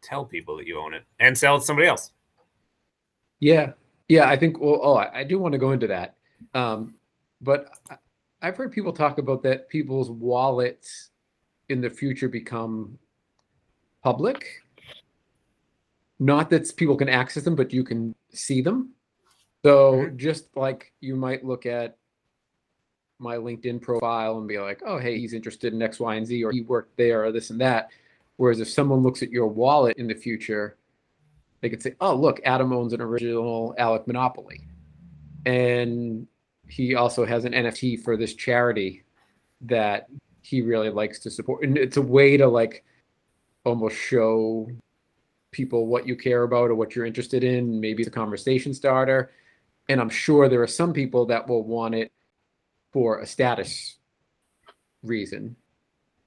tell 0.00 0.24
people 0.24 0.56
that 0.56 0.66
you 0.66 0.78
own 0.78 0.94
it 0.94 1.04
and 1.20 1.36
sell 1.36 1.56
it 1.56 1.60
to 1.60 1.64
somebody 1.66 1.86
else. 1.88 2.12
Yeah, 3.40 3.72
yeah. 4.08 4.28
I 4.28 4.36
think. 4.36 4.60
Well, 4.60 4.80
oh, 4.82 4.96
I, 4.96 5.20
I 5.20 5.24
do 5.24 5.38
want 5.38 5.52
to 5.52 5.58
go 5.58 5.72
into 5.72 5.86
that, 5.88 6.16
um, 6.54 6.94
but 7.40 7.70
I, 7.90 7.96
I've 8.42 8.56
heard 8.56 8.72
people 8.72 8.92
talk 8.92 9.18
about 9.18 9.42
that 9.44 9.68
people's 9.68 10.10
wallets 10.10 11.10
in 11.68 11.80
the 11.80 11.90
future 11.90 12.28
become 12.28 12.98
public. 14.02 14.62
Not 16.18 16.48
that 16.50 16.74
people 16.76 16.96
can 16.96 17.08
access 17.08 17.42
them, 17.42 17.56
but 17.56 17.72
you 17.72 17.84
can 17.84 18.14
see 18.30 18.62
them. 18.62 18.90
So 19.64 19.94
Mhm. 19.94 20.16
just 20.16 20.56
like 20.56 20.92
you 21.00 21.16
might 21.16 21.44
look 21.44 21.66
at 21.66 21.98
my 23.18 23.36
LinkedIn 23.36 23.80
profile 23.82 24.38
and 24.38 24.46
be 24.46 24.58
like, 24.58 24.82
oh, 24.86 24.98
hey, 24.98 25.18
he's 25.18 25.32
interested 25.32 25.72
in 25.72 25.82
X, 25.82 25.98
Y, 25.98 26.14
and 26.14 26.26
Z, 26.26 26.44
or 26.44 26.52
he 26.52 26.60
worked 26.60 26.96
there, 26.96 27.24
or 27.24 27.32
this 27.32 27.50
and 27.50 27.60
that. 27.60 27.90
Whereas 28.36 28.60
if 28.60 28.68
someone 28.68 29.02
looks 29.02 29.22
at 29.22 29.30
your 29.30 29.46
wallet 29.48 29.96
in 29.96 30.06
the 30.06 30.14
future, 30.14 30.76
they 31.60 31.68
could 31.68 31.82
say, 31.82 31.94
oh, 32.00 32.14
look, 32.14 32.40
Adam 32.44 32.72
owns 32.72 32.92
an 32.92 33.00
original 33.00 33.74
Alec 33.78 34.06
Monopoly. 34.06 34.60
And 35.44 36.26
he 36.68 36.94
also 36.94 37.24
has 37.24 37.44
an 37.44 37.52
NFT 37.52 38.02
for 38.02 38.16
this 38.16 38.34
charity 38.34 39.04
that 39.62 40.08
he 40.42 40.62
really 40.62 40.90
likes 40.90 41.20
to 41.20 41.30
support. 41.30 41.64
And 41.64 41.78
it's 41.78 41.96
a 41.96 42.02
way 42.02 42.36
to 42.36 42.46
like 42.46 42.84
almost 43.64 43.96
show 43.96 44.68
people 45.50 45.86
what 45.86 46.06
you 46.06 46.16
care 46.16 46.42
about 46.42 46.70
or 46.70 46.74
what 46.74 46.94
you're 46.94 47.06
interested 47.06 47.42
in. 47.42 47.80
Maybe 47.80 48.02
it's 48.02 48.08
a 48.08 48.12
conversation 48.12 48.74
starter. 48.74 49.30
And 49.88 50.00
I'm 50.00 50.10
sure 50.10 50.48
there 50.48 50.62
are 50.62 50.66
some 50.66 50.92
people 50.92 51.26
that 51.26 51.48
will 51.48 51.64
want 51.64 51.94
it 51.94 52.12
for 52.92 53.20
a 53.20 53.26
status 53.26 53.96
reason. 55.02 55.56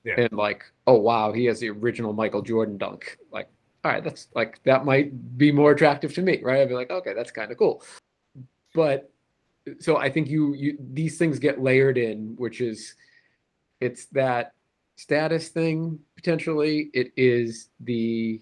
Yeah. 0.04 0.20
And 0.22 0.34
like, 0.34 0.64
oh 0.88 0.98
wow, 0.98 1.34
he 1.34 1.46
has 1.46 1.60
the 1.60 1.70
original 1.70 2.14
Michael 2.14 2.42
Jordan 2.42 2.78
dunk. 2.78 3.18
Like, 3.32 3.50
all 3.84 3.92
right, 3.92 4.04
that's 4.04 4.28
like 4.36 4.62
that 4.64 4.86
might 4.86 5.38
be 5.38 5.52
more 5.52 5.72
attractive 5.72 6.14
to 6.16 6.22
me, 6.22 6.42
right? 6.44 6.62
I'd 6.62 6.70
be 6.70 6.76
like, 6.76 6.92
okay, 6.92 7.14
that's 7.14 7.32
kind 7.32 7.52
of 7.52 7.58
cool. 7.58 7.84
But 8.76 9.12
so 9.80 9.98
I 9.98 10.10
think 10.10 10.28
you 10.28 10.54
you 10.54 10.78
these 10.94 11.18
things 11.18 11.40
get 11.40 11.62
layered 11.62 11.98
in, 11.98 12.36
which 12.38 12.62
is 12.62 12.96
it's 13.80 14.06
that 14.08 14.54
status 14.96 15.50
thing 15.50 16.00
potentially. 16.16 16.90
It 16.94 17.14
is 17.16 17.70
the 17.80 18.42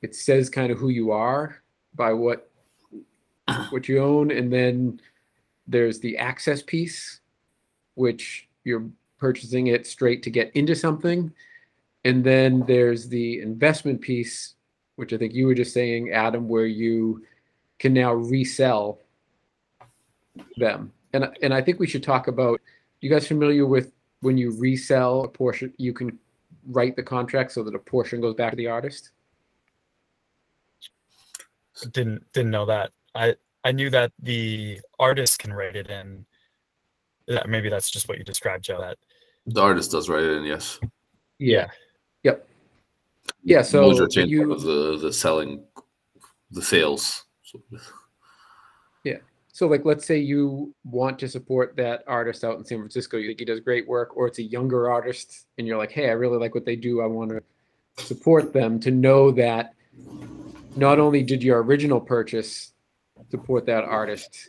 it 0.00 0.14
says 0.14 0.48
kind 0.48 0.70
of 0.70 0.78
who 0.78 0.90
you 0.90 1.10
are 1.10 1.62
by 1.94 2.12
what 2.12 2.50
ah. 3.48 3.66
what 3.70 3.88
you 3.88 4.02
own, 4.02 4.30
and 4.30 4.52
then 4.52 5.00
there's 5.66 5.98
the 6.00 6.16
access 6.18 6.62
piece, 6.62 7.20
which 7.94 8.48
you're 8.64 8.88
purchasing 9.18 9.68
it 9.68 9.86
straight 9.86 10.22
to 10.22 10.30
get 10.30 10.54
into 10.54 10.74
something. 10.74 11.32
And 12.04 12.24
then 12.24 12.64
there's 12.66 13.08
the 13.08 13.40
investment 13.40 14.00
piece, 14.00 14.54
which 14.96 15.12
I 15.12 15.18
think 15.18 15.34
you 15.34 15.46
were 15.46 15.54
just 15.54 15.72
saying, 15.72 16.10
Adam, 16.10 16.48
where 16.48 16.66
you 16.66 17.24
can 17.78 17.92
now 17.94 18.12
resell 18.12 18.98
them. 20.56 20.92
And 21.12 21.28
and 21.42 21.52
I 21.52 21.60
think 21.60 21.78
we 21.78 21.86
should 21.86 22.02
talk 22.02 22.26
about 22.28 22.60
you 23.00 23.10
guys 23.10 23.26
familiar 23.26 23.66
with 23.66 23.92
when 24.20 24.38
you 24.38 24.52
resell 24.52 25.24
a 25.24 25.28
portion, 25.28 25.74
you 25.76 25.92
can 25.92 26.18
write 26.68 26.96
the 26.96 27.02
contract 27.02 27.52
so 27.52 27.62
that 27.64 27.74
a 27.74 27.78
portion 27.78 28.20
goes 28.20 28.34
back 28.34 28.52
to 28.52 28.56
the 28.56 28.68
artist? 28.68 29.10
Didn't 31.90 32.24
didn't 32.32 32.50
know 32.50 32.66
that. 32.66 32.92
I 33.14 33.34
I 33.64 33.72
knew 33.72 33.90
that 33.90 34.12
the 34.20 34.80
artist 34.98 35.38
can 35.38 35.52
write 35.52 35.76
it 35.76 35.88
in. 35.88 36.24
That 37.28 37.48
maybe 37.48 37.68
that's 37.68 37.90
just 37.90 38.08
what 38.08 38.18
you 38.18 38.24
described, 38.24 38.64
Joe. 38.64 38.80
That 38.80 38.98
the 39.46 39.60
artist 39.60 39.90
does 39.90 40.08
write 40.08 40.22
it 40.22 40.36
in, 40.38 40.44
yes. 40.44 40.78
yeah. 41.38 41.68
Yep. 42.22 42.46
Yeah, 43.44 43.62
so 43.62 43.82
Those 43.88 44.00
are 44.00 44.08
changed 44.08 44.30
you- 44.30 44.52
of 44.52 44.62
the 44.62 44.98
the 44.98 45.12
selling, 45.12 45.64
the 46.50 46.62
sales. 46.62 47.24
So, 47.42 47.60
Yeah. 49.04 49.18
So, 49.54 49.66
like, 49.66 49.84
let's 49.84 50.06
say 50.06 50.18
you 50.18 50.74
want 50.84 51.18
to 51.18 51.28
support 51.28 51.76
that 51.76 52.04
artist 52.06 52.42
out 52.44 52.56
in 52.58 52.64
San 52.64 52.78
Francisco. 52.78 53.18
You 53.18 53.26
think 53.28 53.40
he 53.40 53.44
does 53.44 53.60
great 53.60 53.86
work, 53.86 54.16
or 54.16 54.26
it's 54.26 54.38
a 54.38 54.42
younger 54.42 54.88
artist, 54.90 55.46
and 55.58 55.66
you're 55.66 55.76
like, 55.76 55.90
hey, 55.90 56.08
I 56.08 56.12
really 56.12 56.38
like 56.38 56.54
what 56.54 56.64
they 56.64 56.76
do. 56.76 57.02
I 57.02 57.06
want 57.06 57.30
to 57.30 57.42
support 58.04 58.52
them. 58.54 58.80
To 58.80 58.90
know 58.90 59.30
that 59.32 59.74
not 60.76 60.98
only 60.98 61.22
did 61.22 61.42
your 61.42 61.62
original 61.62 62.00
purchase 62.00 62.72
support 63.30 63.66
that 63.66 63.84
artist, 63.84 64.48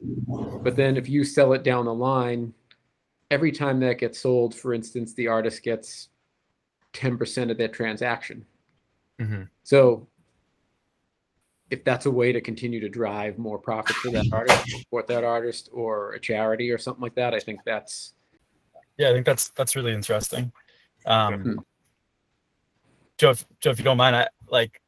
but 0.62 0.76
then 0.78 0.96
if 0.96 1.10
you 1.10 1.24
sell 1.26 1.52
it 1.54 1.64
down 1.64 1.84
the 1.86 1.94
line, 1.94 2.54
every 3.30 3.52
time 3.52 3.80
that 3.82 3.98
gets 4.00 4.20
sold, 4.20 4.56
for 4.56 4.74
instance, 4.74 5.14
the 5.16 5.28
artist 5.28 5.64
gets 5.64 6.10
10% 6.94 7.52
of 7.52 7.58
that 7.58 7.74
transaction. 7.74 8.46
Mhm. 9.20 9.50
So 9.64 10.08
if 11.70 11.84
that's 11.84 12.06
a 12.06 12.12
way 12.12 12.32
to 12.32 12.40
continue 12.40 12.80
to 12.80 12.90
drive 12.90 13.38
more 13.38 13.58
profit 13.58 13.96
for 13.98 14.12
that 14.12 14.26
artist, 14.32 14.70
support 14.70 15.08
that 15.08 15.24
artist 15.24 15.70
or 15.74 16.14
a 16.14 16.20
charity 16.20 16.70
or 16.70 16.78
something 16.78 17.02
like 17.02 17.16
that, 17.16 17.34
I 17.34 17.40
think 17.40 17.62
that's 17.66 18.14
Yeah, 18.98 19.10
I 19.10 19.14
think 19.14 19.26
that's 19.26 19.50
that's 19.50 19.76
really 19.76 19.92
interesting. 19.92 20.52
Um, 21.06 21.44
Hmm. 21.44 21.60
Joe, 23.18 23.32
if, 23.32 23.46
Joe, 23.60 23.72
if 23.72 23.80
you 23.80 23.86
don't 23.86 23.98
mind, 23.98 24.16
I 24.16 24.28
like 24.48 24.82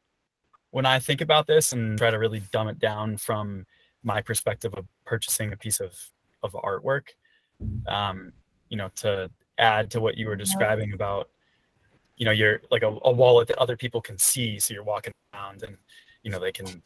when 0.70 0.86
I 0.86 0.98
think 1.00 1.20
about 1.20 1.46
this 1.46 1.72
and 1.72 1.98
try 1.98 2.10
to 2.10 2.18
really 2.18 2.40
dumb 2.52 2.68
it 2.68 2.78
down 2.78 3.16
from 3.16 3.66
my 4.02 4.20
perspective 4.22 4.74
of 4.74 4.86
purchasing 5.04 5.52
a 5.52 5.56
piece 5.56 5.80
of 5.80 5.98
of 6.42 6.52
artwork. 6.52 7.08
Um, 7.88 8.32
you 8.68 8.76
know, 8.76 8.90
to 8.96 9.30
add 9.58 9.90
to 9.92 10.00
what 10.00 10.16
you 10.16 10.26
were 10.26 10.36
describing 10.36 10.92
about, 10.92 11.30
you 12.16 12.24
know, 12.24 12.32
you're 12.32 12.62
like 12.70 12.82
a, 12.82 12.96
a 13.04 13.12
wallet 13.12 13.48
that 13.48 13.58
other 13.58 13.76
people 13.76 14.00
can 14.00 14.18
see, 14.18 14.58
so 14.58 14.74
you're 14.74 14.82
walking 14.82 15.12
around 15.34 15.62
and 15.62 15.76
you 16.22 16.30
know 16.30 16.40
they 16.40 16.52
can 16.52 16.82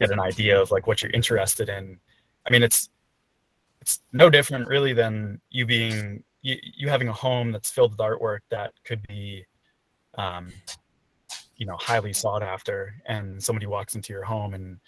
get 0.00 0.10
an 0.10 0.20
idea 0.20 0.60
of 0.60 0.70
like 0.70 0.86
what 0.86 1.02
you're 1.02 1.10
interested 1.12 1.68
in. 1.68 1.98
I 2.46 2.50
mean, 2.50 2.62
it's 2.62 2.88
it's 3.80 4.00
no 4.12 4.30
different 4.30 4.68
really 4.68 4.92
than 4.92 5.40
you 5.50 5.66
being 5.66 6.22
you, 6.42 6.56
you 6.62 6.88
having 6.88 7.08
a 7.08 7.12
home 7.12 7.52
that's 7.52 7.70
filled 7.70 7.92
with 7.92 7.98
artwork 7.98 8.40
that 8.50 8.72
could 8.84 9.06
be 9.08 9.44
um, 10.16 10.52
you 11.56 11.66
know 11.66 11.76
highly 11.76 12.12
sought 12.12 12.42
after 12.42 12.94
and 13.06 13.42
somebody 13.42 13.66
walks 13.66 13.94
into 13.94 14.12
your 14.12 14.24
home 14.24 14.54
and 14.54 14.78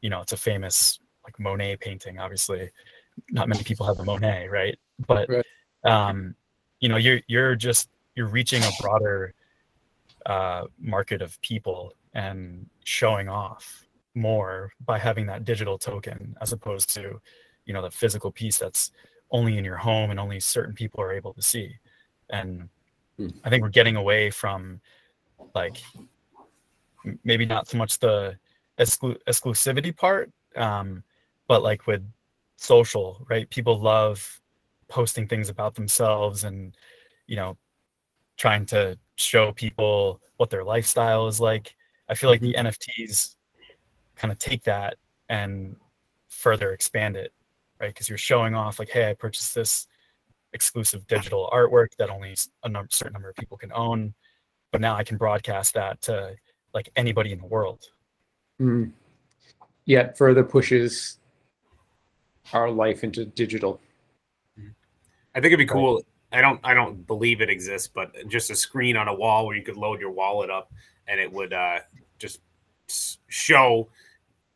you 0.00 0.10
know 0.10 0.20
it's 0.20 0.32
a 0.32 0.36
famous 0.36 1.00
like 1.24 1.38
monet 1.38 1.76
painting 1.76 2.18
obviously. 2.18 2.70
Not 3.30 3.48
many 3.48 3.64
people 3.64 3.86
have 3.86 3.98
a 3.98 4.04
monet 4.04 4.48
right? 4.48 4.78
But 5.06 5.28
um, 5.84 6.34
you 6.78 6.88
know 6.88 6.96
you're 6.96 7.20
you're 7.26 7.56
just 7.56 7.88
you're 8.14 8.26
reaching 8.28 8.62
a 8.62 8.70
broader 8.80 9.34
uh, 10.26 10.64
market 10.78 11.22
of 11.22 11.40
people 11.40 11.94
and 12.14 12.68
showing 12.84 13.28
off 13.28 13.86
more 14.14 14.72
by 14.84 14.98
having 14.98 15.26
that 15.26 15.44
digital 15.44 15.78
token 15.78 16.36
as 16.40 16.52
opposed 16.52 16.92
to 16.92 17.20
you 17.64 17.72
know 17.72 17.82
the 17.82 17.90
physical 17.90 18.32
piece 18.32 18.58
that's 18.58 18.90
only 19.30 19.56
in 19.56 19.64
your 19.64 19.76
home 19.76 20.10
and 20.10 20.18
only 20.18 20.40
certain 20.40 20.74
people 20.74 21.00
are 21.00 21.12
able 21.12 21.32
to 21.32 21.42
see 21.42 21.76
and 22.30 22.68
Hmm. 23.16 23.28
i 23.44 23.50
think 23.50 23.62
we're 23.62 23.68
getting 23.68 23.96
away 23.96 24.30
from 24.30 24.80
like 25.54 25.76
maybe 27.22 27.44
not 27.44 27.68
so 27.68 27.76
much 27.76 27.98
the 27.98 28.36
exclu- 28.78 29.18
exclusivity 29.28 29.94
part 29.94 30.30
um, 30.56 31.04
but 31.48 31.62
like 31.62 31.86
with 31.86 32.02
social 32.56 33.24
right 33.28 33.48
people 33.50 33.78
love 33.78 34.40
posting 34.88 35.28
things 35.28 35.48
about 35.50 35.74
themselves 35.74 36.44
and 36.44 36.74
you 37.26 37.36
know 37.36 37.56
trying 38.40 38.64
to 38.64 38.98
show 39.16 39.52
people 39.52 40.20
what 40.38 40.48
their 40.48 40.64
lifestyle 40.64 41.28
is 41.28 41.38
like 41.40 41.76
i 42.08 42.14
feel 42.14 42.30
like 42.30 42.40
the 42.40 42.54
nfts 42.54 43.36
kind 44.16 44.32
of 44.32 44.38
take 44.38 44.64
that 44.64 44.96
and 45.28 45.76
further 46.28 46.72
expand 46.72 47.16
it 47.16 47.32
right 47.80 47.92
because 47.92 48.08
you're 48.08 48.16
showing 48.18 48.54
off 48.54 48.78
like 48.78 48.88
hey 48.88 49.10
i 49.10 49.14
purchased 49.14 49.54
this 49.54 49.86
exclusive 50.54 51.06
digital 51.06 51.50
artwork 51.52 51.88
that 51.98 52.08
only 52.08 52.34
a 52.64 52.68
num- 52.68 52.88
certain 52.90 53.12
number 53.12 53.28
of 53.28 53.36
people 53.36 53.58
can 53.58 53.70
own 53.74 54.14
but 54.72 54.80
now 54.80 54.96
i 54.96 55.04
can 55.04 55.18
broadcast 55.18 55.74
that 55.74 56.00
to 56.00 56.34
like 56.72 56.90
anybody 56.96 57.30
in 57.30 57.38
the 57.38 57.46
world 57.46 57.84
Mm. 58.60 58.92
Yet 59.86 60.16
further 60.16 60.44
pushes 60.44 61.18
our 62.52 62.70
life 62.70 63.02
into 63.02 63.24
digital. 63.24 63.80
I 65.34 65.40
think 65.40 65.46
it'd 65.46 65.58
be 65.58 65.66
cool. 65.66 66.02
I 66.32 66.40
don't 66.40 66.60
I 66.62 66.74
don't 66.74 67.06
believe 67.06 67.40
it 67.40 67.50
exists, 67.50 67.88
but 67.88 68.14
just 68.28 68.50
a 68.50 68.56
screen 68.56 68.96
on 68.96 69.08
a 69.08 69.14
wall 69.14 69.46
where 69.46 69.56
you 69.56 69.62
could 69.62 69.76
load 69.76 70.00
your 70.00 70.12
wallet 70.12 70.50
up 70.50 70.72
and 71.08 71.18
it 71.18 71.30
would 71.30 71.52
uh, 71.52 71.80
just 72.18 72.40
show 73.28 73.88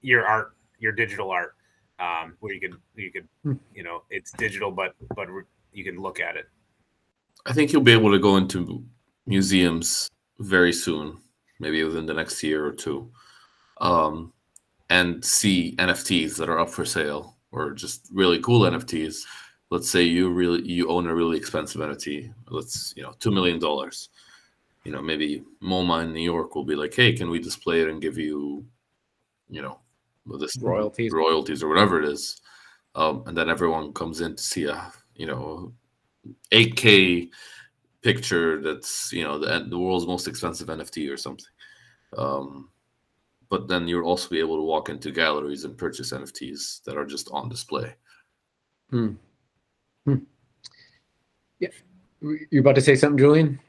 your 0.00 0.26
art, 0.26 0.54
your 0.78 0.92
digital 0.92 1.30
art, 1.30 1.56
um, 1.98 2.36
where 2.40 2.54
you 2.54 2.60
could 2.60 2.76
you 2.94 3.10
could 3.10 3.28
Hmm. 3.42 3.54
you 3.74 3.82
know 3.82 4.02
it's 4.10 4.32
digital, 4.32 4.70
but 4.70 4.94
but 5.16 5.28
re- 5.28 5.44
you 5.72 5.84
can 5.84 6.00
look 6.00 6.20
at 6.20 6.36
it. 6.36 6.48
I 7.46 7.52
think 7.52 7.72
you'll 7.72 7.82
be 7.82 7.92
able 7.92 8.12
to 8.12 8.18
go 8.18 8.36
into 8.36 8.84
museums 9.26 10.10
very 10.38 10.72
soon, 10.72 11.18
maybe 11.60 11.82
within 11.84 12.06
the 12.06 12.14
next 12.14 12.42
year 12.42 12.64
or 12.64 12.72
two, 12.72 13.10
um, 13.80 14.32
and 14.90 15.24
see 15.24 15.74
NFTs 15.78 16.36
that 16.36 16.48
are 16.48 16.58
up 16.58 16.70
for 16.70 16.84
sale 16.84 17.36
or 17.52 17.70
just 17.72 18.08
really 18.12 18.40
cool 18.40 18.62
NFTs. 18.62 19.24
Let's 19.74 19.90
say 19.90 20.04
you 20.04 20.30
really 20.30 20.62
you 20.62 20.88
own 20.88 21.08
a 21.08 21.14
really 21.16 21.36
expensive 21.36 21.80
NFT. 21.80 22.32
Let's 22.48 22.94
you 22.96 23.02
know 23.02 23.12
two 23.18 23.32
million 23.32 23.58
dollars. 23.58 24.10
You 24.84 24.92
know 24.92 25.02
maybe 25.02 25.42
MoMA 25.60 26.04
in 26.04 26.12
New 26.12 26.22
York 26.22 26.54
will 26.54 26.64
be 26.64 26.76
like, 26.76 26.94
hey, 26.94 27.12
can 27.12 27.28
we 27.28 27.40
display 27.40 27.80
it 27.80 27.88
and 27.88 28.00
give 28.00 28.16
you, 28.16 28.64
you 29.50 29.62
know, 29.62 29.80
this 30.38 30.56
Royalties. 30.58 31.10
royalties 31.10 31.60
or 31.60 31.68
whatever 31.68 32.00
it 32.00 32.08
is, 32.08 32.40
um, 32.94 33.24
and 33.26 33.36
then 33.36 33.50
everyone 33.50 33.92
comes 33.92 34.20
in 34.20 34.36
to 34.36 34.42
see 34.44 34.66
a 34.66 34.92
you 35.16 35.26
know 35.26 35.72
8K 36.52 37.30
picture 38.00 38.62
that's 38.62 39.12
you 39.12 39.24
know 39.24 39.40
the 39.40 39.66
the 39.68 39.78
world's 39.78 40.06
most 40.06 40.28
expensive 40.28 40.68
NFT 40.68 41.12
or 41.12 41.16
something. 41.16 41.52
Um, 42.16 42.68
but 43.48 43.66
then 43.66 43.88
you'll 43.88 44.06
also 44.06 44.28
be 44.28 44.38
able 44.38 44.56
to 44.56 44.62
walk 44.62 44.88
into 44.88 45.10
galleries 45.10 45.64
and 45.64 45.76
purchase 45.76 46.12
NFTs 46.12 46.84
that 46.84 46.96
are 46.96 47.04
just 47.04 47.28
on 47.32 47.48
display. 47.48 47.92
You 52.20 52.60
about 52.60 52.74
to 52.76 52.80
say 52.80 52.94
something, 52.96 53.18
Julian? 53.18 53.60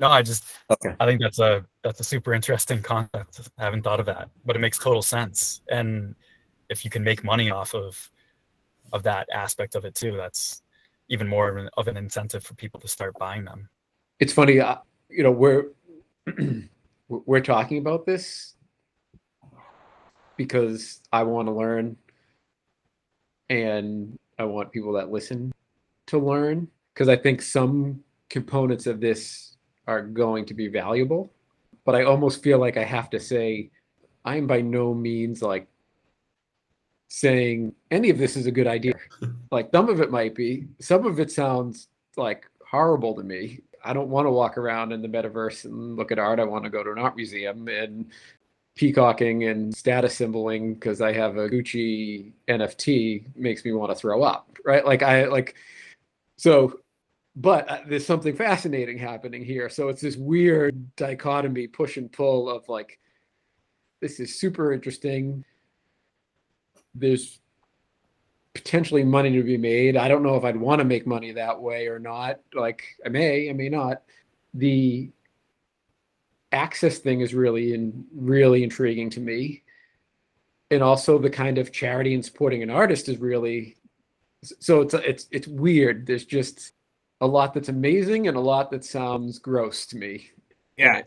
no 0.00 0.08
i 0.08 0.22
just 0.22 0.44
Okay. 0.70 0.94
i 1.00 1.06
think 1.06 1.20
that's 1.20 1.38
a 1.38 1.64
that's 1.82 2.00
a 2.00 2.04
super 2.04 2.34
interesting 2.34 2.82
concept. 2.82 3.48
I 3.58 3.64
haven't 3.64 3.82
thought 3.82 4.00
of 4.00 4.06
that 4.06 4.28
but 4.44 4.56
it 4.56 4.58
makes 4.58 4.78
total 4.78 5.02
sense. 5.02 5.62
And 5.68 6.14
if 6.68 6.84
you 6.84 6.90
can 6.90 7.04
make 7.04 7.22
money 7.22 7.50
off 7.50 7.74
of 7.74 8.10
of 8.92 9.02
that 9.04 9.28
aspect 9.32 9.74
of 9.74 9.84
it 9.84 9.94
too 9.94 10.16
that's 10.16 10.62
even 11.08 11.28
more 11.28 11.48
of 11.48 11.56
an, 11.58 11.68
of 11.76 11.88
an 11.88 11.96
incentive 11.96 12.42
for 12.44 12.54
people 12.54 12.80
to 12.80 12.88
start 12.88 13.14
buying 13.18 13.44
them. 13.44 13.68
It's 14.20 14.32
funny, 14.32 14.58
uh, 14.58 14.76
you 15.08 15.22
know, 15.22 15.30
we're 15.30 15.66
we're 17.08 17.40
talking 17.40 17.78
about 17.78 18.06
this 18.06 18.54
because 20.36 21.00
I 21.12 21.22
want 21.22 21.46
to 21.48 21.52
learn 21.52 21.96
and 23.50 24.18
I 24.38 24.44
want 24.44 24.72
people 24.72 24.94
that 24.94 25.10
listen 25.10 25.53
to 26.14 26.26
learn 26.26 26.68
because 26.92 27.08
I 27.08 27.16
think 27.16 27.42
some 27.42 28.02
components 28.28 28.86
of 28.86 29.00
this 29.00 29.56
are 29.86 30.02
going 30.02 30.46
to 30.46 30.54
be 30.54 30.68
valuable. 30.68 31.32
But 31.84 31.94
I 31.94 32.04
almost 32.04 32.42
feel 32.42 32.58
like 32.58 32.76
I 32.76 32.84
have 32.84 33.10
to 33.10 33.20
say 33.20 33.70
I'm 34.24 34.46
by 34.46 34.60
no 34.62 34.94
means 34.94 35.42
like 35.42 35.68
saying 37.08 37.74
any 37.90 38.10
of 38.10 38.18
this 38.18 38.36
is 38.36 38.46
a 38.46 38.52
good 38.52 38.66
idea. 38.66 38.94
like 39.50 39.70
some 39.72 39.88
of 39.88 40.00
it 40.00 40.10
might 40.10 40.34
be, 40.34 40.66
some 40.80 41.06
of 41.06 41.20
it 41.20 41.30
sounds 41.30 41.88
like 42.16 42.46
horrible 42.66 43.14
to 43.14 43.22
me. 43.22 43.60
I 43.84 43.92
don't 43.92 44.08
want 44.08 44.26
to 44.26 44.30
walk 44.30 44.56
around 44.56 44.92
in 44.92 45.02
the 45.02 45.08
metaverse 45.08 45.66
and 45.66 45.96
look 45.96 46.10
at 46.10 46.18
art. 46.18 46.40
I 46.40 46.44
want 46.44 46.64
to 46.64 46.70
go 46.70 46.82
to 46.82 46.90
an 46.90 46.98
art 46.98 47.16
museum 47.16 47.68
and 47.68 48.06
peacocking 48.74 49.44
and 49.44 49.74
status 49.76 50.16
symboling 50.16 50.74
because 50.74 51.00
I 51.00 51.12
have 51.12 51.36
a 51.36 51.48
Gucci 51.48 52.32
NFT 52.48 53.36
makes 53.36 53.64
me 53.64 53.72
want 53.72 53.92
to 53.92 53.94
throw 53.94 54.22
up, 54.22 54.56
right? 54.64 54.84
Like 54.84 55.02
I 55.02 55.26
like 55.26 55.54
so 56.36 56.80
but 57.36 57.68
uh, 57.68 57.80
there's 57.86 58.06
something 58.06 58.36
fascinating 58.36 58.96
happening 58.98 59.44
here. 59.44 59.68
So 59.68 59.88
it's 59.88 60.00
this 60.00 60.16
weird 60.16 60.94
dichotomy 60.96 61.66
push 61.66 61.96
and 61.96 62.10
pull 62.10 62.48
of 62.48 62.68
like 62.68 62.98
this 64.00 64.20
is 64.20 64.38
super 64.38 64.72
interesting. 64.72 65.44
There's 66.94 67.40
potentially 68.54 69.02
money 69.02 69.32
to 69.32 69.42
be 69.42 69.56
made. 69.56 69.96
I 69.96 70.06
don't 70.06 70.22
know 70.22 70.36
if 70.36 70.44
I'd 70.44 70.56
want 70.56 70.78
to 70.78 70.84
make 70.84 71.06
money 71.06 71.32
that 71.32 71.60
way 71.60 71.88
or 71.88 71.98
not. 71.98 72.40
Like 72.52 72.84
I 73.04 73.08
may, 73.08 73.50
I 73.50 73.52
may 73.52 73.68
not. 73.68 74.02
The 74.52 75.10
access 76.52 76.98
thing 76.98 77.20
is 77.20 77.34
really 77.34 77.74
and 77.74 78.04
really 78.14 78.62
intriguing 78.62 79.10
to 79.10 79.20
me. 79.20 79.64
And 80.70 80.82
also 80.82 81.18
the 81.18 81.30
kind 81.30 81.58
of 81.58 81.72
charity 81.72 82.14
and 82.14 82.24
supporting 82.24 82.62
an 82.62 82.70
artist 82.70 83.08
is 83.08 83.18
really 83.18 83.76
so 84.60 84.80
it's 84.82 84.94
it's 84.94 85.26
it's 85.30 85.46
weird. 85.48 86.06
There's 86.06 86.24
just 86.24 86.72
a 87.20 87.26
lot 87.26 87.54
that's 87.54 87.68
amazing 87.68 88.28
and 88.28 88.36
a 88.36 88.40
lot 88.40 88.70
that 88.70 88.84
sounds 88.84 89.38
gross 89.38 89.86
to 89.86 89.96
me. 89.96 90.30
Yeah, 90.76 91.02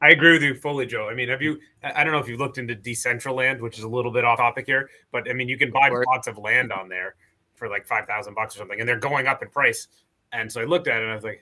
I 0.00 0.10
agree 0.10 0.32
with 0.32 0.42
you 0.42 0.54
fully, 0.56 0.84
Joe. 0.84 1.08
I 1.08 1.14
mean, 1.14 1.28
have 1.28 1.40
you? 1.40 1.60
I 1.84 2.02
don't 2.02 2.12
know 2.12 2.18
if 2.18 2.28
you've 2.28 2.40
looked 2.40 2.58
into 2.58 2.74
Decentraland, 2.74 3.60
which 3.60 3.78
is 3.78 3.84
a 3.84 3.88
little 3.88 4.10
bit 4.10 4.24
off 4.24 4.38
topic 4.38 4.66
here, 4.66 4.90
but 5.12 5.30
I 5.30 5.32
mean, 5.32 5.48
you 5.48 5.56
can 5.56 5.70
buy 5.70 5.90
plots 5.90 6.26
of 6.26 6.38
land 6.38 6.72
on 6.72 6.88
there 6.88 7.14
for 7.54 7.68
like 7.68 7.86
five 7.86 8.06
thousand 8.06 8.34
bucks 8.34 8.56
or 8.56 8.58
something, 8.58 8.80
and 8.80 8.88
they're 8.88 8.98
going 8.98 9.28
up 9.28 9.40
in 9.42 9.48
price. 9.48 9.86
And 10.32 10.50
so 10.50 10.60
I 10.60 10.64
looked 10.64 10.88
at 10.88 10.96
it 10.96 11.02
and 11.02 11.12
I 11.12 11.14
was 11.14 11.24
like, 11.24 11.40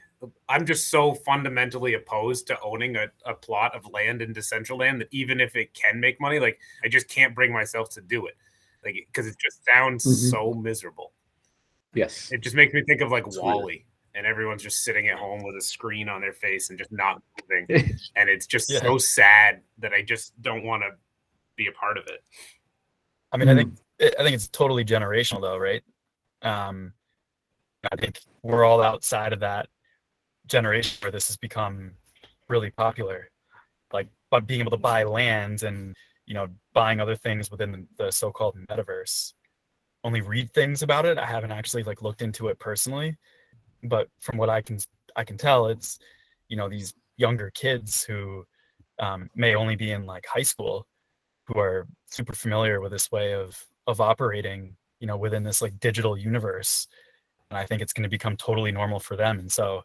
I'm 0.48 0.66
just 0.66 0.88
so 0.88 1.14
fundamentally 1.14 1.94
opposed 1.94 2.46
to 2.48 2.60
owning 2.60 2.96
a, 2.96 3.06
a 3.24 3.32
plot 3.32 3.74
of 3.74 3.86
land 3.90 4.20
in 4.20 4.34
Decentraland 4.34 4.98
that 4.98 5.08
even 5.12 5.40
if 5.40 5.54
it 5.56 5.72
can 5.72 5.98
make 6.00 6.20
money, 6.20 6.38
like 6.40 6.58
I 6.84 6.88
just 6.88 7.08
can't 7.08 7.34
bring 7.34 7.52
myself 7.52 7.88
to 7.90 8.00
do 8.02 8.26
it, 8.26 8.34
like 8.84 8.96
because 9.06 9.26
it 9.26 9.36
just 9.38 9.64
sounds 9.64 10.04
Mhm. 10.04 10.30
so 10.30 10.52
miserable. 10.52 11.12
Yes. 11.94 12.30
It 12.32 12.40
just 12.40 12.54
makes 12.56 12.72
me 12.72 12.82
think 12.84 13.00
of 13.00 13.10
like 13.10 13.26
It's 13.26 13.36
weird. 13.36 13.54
WALL-E, 13.56 13.84
and 14.14 14.26
everyone's 14.26 14.62
just 14.62 14.84
sitting 14.84 15.08
at 15.08 15.18
home 15.18 15.42
with 15.42 15.56
a 15.56 15.60
screen 15.60 16.08
on 16.08 16.20
their 16.20 16.32
face 16.32 16.70
and 16.70 16.78
just 16.78 16.92
not 16.92 17.22
moving 17.50 17.66
and 18.16 18.28
it's 18.28 18.46
just 18.46 18.70
Yeah. 18.70 18.80
so 18.80 18.98
sad 18.98 19.60
that 19.78 19.92
I 19.92 20.02
just 20.02 20.40
don't 20.42 20.64
want 20.64 20.82
to 20.82 20.90
be 21.56 21.66
a 21.66 21.72
part 21.72 21.98
of 21.98 22.06
it. 22.06 22.22
I 23.32 23.36
mean, 23.36 23.48
I 23.48 23.54
think 23.54 23.74
I 24.00 24.22
think 24.22 24.34
it's 24.34 24.48
totally 24.48 24.84
generational, 24.84 25.40
though, 25.40 25.58
right? 25.58 25.82
Um, 26.42 26.92
I 27.90 27.96
think 27.96 28.18
we're 28.42 28.64
all 28.64 28.82
outside 28.82 29.32
of 29.32 29.40
that 29.40 29.68
generation 30.46 30.98
where 31.02 31.12
this 31.12 31.28
has 31.28 31.36
become 31.36 31.92
really 32.48 32.70
popular, 32.70 33.30
like 33.92 34.08
but 34.30 34.46
being 34.46 34.60
able 34.60 34.70
to 34.72 34.76
buy 34.76 35.04
lands 35.04 35.62
and 35.62 35.94
you 36.26 36.34
know 36.34 36.48
buying 36.72 37.00
other 37.00 37.14
things 37.14 37.50
within 37.50 37.86
the 37.98 38.10
so-called 38.10 38.56
metaverse. 38.68 39.34
Only 40.02 40.20
read 40.22 40.52
things 40.52 40.82
about 40.82 41.04
it. 41.04 41.18
I 41.18 41.26
haven't 41.26 41.52
actually 41.52 41.82
like 41.82 42.02
looked 42.02 42.22
into 42.22 42.48
it 42.48 42.58
personally, 42.58 43.16
but 43.84 44.08
from 44.20 44.38
what 44.38 44.48
I 44.48 44.62
can 44.62 44.78
I 45.16 45.24
can 45.24 45.36
tell, 45.36 45.66
it's 45.66 45.98
you 46.48 46.56
know 46.56 46.68
these 46.68 46.94
younger 47.16 47.50
kids 47.50 48.02
who 48.02 48.44
um, 48.98 49.28
may 49.34 49.54
only 49.54 49.76
be 49.76 49.92
in 49.92 50.06
like 50.06 50.26
high 50.26 50.42
school 50.42 50.86
who 51.44 51.58
are 51.58 51.86
super 52.08 52.32
familiar 52.32 52.80
with 52.80 52.92
this 52.92 53.10
way 53.10 53.34
of 53.34 53.62
of 53.86 54.00
operating 54.00 54.76
you 55.00 55.06
know 55.06 55.16
within 55.16 55.42
this 55.42 55.62
like 55.62 55.78
digital 55.80 56.16
universe. 56.16 56.86
And 57.50 57.58
i 57.58 57.66
think 57.66 57.82
it's 57.82 57.92
going 57.92 58.04
to 58.04 58.08
become 58.08 58.36
totally 58.36 58.70
normal 58.70 59.00
for 59.00 59.16
them. 59.16 59.38
And 59.38 59.50
so 59.50 59.82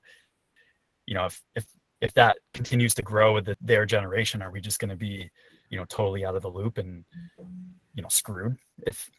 you 1.06 1.16
know 1.16 1.26
if 1.26 1.42
if 1.56 1.66
if 2.02 2.14
that 2.14 2.38
continues 2.54 2.94
to 2.96 3.02
grow 3.02 3.34
with 3.34 3.46
the, 3.46 3.58
their 3.62 3.86
generation 3.86 4.42
are 4.42 4.52
we 4.52 4.62
just 4.62 4.80
going 4.80 4.90
to 4.90 4.96
be 4.96 5.30
you 5.70 5.78
know 5.78 5.86
totally 5.86 6.26
out 6.26 6.36
of 6.36 6.42
the 6.42 6.50
loop 6.50 6.78
and 6.78 7.06
you 7.96 8.02
know 8.02 8.10
screwed? 8.10 8.58
If 8.86 9.10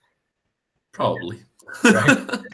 Probably. 0.96 1.42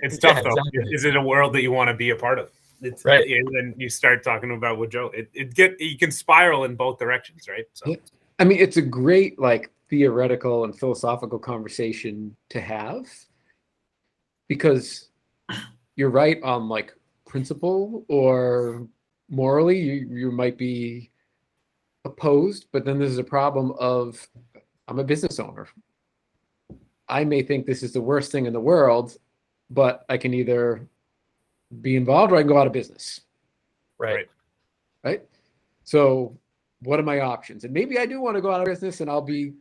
It's 0.05 0.19
tough 0.19 0.39
Yeah, 0.39 0.43
though. 0.43 0.51
exactly. 0.51 0.95
Is 0.95 1.05
it 1.05 1.15
a 1.15 1.23
world 1.23 1.53
that 1.53 1.63
you 1.63 1.71
want 1.71 1.89
to 1.89 1.95
be 1.95 2.11
a 2.11 2.17
part 2.17 2.41
of? 2.41 2.51
It's, 2.81 3.07
uh, 3.07 3.11
Right. 3.11 3.31
And 3.31 3.49
then 3.55 3.75
you 3.77 3.89
start 3.89 4.25
talking 4.25 4.51
about 4.51 4.79
what 4.79 4.91
Joe. 4.91 5.11
It, 5.15 5.31
it 5.33 5.55
get 5.55 5.81
you 5.81 5.97
can 5.97 6.11
spiral 6.11 6.65
in 6.65 6.75
both 6.75 6.99
directions, 6.99 7.49
right? 7.49 7.65
So 7.73 7.91
Yeah. 7.91 7.97
I 8.41 8.45
mean, 8.45 8.59
it's 8.59 8.79
a 8.79 8.83
great 8.83 9.39
like 9.39 9.71
theoretical 9.89 10.65
and 10.65 10.77
philosophical 10.77 11.39
conversation 11.39 12.35
to 12.51 12.61
have 12.61 13.07
because 14.49 15.11
you're 15.95 16.11
right 16.11 16.43
on 16.43 16.69
like 16.69 16.93
principle 17.27 18.05
or 18.09 18.89
morally 19.29 19.79
you 19.79 19.95
you 20.11 20.33
might 20.33 20.59
be 20.59 21.11
opposed, 22.05 22.67
but 22.73 22.85
then 22.85 22.99
there's 22.99 23.19
a 23.19 23.25
problem 23.25 23.73
of 23.79 24.27
I'm 24.89 24.99
a 24.99 25.05
business 25.05 25.39
owner. 25.39 25.69
I 27.13 27.25
may 27.25 27.43
think 27.43 27.67
this 27.67 27.83
is 27.83 27.93
the 27.93 28.01
worst 28.01 28.33
thing 28.33 28.47
in 28.47 28.53
the 28.53 28.61
world, 28.61 29.17
but 29.71 30.05
I 30.09 30.17
can 30.17 30.33
either 30.35 30.89
be 31.81 31.97
involved 31.97 32.33
or 32.33 32.37
I 32.37 32.41
can 32.41 32.49
go 32.49 32.59
out 32.59 32.67
of 32.67 32.73
business 32.73 33.21
Right. 33.99 34.15
Right. 34.15 34.29
right? 35.05 35.23
So, 35.85 36.37
what 36.81 36.99
are 36.99 37.05
my 37.05 37.21
options? 37.21 37.63
And 37.65 37.73
maybe 37.73 37.99
I 37.99 38.07
do 38.07 38.21
want 38.21 38.37
to 38.37 38.41
go 38.41 38.51
out 38.51 38.61
of 38.61 38.67
business 38.67 39.01
and 39.01 39.09
I'll 39.09 39.23
be 39.23 39.53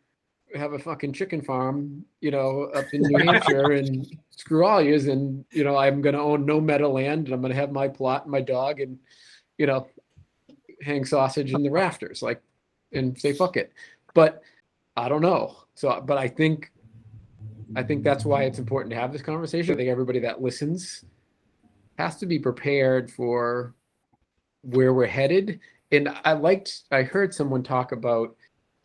have 0.55 0.73
a 0.73 0.79
fucking 0.79 1.13
chicken 1.13 1.41
farm, 1.41 2.03
you 2.19 2.31
know, 2.31 2.63
up 2.73 2.85
in 2.93 3.01
New 3.01 3.17
Hampshire 3.25 3.71
and 3.73 4.17
screw 4.31 4.65
all 4.65 4.81
yous. 4.81 5.05
And 5.05 5.45
you 5.51 5.63
know, 5.63 5.77
I'm 5.77 6.01
going 6.01 6.15
to 6.15 6.21
own 6.21 6.45
no 6.45 6.59
meadowland 6.59 7.25
and 7.25 7.33
I'm 7.33 7.41
going 7.41 7.53
to 7.53 7.59
have 7.59 7.71
my 7.71 7.87
plot 7.87 8.23
and 8.23 8.31
my 8.31 8.41
dog 8.41 8.79
and 8.79 8.97
you 9.57 9.67
know, 9.67 9.87
hang 10.81 11.05
sausage 11.05 11.53
in 11.53 11.61
the 11.61 11.69
rafters, 11.69 12.23
like, 12.23 12.41
and 12.91 13.19
say 13.19 13.33
fuck 13.33 13.57
it. 13.57 13.71
But 14.15 14.41
I 14.97 15.07
don't 15.07 15.21
know. 15.21 15.57
So, 15.75 16.01
but 16.01 16.17
I 16.17 16.27
think, 16.27 16.71
I 17.75 17.83
think 17.83 18.03
that's 18.03 18.25
why 18.25 18.43
it's 18.43 18.59
important 18.59 18.91
to 18.91 18.99
have 18.99 19.13
this 19.13 19.21
conversation. 19.21 19.73
I 19.73 19.77
think 19.77 19.89
everybody 19.89 20.19
that 20.19 20.41
listens 20.41 21.05
has 21.97 22.17
to 22.17 22.25
be 22.25 22.39
prepared 22.39 23.11
for 23.11 23.73
where 24.61 24.93
we're 24.93 25.05
headed. 25.07 25.59
And 25.91 26.09
I 26.23 26.33
liked, 26.33 26.83
I 26.91 27.03
heard 27.03 27.33
someone 27.33 27.63
talk 27.63 27.91
about, 27.91 28.35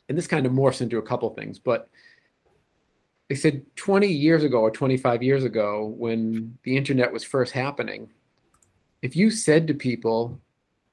and 0.08 0.16
this 0.16 0.26
kind 0.26 0.46
of 0.46 0.52
morphs 0.52 0.80
into 0.80 0.98
a 0.98 1.02
couple 1.02 1.30
things, 1.30 1.58
but 1.58 1.88
they 3.28 3.34
said 3.34 3.64
20 3.76 4.06
years 4.06 4.44
ago 4.44 4.58
or 4.58 4.70
25 4.70 5.22
years 5.22 5.44
ago, 5.44 5.94
when 5.96 6.56
the 6.62 6.76
internet 6.76 7.12
was 7.12 7.24
first 7.24 7.52
happening, 7.52 8.10
if 9.02 9.16
you 9.16 9.30
said 9.30 9.66
to 9.66 9.74
people, 9.74 10.40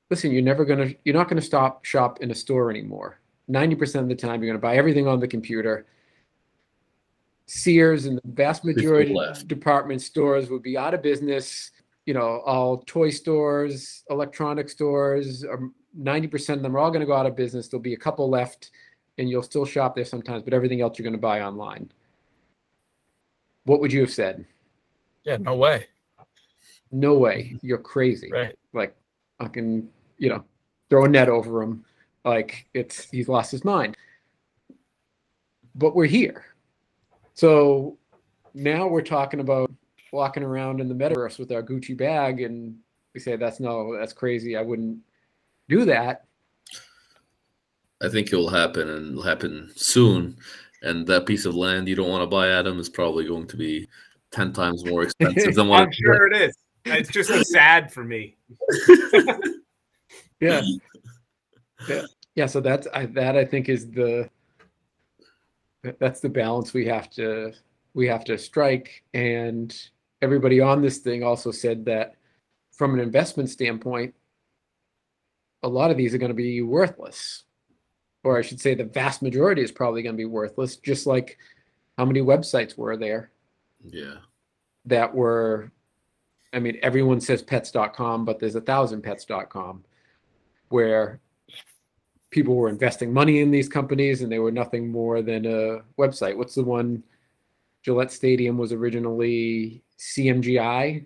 listen, 0.09 0.31
you're 0.31 0.41
never 0.41 0.65
going 0.65 0.89
to, 0.89 0.95
you're 1.03 1.15
not 1.15 1.27
going 1.27 1.39
to 1.39 1.45
stop 1.45 1.85
shop 1.85 2.21
in 2.21 2.31
a 2.31 2.35
store 2.35 2.69
anymore. 2.69 3.19
90% 3.49 3.95
of 3.95 4.07
the 4.07 4.15
time, 4.15 4.41
you're 4.41 4.51
going 4.51 4.61
to 4.61 4.67
buy 4.67 4.77
everything 4.77 5.07
on 5.07 5.19
the 5.19 5.27
computer. 5.27 5.85
Sears 7.53 8.05
and 8.05 8.17
the 8.17 8.21
vast 8.25 8.65
majority 8.65 9.15
of 9.17 9.47
department 9.47 10.01
stores 10.01 10.49
would 10.49 10.63
be 10.63 10.77
out 10.77 10.93
of 10.93 11.01
business 11.01 11.71
you 12.05 12.13
know, 12.13 12.41
all 12.45 12.83
toy 12.85 13.09
stores, 13.09 14.03
electronic 14.09 14.69
stores, 14.69 15.45
um, 15.45 15.73
90% 15.97 16.55
of 16.55 16.61
them 16.61 16.75
are 16.75 16.79
all 16.79 16.89
going 16.89 17.01
to 17.01 17.05
go 17.05 17.13
out 17.13 17.25
of 17.25 17.35
business. 17.35 17.67
There'll 17.67 17.81
be 17.81 17.93
a 17.93 17.97
couple 17.97 18.29
left 18.29 18.71
and 19.17 19.29
you'll 19.29 19.43
still 19.43 19.65
shop 19.65 19.95
there 19.95 20.05
sometimes, 20.05 20.43
but 20.43 20.53
everything 20.53 20.81
else 20.81 20.97
you're 20.97 21.03
going 21.03 21.13
to 21.13 21.19
buy 21.19 21.41
online. 21.41 21.91
What 23.65 23.79
would 23.79 23.93
you 23.93 24.01
have 24.01 24.11
said? 24.11 24.45
Yeah. 25.23 25.37
No 25.37 25.55
way. 25.55 25.85
No 26.91 27.13
way. 27.17 27.55
You're 27.61 27.77
crazy. 27.77 28.29
Right. 28.31 28.57
Like, 28.73 28.95
I 29.39 29.47
can, 29.47 29.89
you 30.17 30.29
know, 30.29 30.43
throw 30.89 31.05
a 31.05 31.07
net 31.07 31.29
over 31.29 31.61
him. 31.61 31.85
Like, 32.25 32.67
it's, 32.73 33.09
he's 33.09 33.29
lost 33.29 33.51
his 33.51 33.63
mind. 33.63 33.95
But 35.75 35.95
we're 35.95 36.05
here. 36.05 36.45
So 37.33 37.97
now 38.53 38.87
we're 38.87 39.01
talking 39.01 39.39
about 39.39 39.71
walking 40.11 40.43
around 40.43 40.79
in 40.79 40.87
the 40.87 40.95
metaverse 40.95 41.39
with 41.39 41.51
our 41.51 41.63
Gucci 41.63 41.97
bag 41.97 42.41
and 42.41 42.75
we 43.13 43.19
say 43.19 43.35
that's 43.35 43.59
no, 43.59 43.95
that's 43.97 44.13
crazy. 44.13 44.55
I 44.55 44.61
wouldn't 44.61 44.99
do 45.69 45.85
that. 45.85 46.25
I 48.01 48.09
think 48.09 48.31
it 48.31 48.35
will 48.35 48.49
happen 48.49 48.89
and 48.89 49.11
it'll 49.11 49.23
happen 49.23 49.71
soon. 49.75 50.37
And 50.81 51.07
that 51.07 51.25
piece 51.25 51.45
of 51.45 51.55
land 51.55 51.87
you 51.87 51.95
don't 51.95 52.09
want 52.09 52.21
to 52.21 52.27
buy, 52.27 52.49
Adam, 52.49 52.79
is 52.79 52.89
probably 52.89 53.25
going 53.25 53.47
to 53.47 53.57
be 53.57 53.87
10 54.31 54.51
times 54.51 54.85
more 54.85 55.03
expensive 55.03 55.55
than 55.55 55.67
what 55.67 55.83
I'm 55.83 55.91
sure 55.91 56.27
it 56.27 56.35
is. 56.35 56.57
It's 56.85 57.09
just 57.09 57.29
so 57.29 57.41
sad 57.43 57.91
for 57.91 58.03
me. 58.03 58.35
Yeah. 60.43 60.61
Yeah. 61.89 62.03
Yeah. 62.35 62.45
So 62.45 62.61
that's 62.61 62.87
I, 62.93 63.07
that 63.07 63.35
I 63.35 63.43
think 63.43 63.67
is 63.67 63.91
the 63.91 64.29
that's 65.99 66.19
the 66.19 66.29
balance 66.29 66.73
we 66.73 66.85
have 66.87 67.09
to 67.11 67.53
we 67.93 68.07
have 68.07 68.25
to 68.25 68.37
strike. 68.37 69.03
And 69.13 69.75
everybody 70.21 70.59
on 70.61 70.81
this 70.81 70.97
thing 70.99 71.23
also 71.23 71.51
said 71.51 71.85
that 71.85 72.15
from 72.71 72.93
an 72.93 72.99
investment 72.99 73.49
standpoint, 73.49 74.15
a 75.61 75.67
lot 75.67 75.91
of 75.91 75.97
these 75.97 76.13
are 76.15 76.17
going 76.17 76.29
to 76.31 76.35
be 76.35 76.61
worthless. 76.61 77.43
Or 78.23 78.37
I 78.37 78.41
should 78.41 78.59
say 78.61 78.73
the 78.73 78.85
vast 78.85 79.21
majority 79.21 79.61
is 79.61 79.71
probably 79.71 80.01
going 80.01 80.15
to 80.15 80.17
be 80.17 80.25
worthless, 80.25 80.77
just 80.77 81.05
like 81.05 81.37
how 81.97 82.05
many 82.05 82.21
websites 82.21 82.77
were 82.77 82.97
there 82.97 83.31
Yeah. 83.83 84.15
that 84.85 85.13
were 85.13 85.71
I 86.53 86.59
mean, 86.59 86.77
everyone 86.83 87.19
says 87.19 87.41
pets.com, 87.41 88.25
but 88.25 88.39
there's 88.39 88.53
a 88.55 88.61
thousand 88.61 89.01
pets.com 89.01 89.83
where 90.69 91.19
people 92.33 92.55
were 92.55 92.67
investing 92.69 93.13
money 93.13 93.39
in 93.39 93.51
these 93.51 93.69
companies 93.69 94.21
and 94.21 94.31
they 94.31 94.39
were 94.39 94.51
nothing 94.51 94.89
more 94.91 95.21
than 95.21 95.45
a 95.45 95.79
website. 95.97 96.35
What's 96.35 96.55
the 96.55 96.63
one? 96.63 97.03
Gillette 97.83 98.11
Stadium 98.11 98.57
was 98.57 98.71
originally 98.73 99.83
CMGI, 99.97 101.05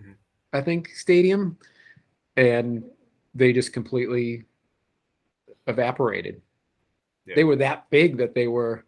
Mhm. 0.00 0.14
I 0.52 0.60
think, 0.60 0.88
stadium. 0.90 1.58
And 2.36 2.84
they 3.34 3.52
just 3.52 3.72
completely 3.72 4.44
evaporated. 5.66 6.40
Yeah. 7.26 7.34
They 7.36 7.44
were 7.44 7.56
that 7.56 7.88
big 7.90 8.16
that 8.18 8.34
they 8.34 8.46
were, 8.46 8.84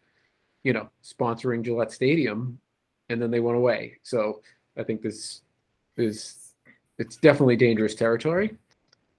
you 0.63 0.73
know, 0.73 0.91
sponsoring 1.03 1.63
Gillette 1.63 1.93
Stadium 1.93 2.59
and 3.09 3.21
then 3.21 3.31
they 3.31 3.41
went 3.41 3.57
away. 3.59 3.99
So 4.03 4.43
I 4.77 4.83
think 4.83 5.03
this 5.03 5.43
is 5.97 6.41
it's 6.99 7.17
definitely 7.17 7.57
dangerous 7.57 7.95
territory. 7.97 8.57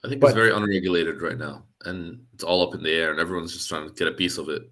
I 0.04 0.08
think 0.08 0.20
But- 0.20 0.28
it's 0.28 0.34
very 0.36 0.50
unregulated 0.52 1.20
right 1.20 1.36
now, 1.36 1.64
and 1.86 2.20
it's 2.34 2.44
all 2.44 2.66
up 2.66 2.74
in 2.74 2.82
the 2.82 2.90
air, 2.92 3.10
and 3.10 3.20
everyone's 3.20 3.52
just 3.52 3.68
trying 3.68 3.86
to 3.88 3.94
get 3.94 4.08
a 4.08 4.12
piece 4.12 4.38
of 4.38 4.48
it, 4.48 4.62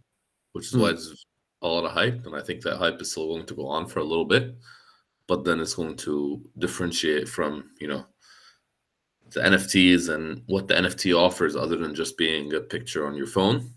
which 0.52 0.66
is 0.66 0.72
Hmm. 0.72 0.80
why 0.80 0.90
it's 0.90 1.24
a 1.62 1.68
lot 1.68 1.84
of 1.84 1.92
hype. 1.92 2.26
And 2.26 2.34
I 2.36 2.42
think 2.42 2.62
that 2.62 2.76
hype 2.76 3.00
is 3.00 3.10
still 3.12 3.28
going 3.28 3.46
to 3.46 3.54
go 3.54 3.66
on 3.66 3.86
for 3.86 4.00
a 4.00 4.04
little 4.04 4.24
bit, 4.26 4.54
but 5.26 5.44
then 5.44 5.60
it's 5.60 5.74
going 5.74 5.96
to 5.96 6.42
differentiate 6.58 7.28
from 7.28 7.70
you 7.80 7.88
know 7.88 8.06
the 9.30 9.40
NFTs 9.40 10.10
and 10.14 10.42
what 10.46 10.68
the 10.68 10.74
NFT 10.74 11.16
offers, 11.18 11.56
other 11.56 11.76
than 11.76 11.94
just 11.94 12.16
being 12.18 12.52
a 12.54 12.60
picture 12.60 13.06
on 13.06 13.14
your 13.16 13.26
phone. 13.26 13.70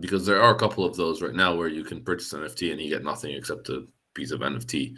Because 0.00 0.26
there 0.26 0.42
are 0.42 0.54
a 0.54 0.58
couple 0.58 0.84
of 0.84 0.96
those 0.96 1.22
right 1.22 1.34
now 1.34 1.54
where 1.54 1.68
you 1.68 1.84
can 1.84 2.02
purchase 2.04 2.32
an 2.32 2.40
NFT 2.42 2.72
and 2.72 2.80
you 2.80 2.88
get 2.90 3.04
nothing 3.04 3.32
except 3.34 3.68
a 3.70 3.86
piece 4.14 4.30
of 4.30 4.40
NFT. 4.40 4.94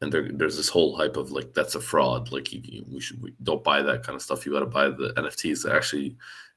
And 0.00 0.12
there, 0.12 0.28
there's 0.32 0.56
this 0.56 0.68
whole 0.68 0.96
hype 0.96 1.16
of 1.16 1.30
like 1.30 1.54
that's 1.54 1.76
a 1.76 1.80
fraud. 1.80 2.30
Like 2.32 2.52
you, 2.52 2.60
you- 2.62 2.84
we 2.88 3.00
should 3.00 3.22
we 3.22 3.32
don't 3.42 3.64
buy 3.64 3.80
that 3.82 4.02
kind 4.02 4.16
of 4.16 4.22
stuff. 4.22 4.44
You 4.44 4.52
got 4.52 4.60
to 4.60 4.66
buy 4.66 4.88
the 4.88 5.12
NFTs 5.16 5.62
that 5.62 5.74
actually 5.74 6.16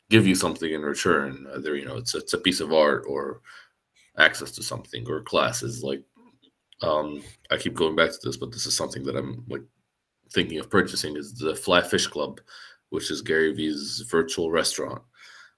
give 0.09 0.27
you 0.27 0.35
something 0.35 0.71
in 0.71 0.81
return. 0.81 1.47
Either 1.55 1.75
you 1.75 1.85
know 1.85 1.97
it's 1.97 2.15
it's 2.15 2.33
a 2.33 2.37
piece 2.37 2.59
of 2.59 2.73
art 2.73 3.05
or 3.07 3.41
access 4.17 4.51
to 4.51 4.63
something 4.63 5.05
or 5.07 5.21
classes. 5.21 5.83
Like 5.83 6.03
um, 6.81 7.23
I 7.51 7.57
keep 7.57 7.73
going 7.73 7.95
back 7.95 8.11
to 8.11 8.19
this, 8.23 8.37
but 8.37 8.51
this 8.51 8.65
is 8.65 8.75
something 8.75 9.03
that 9.03 9.15
I'm 9.15 9.43
like 9.49 9.63
thinking 10.31 10.59
of 10.59 10.69
purchasing 10.69 11.15
is 11.15 11.33
the 11.33 11.55
Fly 11.55 11.81
Fish 11.81 12.07
Club, 12.07 12.39
which 12.89 13.11
is 13.11 13.21
Gary 13.21 13.53
Vee's 13.53 14.03
virtual 14.09 14.51
restaurant 14.51 15.01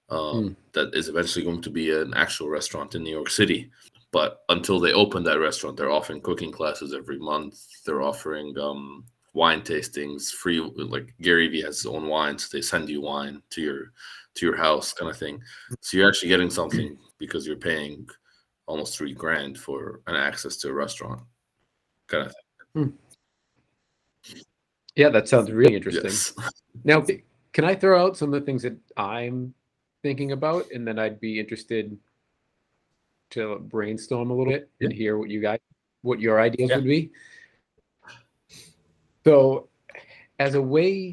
um, 0.09 0.55
that 0.73 0.93
is 0.93 1.09
eventually 1.09 1.45
going 1.45 1.61
to 1.61 1.69
be 1.69 1.91
an 1.91 2.13
actual 2.15 2.49
restaurant 2.49 2.95
in 2.95 3.03
New 3.03 3.11
York 3.11 3.29
City. 3.29 3.69
But 4.11 4.41
until 4.49 4.79
they 4.79 4.93
open 4.93 5.23
that 5.23 5.39
restaurant, 5.39 5.77
they're 5.77 5.91
offering 5.91 6.21
cooking 6.21 6.51
classes 6.51 6.93
every 6.93 7.19
month. 7.19 7.63
They're 7.85 8.01
offering 8.01 8.57
um, 8.57 9.05
wine 9.33 9.61
tastings, 9.61 10.31
free. 10.31 10.59
Like 10.59 11.13
Gary 11.21 11.47
Vee 11.47 11.61
has 11.61 11.77
his 11.77 11.85
own 11.85 12.07
wines; 12.07 12.49
they 12.49 12.61
send 12.61 12.89
you 12.89 13.01
wine 13.01 13.43
to 13.51 13.61
your 13.61 13.91
to 14.35 14.45
your 14.45 14.55
house, 14.57 14.93
kind 14.93 15.09
of 15.09 15.17
thing. 15.17 15.41
So 15.81 15.97
you're 15.97 16.07
actually 16.07 16.29
getting 16.29 16.49
something 16.49 16.97
because 17.17 17.45
you're 17.45 17.55
paying 17.57 18.07
almost 18.67 18.97
three 18.97 19.13
grand 19.13 19.57
for 19.57 20.01
an 20.07 20.15
access 20.15 20.57
to 20.57 20.69
a 20.69 20.73
restaurant, 20.73 21.21
kind 22.07 22.27
of 22.27 22.33
thing. 22.33 22.83
Hmm. 22.83 24.33
Yeah, 24.95 25.09
that 25.09 25.27
sounds 25.27 25.51
really 25.51 25.75
interesting. 25.75 26.05
Yes. 26.05 26.33
Now, 26.85 27.03
can 27.51 27.65
I 27.65 27.75
throw 27.75 28.01
out 28.01 28.15
some 28.15 28.33
of 28.33 28.39
the 28.39 28.45
things 28.45 28.61
that 28.61 28.77
I'm 28.95 29.53
thinking 30.01 30.31
about, 30.31 30.71
and 30.71 30.87
then 30.87 30.97
I'd 30.97 31.19
be 31.19 31.39
interested 31.39 31.97
to 33.31 33.57
brainstorm 33.59 34.31
a 34.31 34.33
little 34.33 34.53
bit 34.53 34.69
and 34.79 34.93
hear 34.93 35.17
what 35.17 35.29
you 35.29 35.41
guys, 35.41 35.59
what 36.03 36.21
your 36.21 36.39
ideas 36.39 36.69
Yeah. 36.69 36.77
would 36.77 36.85
be. 36.85 37.11
So, 39.25 39.67
as 40.39 40.55
a 40.55 40.61
way 40.61 41.11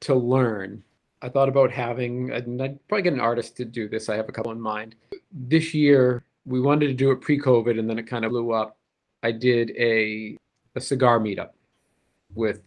to 0.00 0.14
learn, 0.14 0.82
I 1.24 1.30
thought 1.30 1.48
about 1.48 1.70
having, 1.70 2.30
and 2.30 2.60
I'd 2.62 2.86
probably 2.86 3.02
get 3.02 3.14
an 3.14 3.20
artist 3.20 3.56
to 3.56 3.64
do 3.64 3.88
this. 3.88 4.10
I 4.10 4.16
have 4.16 4.28
a 4.28 4.32
couple 4.32 4.52
in 4.52 4.60
mind. 4.60 4.94
This 5.32 5.72
year, 5.72 6.22
we 6.44 6.60
wanted 6.60 6.88
to 6.88 6.92
do 6.92 7.10
it 7.12 7.22
pre-COVID, 7.22 7.78
and 7.78 7.88
then 7.88 7.98
it 7.98 8.06
kind 8.06 8.26
of 8.26 8.30
blew 8.32 8.52
up. 8.52 8.76
I 9.22 9.32
did 9.32 9.70
a 9.78 10.36
a 10.76 10.80
cigar 10.80 11.18
meetup 11.18 11.50
with 12.34 12.60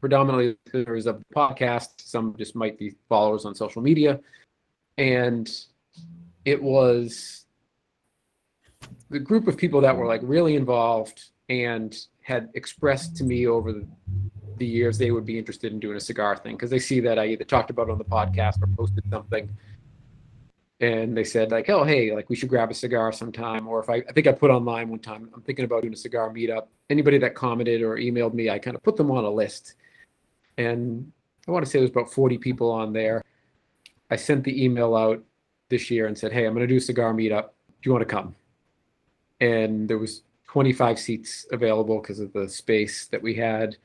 predominantly 0.00 0.58
listeners 0.74 1.06
of 1.06 1.20
the 1.20 1.34
podcast. 1.34 1.88
Some 2.02 2.34
just 2.36 2.54
might 2.54 2.78
be 2.78 2.94
followers 3.08 3.44
on 3.44 3.54
social 3.54 3.80
media. 3.80 4.20
And 4.98 5.50
it 6.44 6.62
was 6.62 7.46
the 9.10 9.20
group 9.20 9.46
of 9.46 9.56
people 9.56 9.80
that 9.80 9.96
were 9.96 10.06
like 10.06 10.20
really 10.22 10.56
involved 10.56 11.30
and 11.48 11.96
had 12.20 12.50
expressed 12.54 13.16
to 13.16 13.24
me 13.24 13.46
over 13.46 13.72
the, 13.72 13.86
the 14.58 14.66
years 14.66 14.98
they 14.98 15.10
would 15.10 15.26
be 15.26 15.38
interested 15.38 15.72
in 15.72 15.80
doing 15.80 15.96
a 15.96 16.00
cigar 16.00 16.36
thing 16.36 16.56
because 16.56 16.70
they 16.70 16.78
see 16.78 17.00
that 17.00 17.18
I 17.18 17.26
either 17.26 17.44
talked 17.44 17.70
about 17.70 17.90
on 17.90 17.98
the 17.98 18.04
podcast 18.04 18.62
or 18.62 18.66
posted 18.76 19.04
something. 19.10 19.48
And 20.80 21.16
they 21.16 21.24
said 21.24 21.50
like, 21.50 21.68
oh 21.70 21.84
hey, 21.84 22.14
like 22.14 22.28
we 22.28 22.36
should 22.36 22.48
grab 22.48 22.70
a 22.70 22.74
cigar 22.74 23.12
sometime. 23.12 23.68
Or 23.68 23.80
if 23.80 23.88
I, 23.88 23.96
I 24.08 24.12
think 24.12 24.26
I 24.26 24.32
put 24.32 24.50
online 24.50 24.88
one 24.88 24.98
time, 24.98 25.30
I'm 25.34 25.42
thinking 25.42 25.64
about 25.64 25.82
doing 25.82 25.94
a 25.94 25.96
cigar 25.96 26.30
meetup. 26.30 26.66
Anybody 26.90 27.18
that 27.18 27.34
commented 27.34 27.82
or 27.82 27.96
emailed 27.96 28.34
me, 28.34 28.50
I 28.50 28.58
kind 28.58 28.76
of 28.76 28.82
put 28.82 28.96
them 28.96 29.10
on 29.10 29.24
a 29.24 29.30
list. 29.30 29.74
And 30.58 31.12
I 31.46 31.50
want 31.50 31.64
to 31.64 31.70
say 31.70 31.78
there's 31.78 31.90
about 31.90 32.12
40 32.12 32.38
people 32.38 32.70
on 32.70 32.92
there. 32.92 33.22
I 34.10 34.16
sent 34.16 34.44
the 34.44 34.64
email 34.64 34.94
out 34.94 35.22
this 35.68 35.90
year 35.90 36.06
and 36.06 36.16
said, 36.16 36.32
hey, 36.32 36.46
I'm 36.46 36.54
going 36.54 36.66
to 36.66 36.72
do 36.72 36.76
a 36.76 36.80
cigar 36.80 37.12
meetup. 37.14 37.48
Do 37.80 37.88
you 37.88 37.92
want 37.92 38.06
to 38.06 38.14
come? 38.14 38.34
And 39.40 39.88
there 39.88 39.98
was 39.98 40.22
25 40.52 40.98
seats 40.98 41.46
available 41.50 41.98
because 41.98 42.20
of 42.20 42.32
the 42.34 42.46
space 42.46 43.06
that 43.06 43.22
we 43.22 43.34
had. 43.34 43.76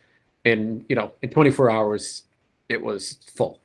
And, 0.48 0.86
you 0.88 0.96
know, 0.96 1.12
in 1.22 1.30
24 1.30 1.70
hours, 1.70 2.24
it 2.70 2.82
was 2.82 3.18
full. 3.36 3.60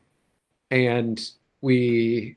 And 0.71 1.21
we, 1.61 2.37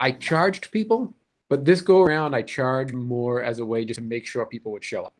I 0.00 0.12
charged 0.12 0.70
people, 0.72 1.14
but 1.48 1.64
this 1.64 1.80
go 1.80 2.02
around, 2.02 2.34
I 2.34 2.42
charged 2.42 2.94
more 2.94 3.42
as 3.42 3.60
a 3.60 3.66
way 3.66 3.84
just 3.84 3.98
to 3.98 4.04
make 4.04 4.26
sure 4.26 4.44
people 4.46 4.72
would 4.72 4.84
show 4.84 5.04
up. 5.04 5.14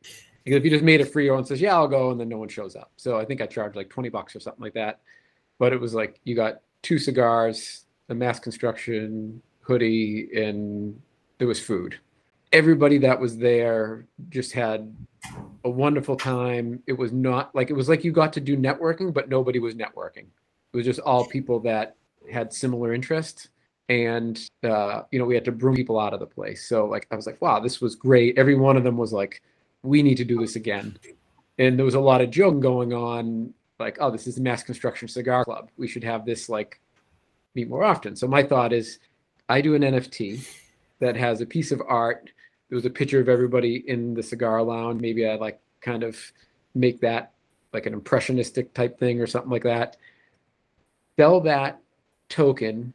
Because 0.45 0.59
if 0.59 0.65
you 0.65 0.71
just 0.71 0.85
made 0.85 1.01
it 1.01 1.13
free, 1.13 1.27
everyone 1.29 1.45
says, 1.45 1.61
yeah, 1.61 1.75
I'll 1.75 1.89
go, 1.89 2.11
and 2.11 2.21
then 2.21 2.29
no 2.29 2.39
one 2.39 2.49
shows 2.49 2.75
up. 2.75 2.91
So 2.97 3.19
I 3.19 3.25
think 3.25 3.41
I 3.41 3.47
charged 3.47 3.77
like 3.77 3.91
20 3.91 4.09
bucks 4.09 4.35
or 4.35 4.41
something 4.41 4.63
like 4.63 4.75
that. 4.75 5.01
But 5.59 5.73
it 5.73 5.81
was 5.81 5.95
like, 5.95 6.21
you 6.25 6.35
got 6.35 6.63
two 6.83 6.99
cigars, 6.99 7.85
a 8.09 8.15
mass 8.15 8.41
construction 8.41 9.41
hoodie, 9.61 10.31
and 10.35 11.01
there 11.39 11.49
was 11.49 11.61
food 11.61 11.99
everybody 12.57 12.97
that 12.97 13.21
was 13.21 13.37
there 13.37 14.07
just 14.31 14.53
had 14.53 14.97
a 15.65 15.69
wonderful 15.69 16.17
time. 16.17 16.83
It 16.87 16.95
was 16.95 17.13
not 17.13 17.55
like 17.55 17.69
it 17.69 17.75
was 17.75 17.87
like 17.87 18.03
you 18.03 18.13
got 18.13 18.33
to 18.33 18.41
do 18.41 18.57
networking, 18.57 19.13
but 19.13 19.29
nobody 19.29 19.59
was 19.59 19.75
networking. 19.75 20.25
It 20.73 20.77
was 20.77 20.87
just 20.87 21.01
all 21.01 21.27
people 21.27 21.61
that 21.61 21.97
had 22.33 22.55
similar 22.55 22.95
interests. 22.95 23.49
And 23.91 24.41
uh, 24.65 25.03
you 25.11 25.19
know, 25.19 25.27
we 25.27 25.35
had 25.35 25.45
to 25.45 25.53
broom 25.53 25.77
people 25.77 26.01
out 26.01 26.15
of 26.15 26.21
the 26.21 26.27
place. 26.27 26.67
So 26.67 26.87
like 26.87 27.07
I 27.11 27.17
was 27.17 27.27
like, 27.27 27.43
wow, 27.43 27.61
this 27.61 27.83
was 27.83 27.95
great. 27.95 28.39
Every 28.39 28.55
one 28.55 28.79
of 28.79 28.85
them 28.85 28.97
was 28.97 29.13
like, 29.13 29.43
we 29.83 30.03
need 30.03 30.17
to 30.17 30.25
do 30.25 30.39
this 30.39 30.57
again. 30.57 30.99
And 31.59 31.79
there 31.79 31.85
was 31.85 31.95
a 31.95 32.01
lot 32.01 32.23
of 32.23 32.31
joking 32.31 32.61
going 32.61 32.93
on, 32.95 33.53
like, 33.79 33.99
oh, 34.01 34.11
this 34.11 34.27
is 34.27 34.37
the 34.37 34.41
mass 34.41 34.63
construction 34.63 35.09
cigar 35.09 35.45
club. 35.45 35.69
We 35.77 35.89
should 35.89 36.05
have 36.05 36.25
this 36.25 36.49
like 36.49 36.81
meet 37.55 37.69
more 37.69 37.85
often. 37.85 38.17
So 38.17 38.27
my 38.27 38.43
thought 38.43 38.73
is 38.73 38.99
I 39.47 39.61
do 39.61 39.75
an 39.75 39.83
NFT 39.83 40.49
that 41.01 41.17
has 41.17 41.43
a 41.43 41.47
piece 41.47 41.71
of 41.71 41.83
art 41.87 42.31
there 42.69 42.77
was 42.77 42.85
a 42.85 42.91
picture 42.91 43.21
of 43.21 43.29
everybody 43.29 43.85
in 43.89 44.15
the 44.15 44.23
cigar 44.23 44.63
lounge. 44.63 45.01
Maybe 45.01 45.27
I 45.29 45.37
like 45.37 45.61
kind 45.81 46.03
of 46.03 46.19
make 46.75 47.01
that 47.01 47.33
like 47.73 47.87
an 47.87 47.93
impressionistic 47.93 48.75
type 48.75 48.99
thing 48.99 49.21
or 49.21 49.27
something 49.27 49.51
like 49.51 49.63
that. 49.63 49.97
Sell 51.19 51.41
that 51.43 51.81
token, 52.29 52.93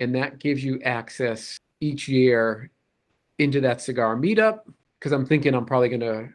and 0.00 0.14
that 0.14 0.38
gives 0.38 0.64
you 0.64 0.80
access 0.82 1.58
each 1.80 2.08
year 2.08 2.70
into 3.38 3.60
that 3.60 3.80
cigar 3.80 4.16
meetup. 4.16 4.60
Because 4.98 5.12
I'm 5.12 5.26
thinking 5.26 5.54
I'm 5.54 5.66
probably 5.66 5.88
gonna. 5.88 6.28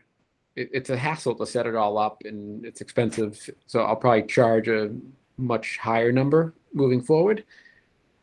It, 0.55 0.69
it's 0.73 0.89
a 0.89 0.97
hassle 0.97 1.35
to 1.35 1.45
set 1.45 1.65
it 1.65 1.75
all 1.75 1.97
up, 1.97 2.23
and 2.25 2.65
it's 2.65 2.81
expensive. 2.81 3.49
So 3.67 3.81
I'll 3.81 3.95
probably 3.95 4.23
charge 4.23 4.67
a 4.67 4.91
much 5.37 5.77
higher 5.77 6.11
number 6.11 6.53
moving 6.73 7.01
forward. 7.01 7.45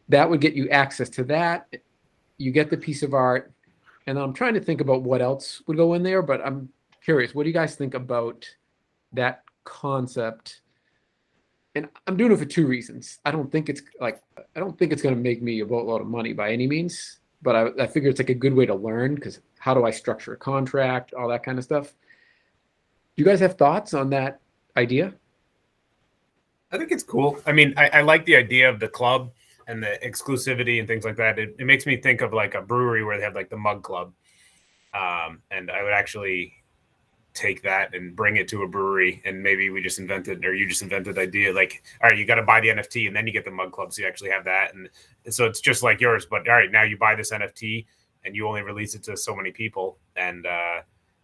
That 0.08 0.28
would 0.28 0.40
get 0.40 0.54
you 0.54 0.68
access 0.68 1.08
to 1.10 1.24
that. 1.24 1.74
You 2.38 2.52
get 2.52 2.70
the 2.70 2.76
piece 2.76 3.02
of 3.02 3.14
art 3.14 3.50
and 4.06 4.18
I'm 4.18 4.32
trying 4.32 4.54
to 4.54 4.60
think 4.60 4.80
about 4.80 5.02
what 5.02 5.20
else 5.20 5.62
would 5.66 5.76
go 5.76 5.94
in 5.94 6.02
there, 6.02 6.22
but 6.22 6.40
I'm 6.44 6.68
curious. 7.04 7.34
What 7.34 7.42
do 7.42 7.48
you 7.48 7.54
guys 7.54 7.74
think 7.74 7.94
about 7.94 8.48
that 9.12 9.42
concept? 9.64 10.60
And 11.74 11.88
I'm 12.06 12.16
doing 12.16 12.32
it 12.32 12.38
for 12.38 12.44
two 12.44 12.66
reasons. 12.66 13.18
I 13.24 13.30
don't 13.30 13.50
think 13.50 13.68
it's 13.68 13.82
like 14.00 14.22
I 14.54 14.60
don't 14.60 14.78
think 14.78 14.92
it's 14.92 15.02
going 15.02 15.14
to 15.14 15.20
make 15.20 15.42
me 15.42 15.60
a 15.60 15.66
boatload 15.66 16.00
of 16.00 16.06
money 16.06 16.32
by 16.32 16.52
any 16.52 16.66
means, 16.66 17.20
but 17.42 17.56
I, 17.56 17.84
I 17.84 17.86
figure 17.86 18.08
it's 18.08 18.20
like 18.20 18.30
a 18.30 18.34
good 18.34 18.54
way 18.54 18.66
to 18.66 18.74
learn 18.74 19.14
because 19.14 19.40
how 19.58 19.74
do 19.74 19.84
I 19.84 19.90
structure 19.90 20.32
a 20.32 20.36
contract, 20.36 21.12
all 21.12 21.28
that 21.28 21.42
kind 21.42 21.58
of 21.58 21.64
stuff. 21.64 21.94
Do 23.16 23.22
you 23.22 23.24
guys 23.24 23.40
have 23.40 23.54
thoughts 23.54 23.94
on 23.94 24.10
that 24.10 24.40
idea? 24.76 25.14
I 26.70 26.78
think 26.78 26.92
it's 26.92 27.02
cool. 27.02 27.38
I 27.46 27.52
mean, 27.52 27.74
I, 27.76 27.88
I 27.88 28.00
like 28.02 28.26
the 28.26 28.36
idea 28.36 28.68
of 28.68 28.80
the 28.80 28.88
club 28.88 29.32
and 29.66 29.82
the 29.82 29.98
exclusivity 30.04 30.78
and 30.78 30.88
things 30.88 31.04
like 31.04 31.16
that. 31.16 31.38
It, 31.38 31.56
it 31.58 31.64
makes 31.64 31.86
me 31.86 31.96
think 31.96 32.20
of 32.20 32.32
like 32.32 32.54
a 32.54 32.62
brewery 32.62 33.04
where 33.04 33.16
they 33.16 33.24
have 33.24 33.34
like 33.34 33.50
the 33.50 33.56
mug 33.56 33.82
club. 33.82 34.12
Um, 34.94 35.42
and 35.50 35.70
I 35.70 35.82
would 35.82 35.92
actually 35.92 36.52
take 37.36 37.62
that 37.62 37.94
and 37.94 38.16
bring 38.16 38.36
it 38.36 38.48
to 38.48 38.62
a 38.62 38.68
brewery 38.68 39.20
and 39.26 39.42
maybe 39.42 39.68
we 39.68 39.82
just 39.82 39.98
invented 39.98 40.42
or 40.44 40.54
you 40.54 40.66
just 40.66 40.80
invented 40.80 41.14
the 41.14 41.20
idea 41.20 41.52
like 41.52 41.82
all 42.02 42.08
right 42.08 42.18
you 42.18 42.24
got 42.24 42.36
to 42.36 42.42
buy 42.42 42.60
the 42.62 42.68
nft 42.68 43.06
and 43.06 43.14
then 43.14 43.26
you 43.26 43.32
get 43.32 43.44
the 43.44 43.50
mug 43.50 43.70
club 43.72 43.92
so 43.92 44.00
you 44.00 44.08
actually 44.08 44.30
have 44.30 44.42
that 44.42 44.74
and, 44.74 44.88
and 45.26 45.34
so 45.34 45.44
it's 45.44 45.60
just 45.60 45.82
like 45.82 46.00
yours 46.00 46.24
but 46.24 46.48
all 46.48 46.54
right 46.54 46.72
now 46.72 46.82
you 46.82 46.96
buy 46.96 47.14
this 47.14 47.30
nft 47.32 47.84
and 48.24 48.34
you 48.34 48.48
only 48.48 48.62
release 48.62 48.94
it 48.94 49.02
to 49.02 49.14
so 49.18 49.36
many 49.36 49.52
people 49.52 49.98
and 50.16 50.46
uh 50.46 50.80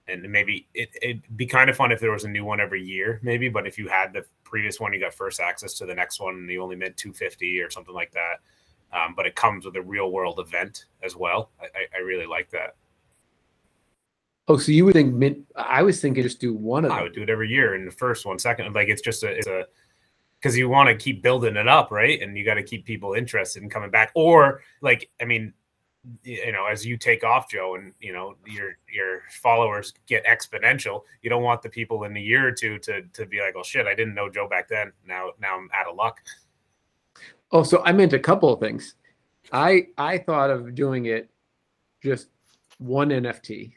and 0.09 0.23
maybe 0.31 0.69
it, 0.75 0.91
it'd 1.01 1.37
be 1.37 1.47
kind 1.47 1.71
of 1.71 1.77
fun 1.77 1.93
if 1.93 2.01
there 2.01 2.11
was 2.11 2.25
a 2.25 2.29
new 2.29 2.45
one 2.45 2.61
every 2.61 2.83
year 2.83 3.21
maybe 3.23 3.49
but 3.49 3.67
if 3.67 3.79
you 3.79 3.89
had 3.89 4.13
the 4.13 4.25
previous 4.53 4.79
one 4.79 4.93
you 4.93 5.01
got 5.01 5.15
first 5.15 5.41
access 5.41 5.73
to 5.73 5.87
the 5.87 5.95
next 5.95 6.21
one 6.21 6.35
and 6.35 6.51
you 6.51 6.63
only 6.63 6.77
mint 6.77 6.95
250 6.99 7.59
or 7.61 7.71
something 7.71 7.95
like 7.95 8.13
that. 8.13 8.41
Um, 8.95 9.15
but 9.17 9.25
it 9.25 9.35
comes 9.35 9.65
with 9.65 9.75
a 9.77 9.81
real 9.81 10.13
world 10.13 10.39
event 10.39 10.85
as 11.03 11.17
well. 11.17 11.51
I, 11.59 11.97
I, 11.97 12.01
really 12.03 12.27
like 12.27 12.51
that. 12.51 12.77
Oh 14.49 14.59
so 14.59 14.71
you 14.71 14.85
would 14.85 14.93
think 14.93 15.15
mint 15.15 15.39
i 15.57 15.83
was 15.83 16.01
thinking 16.01 16.23
just 16.23 16.41
do 16.41 16.53
one 16.53 16.85
of 16.85 16.91
them. 16.91 16.99
i 16.99 17.03
would 17.03 17.15
do 17.15 17.23
it 17.23 17.31
every 17.31 17.49
year 17.49 17.75
in 17.75 17.87
the 17.87 17.93
first 17.93 18.27
one 18.27 18.39
second 18.39 18.75
like 18.75 18.89
it's 18.89 19.01
just 19.01 19.23
a 19.23 19.29
it's 19.29 19.47
a 19.47 19.65
because 20.39 20.59
you 20.59 20.69
want 20.69 20.89
to 20.89 20.97
keep 20.97 21.23
building 21.23 21.57
it 21.57 21.69
up 21.69 21.91
right? 21.91 22.21
And 22.21 22.37
you 22.37 22.45
got 22.45 22.55
to 22.55 22.63
keep 22.63 22.85
people 22.85 23.15
interested 23.15 23.63
in 23.63 23.71
coming 23.71 23.91
back. 23.91 24.11
Or 24.15 24.61
like 24.83 25.09
i 25.21 25.25
mean 25.25 25.55
you 26.25 26.51
know 26.51 26.67
as 26.67 26.85
you 26.85 26.97
take 26.97 27.23
off 27.23 27.49
joe 27.49 27.77
and 27.77 27.93
you 28.01 28.13
know 28.13 28.35
your 28.45 28.77
your 28.93 29.23
followers 29.31 29.95
get 30.07 30.25
exponential 30.27 31.03
you 31.23 31.31
don't 31.31 31.45
want 31.45 31.63
the 31.63 31.69
people 31.69 32.03
in 32.05 32.17
a 32.17 32.21
year 32.21 32.49
or 32.49 32.53
two 32.53 32.77
to 32.79 33.03
to 33.13 33.25
be 33.25 33.41
like 33.41 33.55
oh 33.57 33.63
shit 33.63 33.87
i 33.87 33.95
didn't 33.95 34.15
know 34.15 34.29
joe 34.29 34.49
back 34.49 34.69
then. 34.69 34.93
Now 35.07 35.31
now 35.41 35.57
i'm 35.57 35.69
out 35.73 35.89
of 35.89 35.97
luck. 35.97 36.19
Oh 37.53 37.63
so 37.63 37.83
i 37.85 37.93
meant 37.93 38.13
a 38.13 38.19
couple 38.19 38.53
of 38.53 38.61
things. 38.61 38.97
I 39.53 39.87
i 39.97 40.19
thought 40.19 40.51
of 40.51 40.75
doing 40.75 41.07
it 41.07 41.31
just 42.03 42.29
one 42.79 43.11
nft 43.11 43.73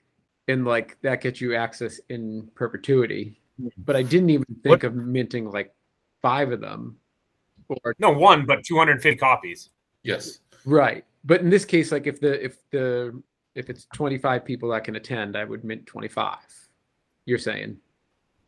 and 0.48 0.66
like 0.66 0.98
that 1.02 1.22
gets 1.22 1.42
you 1.42 1.56
access 1.56 2.00
in 2.10 2.50
perpetuity 2.56 3.40
but 3.78 3.96
i 3.96 4.02
didn't 4.02 4.32
even 4.32 4.46
think 4.64 4.82
what? 4.82 4.84
of 4.84 4.96
minting 4.96 5.52
like 5.52 5.76
five 6.24 6.52
of 6.52 6.60
them 6.60 6.98
or 7.68 7.96
no 8.00 8.12
one 8.12 8.46
but 8.46 8.64
250 8.64 9.18
copies. 9.18 9.70
Yes. 10.04 10.40
Right 10.66 11.04
but 11.26 11.42
in 11.42 11.50
this 11.50 11.66
case, 11.66 11.92
like 11.92 12.08
if 12.08 12.20
the 12.22 12.44
if 12.44 12.58
the 12.72 13.22
if 13.56 13.70
it's 13.70 13.88
25 13.94 14.46
people 14.46 14.70
that 14.70 14.84
can 14.84 14.96
attend, 14.96 15.36
I 15.36 15.44
would 15.44 15.64
mint 15.64 15.86
25. 15.86 16.38
You're 17.26 17.40
saying? 17.40 17.78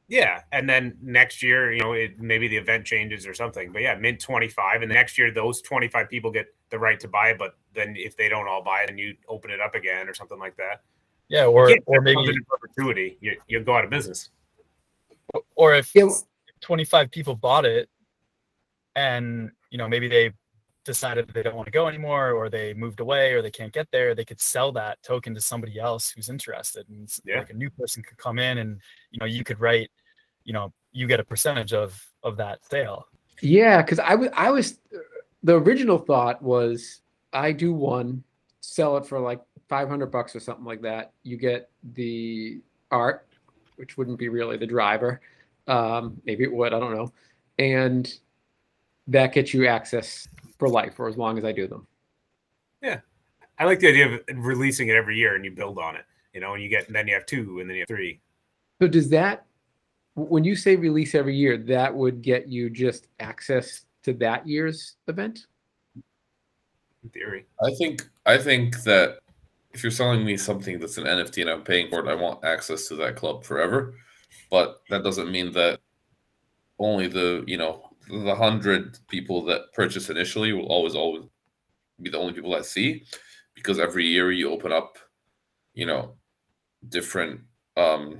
Yeah, 0.09 0.41
and 0.53 0.69
then 0.69 0.97
next 1.01 1.43
year, 1.43 1.73
you 1.73 1.81
know, 1.81 1.93
it, 1.93 2.19
maybe 2.19 2.47
the 2.47 2.55
event 2.55 2.85
changes 2.85 3.27
or 3.27 3.33
something. 3.33 3.73
But 3.73 3.81
yeah, 3.81 3.95
mint 3.95 4.21
25, 4.21 4.81
and 4.83 4.91
the 4.91 4.95
next 4.95 5.17
year 5.17 5.31
those 5.31 5.61
25 5.61 6.09
people 6.09 6.31
get 6.31 6.53
the 6.69 6.79
right 6.79 6.99
to 7.01 7.07
buy 7.07 7.29
it. 7.29 7.39
But 7.39 7.57
then 7.73 7.95
if 7.97 8.15
they 8.15 8.29
don't 8.29 8.47
all 8.47 8.63
buy 8.63 8.83
it, 8.83 8.87
then 8.87 8.97
you 8.97 9.15
open 9.27 9.51
it 9.51 9.59
up 9.59 9.75
again 9.75 10.07
or 10.07 10.13
something 10.13 10.39
like 10.39 10.55
that. 10.57 10.81
Yeah, 11.29 11.45
or 11.45 11.69
or 11.87 11.99
maybe 11.99 12.37
perpetuity, 12.47 13.17
you 13.19 13.37
you 13.47 13.59
go 13.61 13.75
out 13.75 13.83
of 13.83 13.89
business. 13.89 14.29
Or 15.55 15.75
if 15.75 15.93
yeah. 15.93 16.07
25 16.61 17.11
people 17.11 17.35
bought 17.35 17.65
it, 17.65 17.89
and 18.95 19.51
you 19.71 19.77
know 19.77 19.89
maybe 19.89 20.07
they 20.07 20.31
decided 20.87 21.27
they 21.27 21.43
don't 21.43 21.55
want 21.55 21.67
to 21.67 21.71
go 21.71 21.87
anymore 21.87 22.31
or 22.31 22.49
they 22.49 22.73
moved 22.73 23.01
away 23.01 23.33
or 23.33 23.41
they 23.41 23.51
can't 23.51 23.73
get 23.73 23.87
there 23.91 24.15
they 24.15 24.23
could 24.23 24.39
sell 24.39 24.71
that 24.71 24.97
token 25.03 25.35
to 25.35 25.41
somebody 25.41 25.77
else 25.77 26.09
who's 26.09 26.29
interested 26.29 26.87
and 26.89 27.13
yeah. 27.25 27.39
like 27.39 27.49
a 27.49 27.53
new 27.53 27.69
person 27.69 28.01
could 28.01 28.17
come 28.17 28.39
in 28.39 28.57
and 28.59 28.79
you 29.11 29.19
know 29.19 29.25
you 29.25 29.43
could 29.43 29.59
write 29.59 29.91
you 30.45 30.53
know 30.53 30.73
you 30.93 31.05
get 31.05 31.19
a 31.19 31.25
percentage 31.25 31.73
of 31.73 32.01
of 32.23 32.37
that 32.37 32.65
sale 32.65 33.05
yeah 33.41 33.81
because 33.81 33.99
i 33.99 34.15
was 34.15 34.29
i 34.33 34.49
was 34.49 34.79
the 35.43 35.53
original 35.53 35.97
thought 35.97 36.41
was 36.41 37.01
i 37.33 37.51
do 37.51 37.73
one 37.73 38.23
sell 38.61 38.95
it 38.95 39.05
for 39.05 39.19
like 39.19 39.41
500 39.67 40.07
bucks 40.07 40.35
or 40.35 40.39
something 40.39 40.65
like 40.65 40.81
that 40.81 41.11
you 41.23 41.35
get 41.35 41.69
the 41.93 42.61
art 42.91 43.27
which 43.75 43.97
wouldn't 43.97 44.17
be 44.17 44.29
really 44.29 44.55
the 44.55 44.65
driver 44.65 45.19
um 45.67 46.19
maybe 46.25 46.45
it 46.45 46.53
would 46.53 46.73
i 46.73 46.79
don't 46.79 46.95
know 46.95 47.11
and 47.59 48.19
that 49.07 49.33
gets 49.33 49.53
you 49.53 49.67
access 49.67 50.27
for 50.57 50.69
life 50.69 50.99
or 50.99 51.07
as 51.07 51.17
long 51.17 51.37
as 51.37 51.45
I 51.45 51.51
do 51.51 51.67
them. 51.67 51.87
Yeah. 52.81 52.99
I 53.59 53.65
like 53.65 53.79
the 53.79 53.89
idea 53.89 54.15
of 54.15 54.21
releasing 54.35 54.89
it 54.89 54.95
every 54.95 55.17
year 55.17 55.35
and 55.35 55.43
you 55.43 55.51
build 55.51 55.79
on 55.79 55.95
it, 55.95 56.05
you 56.33 56.41
know, 56.41 56.53
and 56.53 56.61
you 56.61 56.69
get, 56.69 56.87
and 56.87 56.95
then 56.95 57.07
you 57.07 57.13
have 57.13 57.25
two 57.25 57.59
and 57.59 57.69
then 57.69 57.75
you 57.75 57.81
have 57.81 57.87
three. 57.87 58.19
So 58.79 58.87
does 58.87 59.09
that 59.09 59.47
when 60.17 60.43
you 60.43 60.55
say 60.55 60.75
release 60.75 61.13
every 61.13 61.35
year, 61.35 61.57
that 61.57 61.93
would 61.93 62.23
get 62.23 62.47
you 62.47 62.71
just 62.71 63.07
access 63.19 63.85
to 64.03 64.13
that 64.13 64.47
year's 64.47 64.95
event. 65.07 65.45
In 67.03 67.09
theory, 67.11 67.45
I 67.61 67.71
think 67.75 68.09
I 68.25 68.37
think 68.37 68.81
that 68.83 69.19
if 69.71 69.83
you're 69.83 69.91
selling 69.91 70.25
me 70.25 70.35
something 70.35 70.79
that's 70.79 70.97
an 70.97 71.03
NFT 71.03 71.41
and 71.41 71.51
I'm 71.51 71.61
paying 71.61 71.89
for 71.89 71.99
it, 71.99 72.07
I 72.07 72.15
want 72.15 72.43
access 72.43 72.87
to 72.87 72.95
that 72.95 73.15
club 73.15 73.43
forever. 73.43 73.93
But 74.49 74.81
that 74.89 75.03
doesn't 75.03 75.31
mean 75.31 75.51
that 75.51 75.79
only 76.79 77.07
the 77.07 77.43
you 77.45 77.57
know 77.57 77.86
the 78.09 78.35
hundred 78.35 78.97
people 79.07 79.43
that 79.45 79.73
purchase 79.73 80.09
initially 80.09 80.53
will 80.53 80.67
always 80.67 80.95
always 80.95 81.23
be 82.01 82.09
the 82.09 82.17
only 82.17 82.33
people 82.33 82.51
that 82.51 82.65
see, 82.65 83.03
because 83.55 83.79
every 83.79 84.05
year 84.05 84.31
you 84.31 84.51
open 84.51 84.71
up, 84.71 84.97
you 85.73 85.85
know, 85.85 86.15
different 86.89 87.41
um 87.75 88.19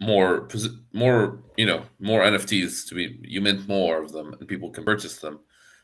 more 0.00 0.48
more 0.92 1.38
you 1.56 1.66
know 1.66 1.82
more 1.98 2.22
NFTs 2.22 2.86
to 2.88 2.94
be 2.94 3.18
you 3.22 3.40
mint 3.40 3.66
more 3.68 4.02
of 4.02 4.12
them 4.12 4.34
and 4.38 4.48
people 4.48 4.70
can 4.70 4.84
purchase 4.84 5.18
them, 5.18 5.40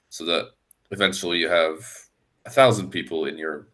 so 0.08 0.24
that 0.24 0.50
eventually 0.90 1.38
you 1.38 1.48
have 1.48 1.78
a 2.46 2.50
thousand 2.50 2.90
people 2.90 3.24
in 3.26 3.36
your 3.38 3.68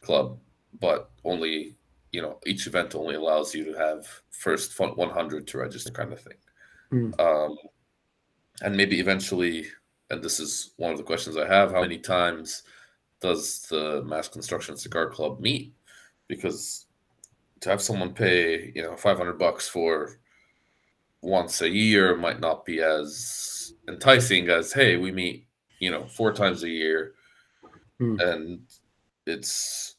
club, 0.00 0.38
but 0.80 1.10
only 1.24 1.76
you 2.12 2.22
know 2.22 2.38
each 2.46 2.66
event 2.66 2.94
only 2.94 3.14
allows 3.14 3.54
you 3.54 3.64
to 3.64 3.78
have 3.78 4.06
first 4.30 4.78
100 4.78 5.46
to 5.46 5.58
register 5.58 5.90
kind 5.90 6.12
of 6.12 6.20
thing. 6.20 6.36
Hmm. 6.90 7.10
Um, 7.20 7.56
and 8.62 8.76
maybe 8.76 9.00
eventually, 9.00 9.66
and 10.10 10.22
this 10.22 10.40
is 10.40 10.72
one 10.76 10.92
of 10.92 10.98
the 10.98 11.04
questions 11.04 11.36
I 11.36 11.46
have: 11.46 11.72
How 11.72 11.82
many 11.82 11.98
times 11.98 12.62
does 13.20 13.66
the 13.70 14.02
Mass 14.04 14.28
Construction 14.28 14.76
Cigar 14.76 15.10
Club 15.10 15.40
meet? 15.40 15.72
Because 16.28 16.86
to 17.60 17.68
have 17.68 17.82
someone 17.82 18.14
pay 18.14 18.72
you 18.74 18.82
know 18.82 18.96
500 18.96 19.38
bucks 19.38 19.68
for 19.68 20.18
once 21.22 21.60
a 21.60 21.68
year 21.68 22.16
might 22.16 22.40
not 22.40 22.64
be 22.64 22.80
as 22.80 23.74
enticing 23.88 24.48
as 24.48 24.72
hey 24.72 24.96
we 24.96 25.12
meet 25.12 25.46
you 25.78 25.90
know 25.90 26.06
four 26.06 26.32
times 26.32 26.62
a 26.62 26.68
year 26.68 27.12
Hmm. 27.98 28.18
and 28.18 28.60
it's 29.26 29.96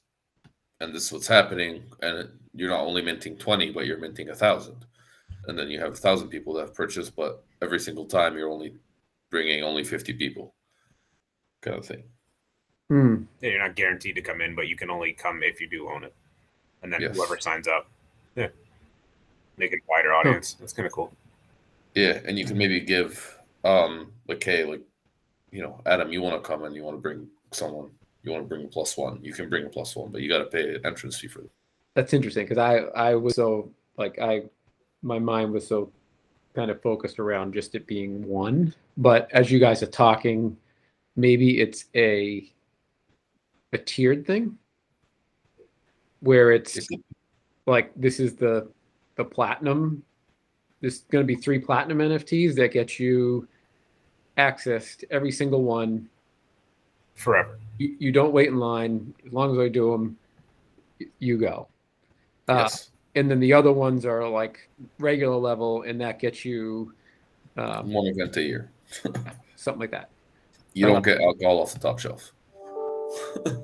and 0.79 0.91
this 0.91 1.05
is 1.05 1.11
what's 1.13 1.27
happening 1.27 1.83
and 2.01 2.27
you're 2.55 2.71
not 2.71 2.81
only 2.81 3.03
minting 3.03 3.37
20 3.37 3.69
but 3.69 3.85
you're 3.85 3.99
minting 3.99 4.29
a 4.29 4.35
thousand 4.35 4.87
and 5.47 5.55
then 5.57 5.69
you 5.69 5.79
have 5.79 5.93
a 5.93 5.97
thousand 5.97 6.29
people 6.29 6.55
that 6.55 6.61
have 6.61 6.73
purchased 6.73 7.15
but 7.15 7.43
every 7.61 7.79
single 7.79 8.05
time 8.05 8.37
you're 8.37 8.49
only 8.49 8.73
bringing 9.29 9.63
only 9.63 9.83
50 9.83 10.13
people 10.13 10.53
kind 11.61 11.77
of 11.77 11.85
thing 11.85 12.03
Hmm. 12.89 13.23
yeah, 13.41 13.51
you're 13.51 13.59
not 13.59 13.75
guaranteed 13.77 14.15
to 14.15 14.21
come 14.21 14.41
in, 14.41 14.53
but 14.53 14.67
you 14.67 14.75
can 14.75 14.89
only 14.89 15.13
come 15.13 15.43
if 15.43 15.61
you 15.61 15.69
do 15.69 15.87
own 15.87 16.03
it, 16.03 16.13
and 16.83 16.91
then 16.91 16.99
Yes. 17.01 17.15
whoever 17.15 17.39
signs 17.39 17.65
up, 17.65 17.89
yeah, 18.35 18.49
make 19.55 19.71
it 19.71 19.77
a 19.77 19.81
wider 19.89 20.13
audience. 20.13 20.55
That's 20.55 20.73
kind 20.73 20.85
of 20.87 20.91
cool. 20.91 21.13
yeah 21.95 22.19
and 22.25 22.37
you 22.37 22.45
can 22.45 22.57
maybe 22.57 22.81
give 22.81 23.37
um 23.63 24.11
like 24.27 24.43
hey 24.43 24.63
like 24.65 24.81
you 25.51 25.61
know 25.61 25.79
adam 25.85 26.11
you 26.11 26.21
want 26.21 26.35
to 26.41 26.45
come 26.47 26.63
and 26.65 26.75
you 26.75 26.83
want 26.83 26.97
to 26.97 27.01
bring 27.01 27.27
someone 27.51 27.89
you 28.23 28.31
want 28.31 28.43
to 28.43 28.47
bring 28.47 28.65
a 28.65 28.67
plus 28.67 28.97
one 28.97 29.19
you 29.23 29.33
can 29.33 29.49
bring 29.49 29.65
a 29.65 29.69
plus 29.69 29.95
one 29.95 30.09
but 30.11 30.21
you 30.21 30.29
got 30.29 30.39
to 30.39 30.45
pay 30.45 30.75
an 30.75 30.85
entrance 30.85 31.17
fee 31.17 31.27
for 31.27 31.41
it 31.41 31.51
That's 31.95 32.13
interesting 32.13 32.45
because 32.45 32.57
I 32.57 32.77
I 33.09 33.15
was 33.15 33.35
so 33.35 33.71
like 33.97 34.19
I 34.19 34.43
my 35.01 35.19
mind 35.19 35.51
was 35.53 35.67
so 35.67 35.91
kind 36.53 36.71
of 36.71 36.81
focused 36.81 37.19
around 37.19 37.53
just 37.53 37.75
it 37.75 37.87
being 37.87 38.25
one. 38.27 38.73
But 38.97 39.29
as 39.31 39.51
you 39.51 39.59
guys 39.59 39.81
are 39.83 39.87
talking, 39.87 40.57
maybe 41.15 41.59
it's 41.59 41.85
a 41.95 42.51
a 43.73 43.77
tiered 43.77 44.25
thing 44.27 44.57
where 46.19 46.51
it's 46.51 46.77
like 47.65 47.91
this 47.95 48.19
is 48.19 48.35
the 48.35 48.69
the 49.15 49.23
platinum. 49.23 50.03
There's 50.81 50.99
going 51.11 51.23
to 51.23 51.27
be 51.27 51.35
three 51.35 51.59
platinum 51.59 51.99
NFTs 51.99 52.55
that 52.55 52.71
get 52.71 52.99
you 52.99 53.47
access 54.37 54.95
to 54.97 55.11
every 55.11 55.31
single 55.31 55.63
one. 55.63 56.09
Forever. 57.13 57.59
You, 57.77 57.95
you 57.99 58.11
don't 58.11 58.33
wait 58.33 58.47
in 58.47 58.57
line 58.57 59.13
as 59.25 59.31
long 59.31 59.51
as 59.51 59.59
I 59.59 59.67
do 59.67 59.91
them. 59.91 60.17
You 61.19 61.37
go. 61.37 61.67
Uh, 62.49 62.61
yes 62.63 62.90
and 63.15 63.29
then 63.29 63.39
the 63.39 63.53
other 63.53 63.71
ones 63.71 64.05
are 64.05 64.27
like 64.27 64.69
regular 64.99 65.35
level, 65.37 65.83
and 65.83 65.99
that 66.01 66.19
gets 66.19 66.45
you 66.45 66.93
um, 67.57 67.91
one 67.91 68.05
event 68.07 68.35
a 68.37 68.41
year 68.41 68.71
something 69.55 69.79
like 69.81 69.91
that. 69.91 70.09
you 70.73 70.85
don't 70.85 71.03
get 71.03 71.19
alcohol 71.21 71.61
off 71.61 71.73
the 71.73 71.79
top 71.79 71.99
shelf 71.99 72.31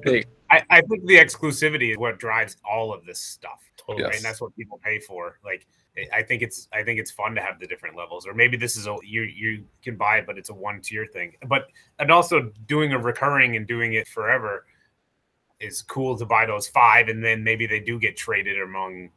I, 0.50 0.64
I 0.70 0.82
think 0.82 1.06
the 1.06 1.16
exclusivity 1.18 1.91
is 1.91 1.98
what 1.98 2.20
drives 2.20 2.58
all 2.70 2.93
of 2.93 3.06
this 3.06 3.20
stuff. 3.20 3.62
Totally. 3.78 4.04
right? 4.04 4.14
Yes. 4.14 4.18
And 4.18 4.26
that's 4.26 4.41
what 4.41 4.56
people 4.56 4.80
pay 4.84 5.00
for. 5.00 5.39
Like, 5.43 5.68
I- 5.98 6.18
I 6.20 6.24
think 6.24 6.41
it's 6.41 6.68
I 6.74 6.84
think 6.84 7.00
it's 7.00 7.12
fun 7.12 7.34
to 7.36 7.41
have 7.41 7.60
the 7.60 7.68
different 7.68 7.95
levels, 7.95 8.28
or 8.28 8.34
maybe 8.34 8.56
this 8.58 8.76
is 8.78 8.88
a 8.88 8.95
you 9.04 9.24
you 9.24 9.66
can 9.84 9.95
buy 9.95 10.18
it, 10.20 10.26
but 10.28 10.38
it's 10.38 10.50
a 10.50 10.54
one 10.54 10.80
tier 10.82 11.06
thing. 11.12 11.34
But 11.48 11.68
and 12.00 12.12
also 12.12 12.52
doing 12.68 12.93
a 12.93 13.00
recurring 13.00 13.56
and 13.56 13.66
doing 13.68 13.93
it 13.93 14.08
forever 14.08 14.66
is 15.60 15.82
cool 15.82 16.18
to 16.18 16.26
buy 16.26 16.45
those 16.45 16.68
five, 16.68 17.08
and 17.08 17.24
then 17.24 17.43
maybe 17.43 17.66
they 17.66 17.80
do 17.80 18.00
get 18.00 18.16
traded 18.16 18.62
among 18.62 19.10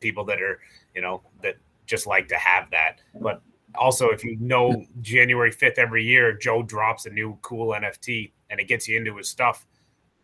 people 0.00 0.24
that 0.24 0.40
are 0.40 0.60
you 0.94 1.02
know 1.02 1.22
that 1.42 1.56
just 1.86 2.06
like 2.06 2.28
to 2.28 2.36
have 2.36 2.70
that. 2.70 3.00
But 3.20 3.42
also, 3.74 4.10
if 4.10 4.24
you 4.24 4.36
know 4.40 4.84
January 5.00 5.50
fifth 5.50 5.78
every 5.78 6.04
year, 6.04 6.32
Joe 6.32 6.62
drops 6.62 7.06
a 7.06 7.10
new 7.10 7.38
cool 7.42 7.68
NFT 7.74 8.32
and 8.50 8.60
it 8.60 8.68
gets 8.68 8.88
you 8.88 8.96
into 8.96 9.16
his 9.16 9.28
stuff, 9.28 9.66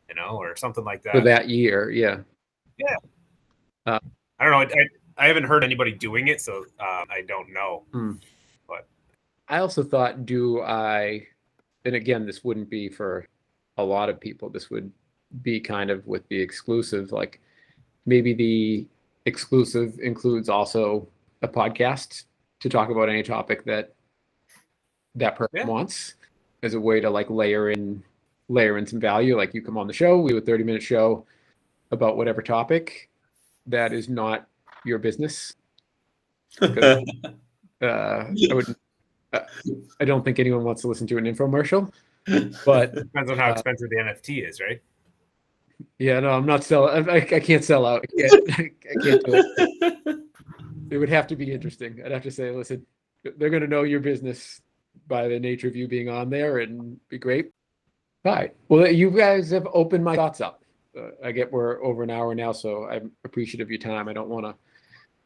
you 0.09 0.14
know, 0.14 0.37
or 0.37 0.57
something 0.57 0.85
like 0.85 1.03
that. 1.03 1.12
for 1.12 1.20
that 1.20 1.49
year, 1.49 1.91
yeah. 1.91 2.18
Yeah. 2.79 2.97
I 3.87 4.01
don't 4.41 4.51
know. 4.51 4.59
I, 4.59 5.25
I 5.25 5.27
haven't 5.27 5.45
heard 5.45 5.62
anybody 5.62 5.93
doing 5.93 6.29
it, 6.29 6.41
so 6.41 6.64
uh, 6.81 7.05
I 7.11 7.22
don't 7.27 7.53
know. 7.53 7.85
But 8.66 8.87
I 9.49 9.59
also 9.59 9.83
thought, 9.83 10.27
do 10.27 10.62
I, 10.62 11.27
and 11.85 11.95
again, 11.95 12.27
this 12.27 12.43
wouldn't 12.43 12.70
be 12.70 12.89
for 12.89 13.27
a 13.77 13.85
lot 13.85 14.09
of 14.09 14.18
people. 14.18 14.49
This 14.49 14.70
would 14.70 14.91
be 15.43 15.61
kind 15.61 15.91
of 15.91 16.07
with 16.07 16.27
the 16.29 16.41
exclusive, 16.41 17.12
like 17.12 17.41
maybe 18.07 18.33
the 18.35 18.87
exclusive 19.27 19.99
includes 20.01 20.49
also 20.49 21.09
a 21.43 21.49
podcast 21.49 22.25
to 22.61 22.68
talk 22.68 22.91
about 22.91 23.09
any 23.09 23.22
topic 23.22 23.64
that 23.64 23.95
that 25.14 25.37
person 25.37 25.59
Yeah. 25.59 25.66
wants 25.66 26.14
as 26.62 26.75
a 26.75 26.81
way 26.81 27.01
to 27.01 27.11
like 27.11 27.31
layer 27.31 27.70
in 27.70 28.03
layer 28.49 28.79
in 28.79 28.87
some 28.87 29.01
value. 29.01 29.37
Like 29.37 29.55
you 29.55 29.62
come 29.62 29.79
on 29.79 29.87
the 29.87 29.93
show, 29.93 30.20
we 30.20 30.31
do 30.31 30.39
a 30.39 30.41
30 30.41 30.64
minute 30.64 30.83
show 30.83 31.27
about 31.91 32.16
whatever 32.16 32.43
topic 32.43 33.09
that 33.66 33.93
is 33.93 34.09
not 34.09 34.47
your 34.85 34.99
business. 34.99 35.55
uh, 36.62 37.01
I 37.83 38.35
would. 38.53 38.75
Uh, 39.33 39.41
I 40.01 40.05
don't 40.05 40.25
think 40.25 40.39
anyone 40.39 40.62
wants 40.62 40.83
to 40.83 40.89
listen 40.89 41.07
to 41.09 41.18
an 41.18 41.25
infomercial, 41.25 41.93
but 42.64 42.95
Depends 42.95 43.31
on 43.31 43.39
how 43.39 43.49
Uh, 43.49 43.53
expensive 43.53 43.91
the 43.91 43.97
NFT 43.97 44.49
is, 44.49 44.61
right? 44.61 44.81
Yeah, 45.99 46.20
no, 46.20 46.31
I'm 46.31 46.47
not 46.47 46.64
selling. 46.64 47.09
I, 47.09 47.16
I 47.16 47.41
can't 47.41 47.64
sell 47.64 47.87
out. 47.87 48.05
I 48.05 48.20
can't, 48.20 48.51
I 48.59 49.03
can't 49.03 49.25
do 49.25 49.33
it. 49.35 50.18
It 50.91 50.99
would 50.99 51.09
have 51.09 51.27
to 51.29 51.35
be 51.35 51.51
interesting. 51.51 52.01
I'd 52.05 52.12
have 52.12 52.22
to 52.22 52.31
say, 52.31 52.53
listen, 52.53 52.87
they're 53.25 53.51
going 53.51 53.62
to 53.62 53.68
know 53.68 53.83
your 53.83 53.99
business 54.01 54.61
by 55.09 55.27
the 55.27 55.41
nature 55.41 55.66
of 55.66 55.75
you 55.75 55.89
being 55.89 56.09
on 56.09 56.31
there 56.31 56.59
and 56.59 57.01
be 57.09 57.18
great. 57.18 57.51
All 58.25 58.33
right. 58.33 58.55
Well, 58.68 58.87
you 58.87 59.11
guys 59.11 59.51
have 59.51 59.66
opened 59.72 60.05
my 60.05 60.14
thoughts 60.14 60.41
up. 60.41 60.62
Uh, 60.97 61.09
I 61.25 61.33
get 61.33 61.51
we're 61.51 61.83
over 61.83 62.03
an 62.03 62.11
hour 62.11 62.35
now, 62.35 62.53
so 62.53 62.89
I'm 62.89 63.11
appreciative 63.25 63.66
of 63.66 63.70
your 63.70 63.81
time. 63.81 64.09
I 64.09 64.12
don't 64.12 64.29
want 64.29 64.57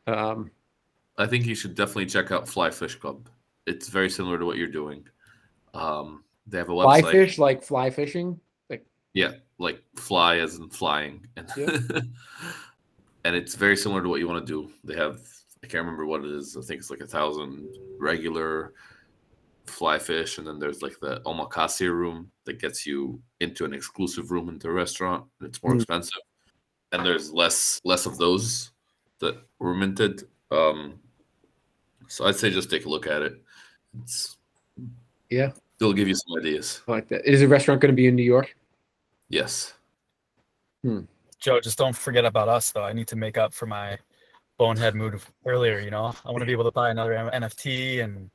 to. 0.06 0.18
Um, 0.18 0.50
I 1.18 1.26
think 1.26 1.44
you 1.44 1.54
should 1.54 1.74
definitely 1.74 2.06
check 2.06 2.32
out 2.32 2.48
Fly 2.48 2.70
Fish 2.70 2.94
Club. 2.94 3.28
It's 3.66 3.88
very 3.88 4.08
similar 4.08 4.38
to 4.38 4.46
what 4.46 4.56
you're 4.56 4.68
doing. 4.68 5.06
Um, 5.74 6.24
they 6.46 6.58
have 6.58 6.70
a 6.70 6.72
website. 6.72 7.00
fly 7.00 7.12
fish, 7.12 7.38
like 7.38 7.62
fly 7.62 7.90
fishing. 7.90 8.40
Like 8.70 8.86
Yeah, 9.12 9.32
like 9.58 9.82
fly 9.96 10.38
as 10.38 10.56
in 10.56 10.68
flying, 10.70 11.26
and 11.36 11.48
Yeah. 11.56 11.78
and 13.24 13.36
it's 13.36 13.54
very 13.54 13.76
similar 13.76 14.02
to 14.02 14.08
what 14.08 14.20
you 14.20 14.28
want 14.28 14.46
to 14.46 14.52
do. 14.52 14.70
They 14.84 14.94
have 14.96 15.20
I 15.62 15.66
can't 15.66 15.82
remember 15.84 16.06
what 16.06 16.24
it 16.24 16.30
is. 16.30 16.56
I 16.56 16.60
think 16.60 16.80
it's 16.80 16.90
like 16.90 17.00
a 17.00 17.06
thousand 17.06 17.68
regular 17.98 18.72
fly 19.66 19.98
fish, 19.98 20.38
and 20.38 20.46
then 20.46 20.58
there's 20.58 20.82
like 20.82 20.98
the 21.00 21.20
omakase 21.26 21.80
room 21.90 22.30
that 22.44 22.60
gets 22.60 22.86
you 22.86 23.20
into 23.40 23.64
an 23.64 23.74
exclusive 23.74 24.30
room 24.30 24.48
into 24.48 24.68
a 24.68 24.72
restaurant, 24.72 25.24
and 25.40 25.48
it's 25.48 25.62
more 25.62 25.72
Mm. 25.72 25.76
expensive. 25.76 26.22
And 26.92 27.04
there's 27.04 27.32
less 27.32 27.80
less 27.84 28.06
of 28.06 28.16
those 28.18 28.70
that 29.18 29.36
were 29.58 29.74
minted. 29.74 30.22
Um, 30.50 31.00
so 32.06 32.24
I'd 32.24 32.36
say 32.36 32.50
just 32.50 32.70
take 32.70 32.86
a 32.86 32.88
look 32.88 33.06
at 33.06 33.20
it. 33.22 33.42
It's 34.02 34.36
Yeah, 35.28 35.50
it'll 35.80 35.92
give 35.92 36.08
you 36.08 36.14
some 36.14 36.38
ideas. 36.38 36.80
I 36.88 36.92
like 36.92 37.08
that. 37.08 37.26
Is 37.26 37.40
the 37.40 37.48
restaurant 37.48 37.80
going 37.82 37.92
to 37.92 37.96
be 37.96 38.06
in 38.06 38.14
New 38.16 38.22
York? 38.22 38.56
Yes. 39.28 39.74
Hmm. 40.82 41.00
Joe, 41.38 41.60
just 41.60 41.78
don't 41.78 41.96
forget 41.96 42.24
about 42.24 42.48
us 42.48 42.70
though. 42.72 42.84
I 42.84 42.92
need 42.92 43.08
to 43.08 43.16
make 43.16 43.38
up 43.38 43.52
for 43.52 43.66
my 43.66 43.98
bonehead 44.58 44.94
mood 44.94 45.20
earlier. 45.44 45.78
You 45.78 45.90
know, 45.90 46.14
I 46.24 46.30
want 46.30 46.40
to 46.40 46.46
be 46.46 46.52
able 46.52 46.64
to 46.64 46.72
buy 46.72 46.90
another 46.90 47.12
NFT 47.12 48.02
and 48.02 48.30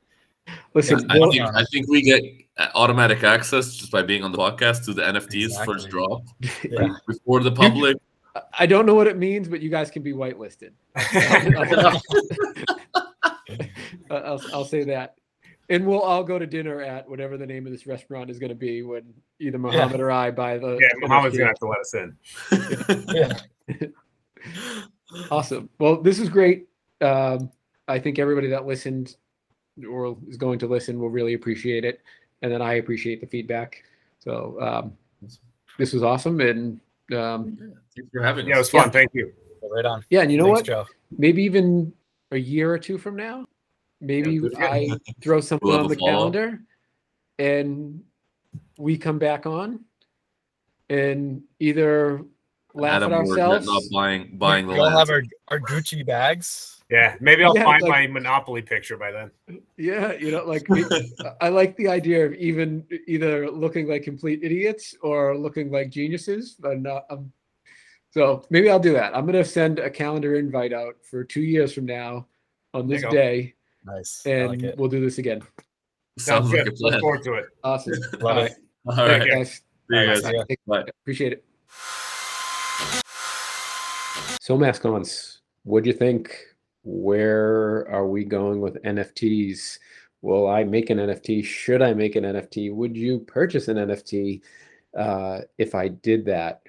Listen, 0.74 1.10
I 1.10 1.14
Bill- 1.18 1.30
think, 1.30 1.44
I 1.54 1.64
think 1.72 1.88
we 1.88 2.02
get 2.02 2.22
uh, 2.58 2.68
automatic 2.74 3.24
access 3.24 3.74
just 3.74 3.90
by 3.90 4.02
being 4.02 4.22
on 4.22 4.32
the 4.32 4.38
podcast 4.38 4.84
to 4.86 4.92
the 4.92 5.02
NFTs 5.02 5.64
first 5.64 5.88
drop 5.88 6.22
yeah. 6.64 6.88
before 7.06 7.40
the 7.40 7.52
public. 7.52 7.96
I 8.58 8.66
don't 8.66 8.84
know 8.84 8.94
what 8.94 9.06
it 9.06 9.16
means, 9.16 9.48
but 9.48 9.60
you 9.60 9.70
guys 9.70 9.90
can 9.90 10.02
be 10.02 10.12
whitelisted. 10.12 10.72
I- 10.96 12.00
I'll 14.10 14.42
I'll 14.52 14.64
say 14.64 14.84
that. 14.84 15.16
And 15.70 15.86
we'll 15.86 16.00
all 16.00 16.22
go 16.22 16.38
to 16.38 16.46
dinner 16.46 16.82
at 16.82 17.08
whatever 17.08 17.36
the 17.38 17.46
name 17.46 17.66
of 17.66 17.72
this 17.72 17.86
restaurant 17.86 18.30
is 18.30 18.38
going 18.38 18.50
to 18.50 18.54
be 18.54 18.82
when 18.82 19.14
either 19.40 19.58
Mohammed 19.58 20.00
or 20.00 20.10
I 20.10 20.30
buy 20.30 20.58
the. 20.58 20.78
Yeah, 20.80 20.88
Mohammed's 20.96 21.38
gonna 21.38 21.48
have 21.48 21.58
to 21.58 21.66
let 21.66 21.80
us 21.80 21.94
in. 21.94 22.16
Yeah. 23.14 23.86
Awesome. 25.30 25.68
Well, 25.78 26.02
this 26.02 26.18
is 26.18 26.28
great. 26.28 26.68
Um, 27.00 27.50
I 27.86 27.98
think 27.98 28.18
everybody 28.18 28.48
that 28.48 28.66
listened 28.66 29.16
or 29.88 30.16
is 30.28 30.36
going 30.36 30.58
to 30.60 30.66
listen 30.66 30.98
will 30.98 31.10
really 31.10 31.34
appreciate 31.34 31.84
it, 31.84 32.00
and 32.42 32.50
then 32.52 32.62
I 32.62 32.74
appreciate 32.74 33.20
the 33.20 33.26
feedback. 33.26 33.84
So 34.18 34.58
um, 34.60 34.92
this 35.78 35.92
was 35.92 36.02
awesome, 36.02 36.40
and 36.40 36.80
um, 37.12 37.56
Thanks 37.96 38.10
for 38.12 38.22
having 38.22 38.46
Yeah, 38.46 38.56
it 38.56 38.58
was 38.58 38.70
fun. 38.70 38.86
Yeah. 38.86 38.90
Thank 38.90 39.10
you. 39.14 39.32
Right 39.70 39.84
on. 39.84 40.04
yeah, 40.10 40.20
and 40.20 40.30
you 40.30 40.38
know 40.38 40.44
Thanks, 40.44 40.60
what? 40.60 40.66
Joe. 40.66 40.86
Maybe 41.16 41.42
even 41.42 41.92
a 42.30 42.36
year 42.36 42.72
or 42.72 42.78
two 42.78 42.98
from 42.98 43.16
now, 43.16 43.46
maybe 44.00 44.38
good. 44.38 44.54
I 44.58 44.90
throw 45.22 45.40
something 45.40 45.68
We'll 45.68 45.80
on 45.80 45.88
the 45.88 45.96
follow-up. 45.96 46.32
calendar, 46.32 46.60
and 47.38 48.02
we 48.78 48.96
come 48.98 49.18
back 49.18 49.46
on, 49.46 49.80
and 50.90 51.42
either 51.60 52.22
laugh 52.74 52.96
Adam, 53.02 53.12
at 53.12 53.18
ourselves. 53.18 53.66
not 53.66 53.82
buying 53.92 54.36
buying 54.38 54.66
the 54.66 54.74
We 54.74 54.78
all 54.80 54.86
land. 54.86 54.98
have 54.98 55.10
our, 55.10 55.22
our 55.48 55.60
Gucci 55.60 56.04
bags. 56.04 56.70
Yeah, 56.90 57.16
maybe 57.20 57.42
I'll 57.44 57.54
Yeah, 57.56 57.64
find 57.64 57.82
like- 57.82 57.90
my 57.90 58.06
Monopoly 58.08 58.62
picture 58.62 58.96
by 58.96 59.10
then. 59.10 59.30
Yeah, 59.76 60.12
you 60.12 60.30
know, 60.32 60.44
like 60.44 60.66
I 61.40 61.48
like 61.48 61.76
the 61.76 61.88
idea 61.88 62.26
of 62.26 62.34
even 62.34 62.84
either 63.06 63.50
looking 63.50 63.88
like 63.88 64.02
complete 64.02 64.40
idiots 64.42 64.94
or 65.02 65.36
looking 65.36 65.70
like 65.70 65.90
geniuses. 65.90 66.56
But 66.58 66.80
not, 66.80 67.06
um, 67.10 67.32
so 68.10 68.44
maybe 68.50 68.68
I'll 68.68 68.78
do 68.78 68.92
that. 68.92 69.16
I'm 69.16 69.24
gonna 69.24 69.44
send 69.44 69.78
a 69.78 69.88
calendar 69.88 70.34
invite 70.34 70.72
out 70.72 70.96
for 71.02 71.24
two 71.24 71.42
years 71.42 71.72
from 71.72 71.86
now 71.86 72.26
on 72.74 72.86
this 72.86 73.00
you 73.02 73.08
go. 73.08 73.14
day, 73.14 73.54
Nice. 73.84 74.22
And 74.26 74.62
like 74.62 74.74
we'll 74.78 74.88
do 74.88 75.00
this 75.00 75.18
again. 75.18 75.42
Sounds 76.18 76.50
like 76.50 76.60
a 76.62 76.64
good. 76.70 76.80
Look 76.80 77.00
forward 77.00 77.22
to 77.24 77.34
it. 77.34 77.46
Awesome. 77.62 77.94
Love 78.20 78.36
All 78.38 78.44
it. 78.44 78.52
right, 78.86 78.98
All 78.98 79.06
Take 79.06 79.18
right. 79.20 79.28
care. 79.28 79.36
guys. 79.38 79.52
See 79.54 79.60
you 79.90 79.98
All 79.98 80.06
right, 80.06 80.22
guys. 80.22 80.44
see. 80.48 80.56
Bye. 80.66 80.84
Appreciate 81.02 81.32
it. 81.32 81.44
So, 84.40 84.56
Mascons, 84.56 85.40
what 85.64 85.84
do 85.84 85.90
you 85.90 85.96
think? 85.96 86.36
Where 86.82 87.88
are 87.90 88.06
we 88.06 88.24
going 88.24 88.60
with 88.60 88.82
NFTs? 88.82 89.78
Will 90.20 90.46
I 90.48 90.64
make 90.64 90.90
an 90.90 90.98
NFT? 90.98 91.44
Should 91.44 91.82
I 91.82 91.94
make 91.94 92.16
an 92.16 92.24
NFT? 92.24 92.72
Would 92.74 92.96
you 92.96 93.20
purchase 93.20 93.68
an 93.68 93.76
NFT 93.78 94.42
uh, 94.98 95.40
if 95.58 95.74
I 95.74 95.88
did 95.88 96.26
that? 96.26 96.62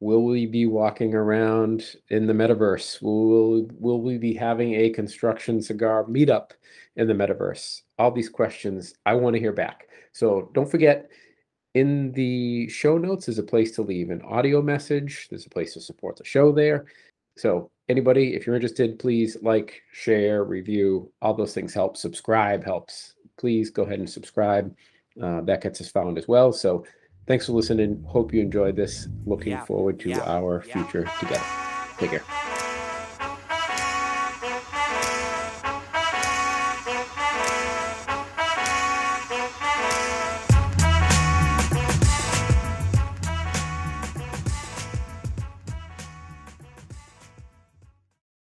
Will 0.00 0.24
we 0.24 0.44
be 0.44 0.66
walking 0.66 1.14
around 1.14 1.96
in 2.10 2.26
the 2.26 2.32
metaverse? 2.34 3.00
Will, 3.00 3.66
will 3.78 4.02
we 4.02 4.18
be 4.18 4.34
having 4.34 4.74
a 4.74 4.90
construction 4.90 5.62
cigar 5.62 6.04
meetup 6.04 6.50
in 6.96 7.06
the 7.06 7.14
metaverse? 7.14 7.82
All 7.98 8.10
these 8.10 8.28
questions 8.28 8.94
I 9.06 9.14
want 9.14 9.34
to 9.34 9.40
hear 9.40 9.52
back. 9.52 9.88
So 10.12 10.50
don't 10.52 10.70
forget, 10.70 11.08
in 11.74 12.12
the 12.12 12.68
show 12.68 12.98
notes 12.98 13.28
is 13.28 13.38
a 13.38 13.42
place 13.42 13.72
to 13.72 13.82
leave 13.82 14.10
an 14.10 14.22
audio 14.22 14.60
message. 14.60 15.28
There's 15.28 15.46
a 15.46 15.50
place 15.50 15.74
to 15.74 15.80
support 15.80 16.16
the 16.16 16.24
show 16.24 16.52
there. 16.52 16.86
So 17.36 17.70
anybody, 17.88 18.34
if 18.34 18.46
you're 18.46 18.56
interested, 18.56 18.98
please 18.98 19.36
like, 19.42 19.82
share, 19.92 20.44
review. 20.44 21.12
All 21.20 21.34
those 21.34 21.54
things 21.54 21.74
help. 21.74 21.96
Subscribe 21.96 22.64
helps. 22.64 23.14
Please 23.38 23.70
go 23.70 23.82
ahead 23.82 23.98
and 23.98 24.08
subscribe. 24.08 24.74
Uh, 25.22 25.40
that 25.42 25.62
gets 25.62 25.80
us 25.80 25.88
found 25.88 26.18
as 26.18 26.28
well. 26.28 26.52
So 26.52 26.84
thanks 27.26 27.46
for 27.46 27.52
listening. 27.52 28.02
Hope 28.06 28.32
you 28.32 28.40
enjoyed 28.40 28.76
this. 28.76 29.08
Looking 29.26 29.52
Yeah. 29.52 29.64
forward 29.64 30.00
to 30.00 30.10
Yeah. 30.10 30.20
our 30.20 30.64
Yeah. 30.66 30.72
future 30.84 31.04
together. 31.20 31.44
Take 31.98 32.10
care. 32.10 32.45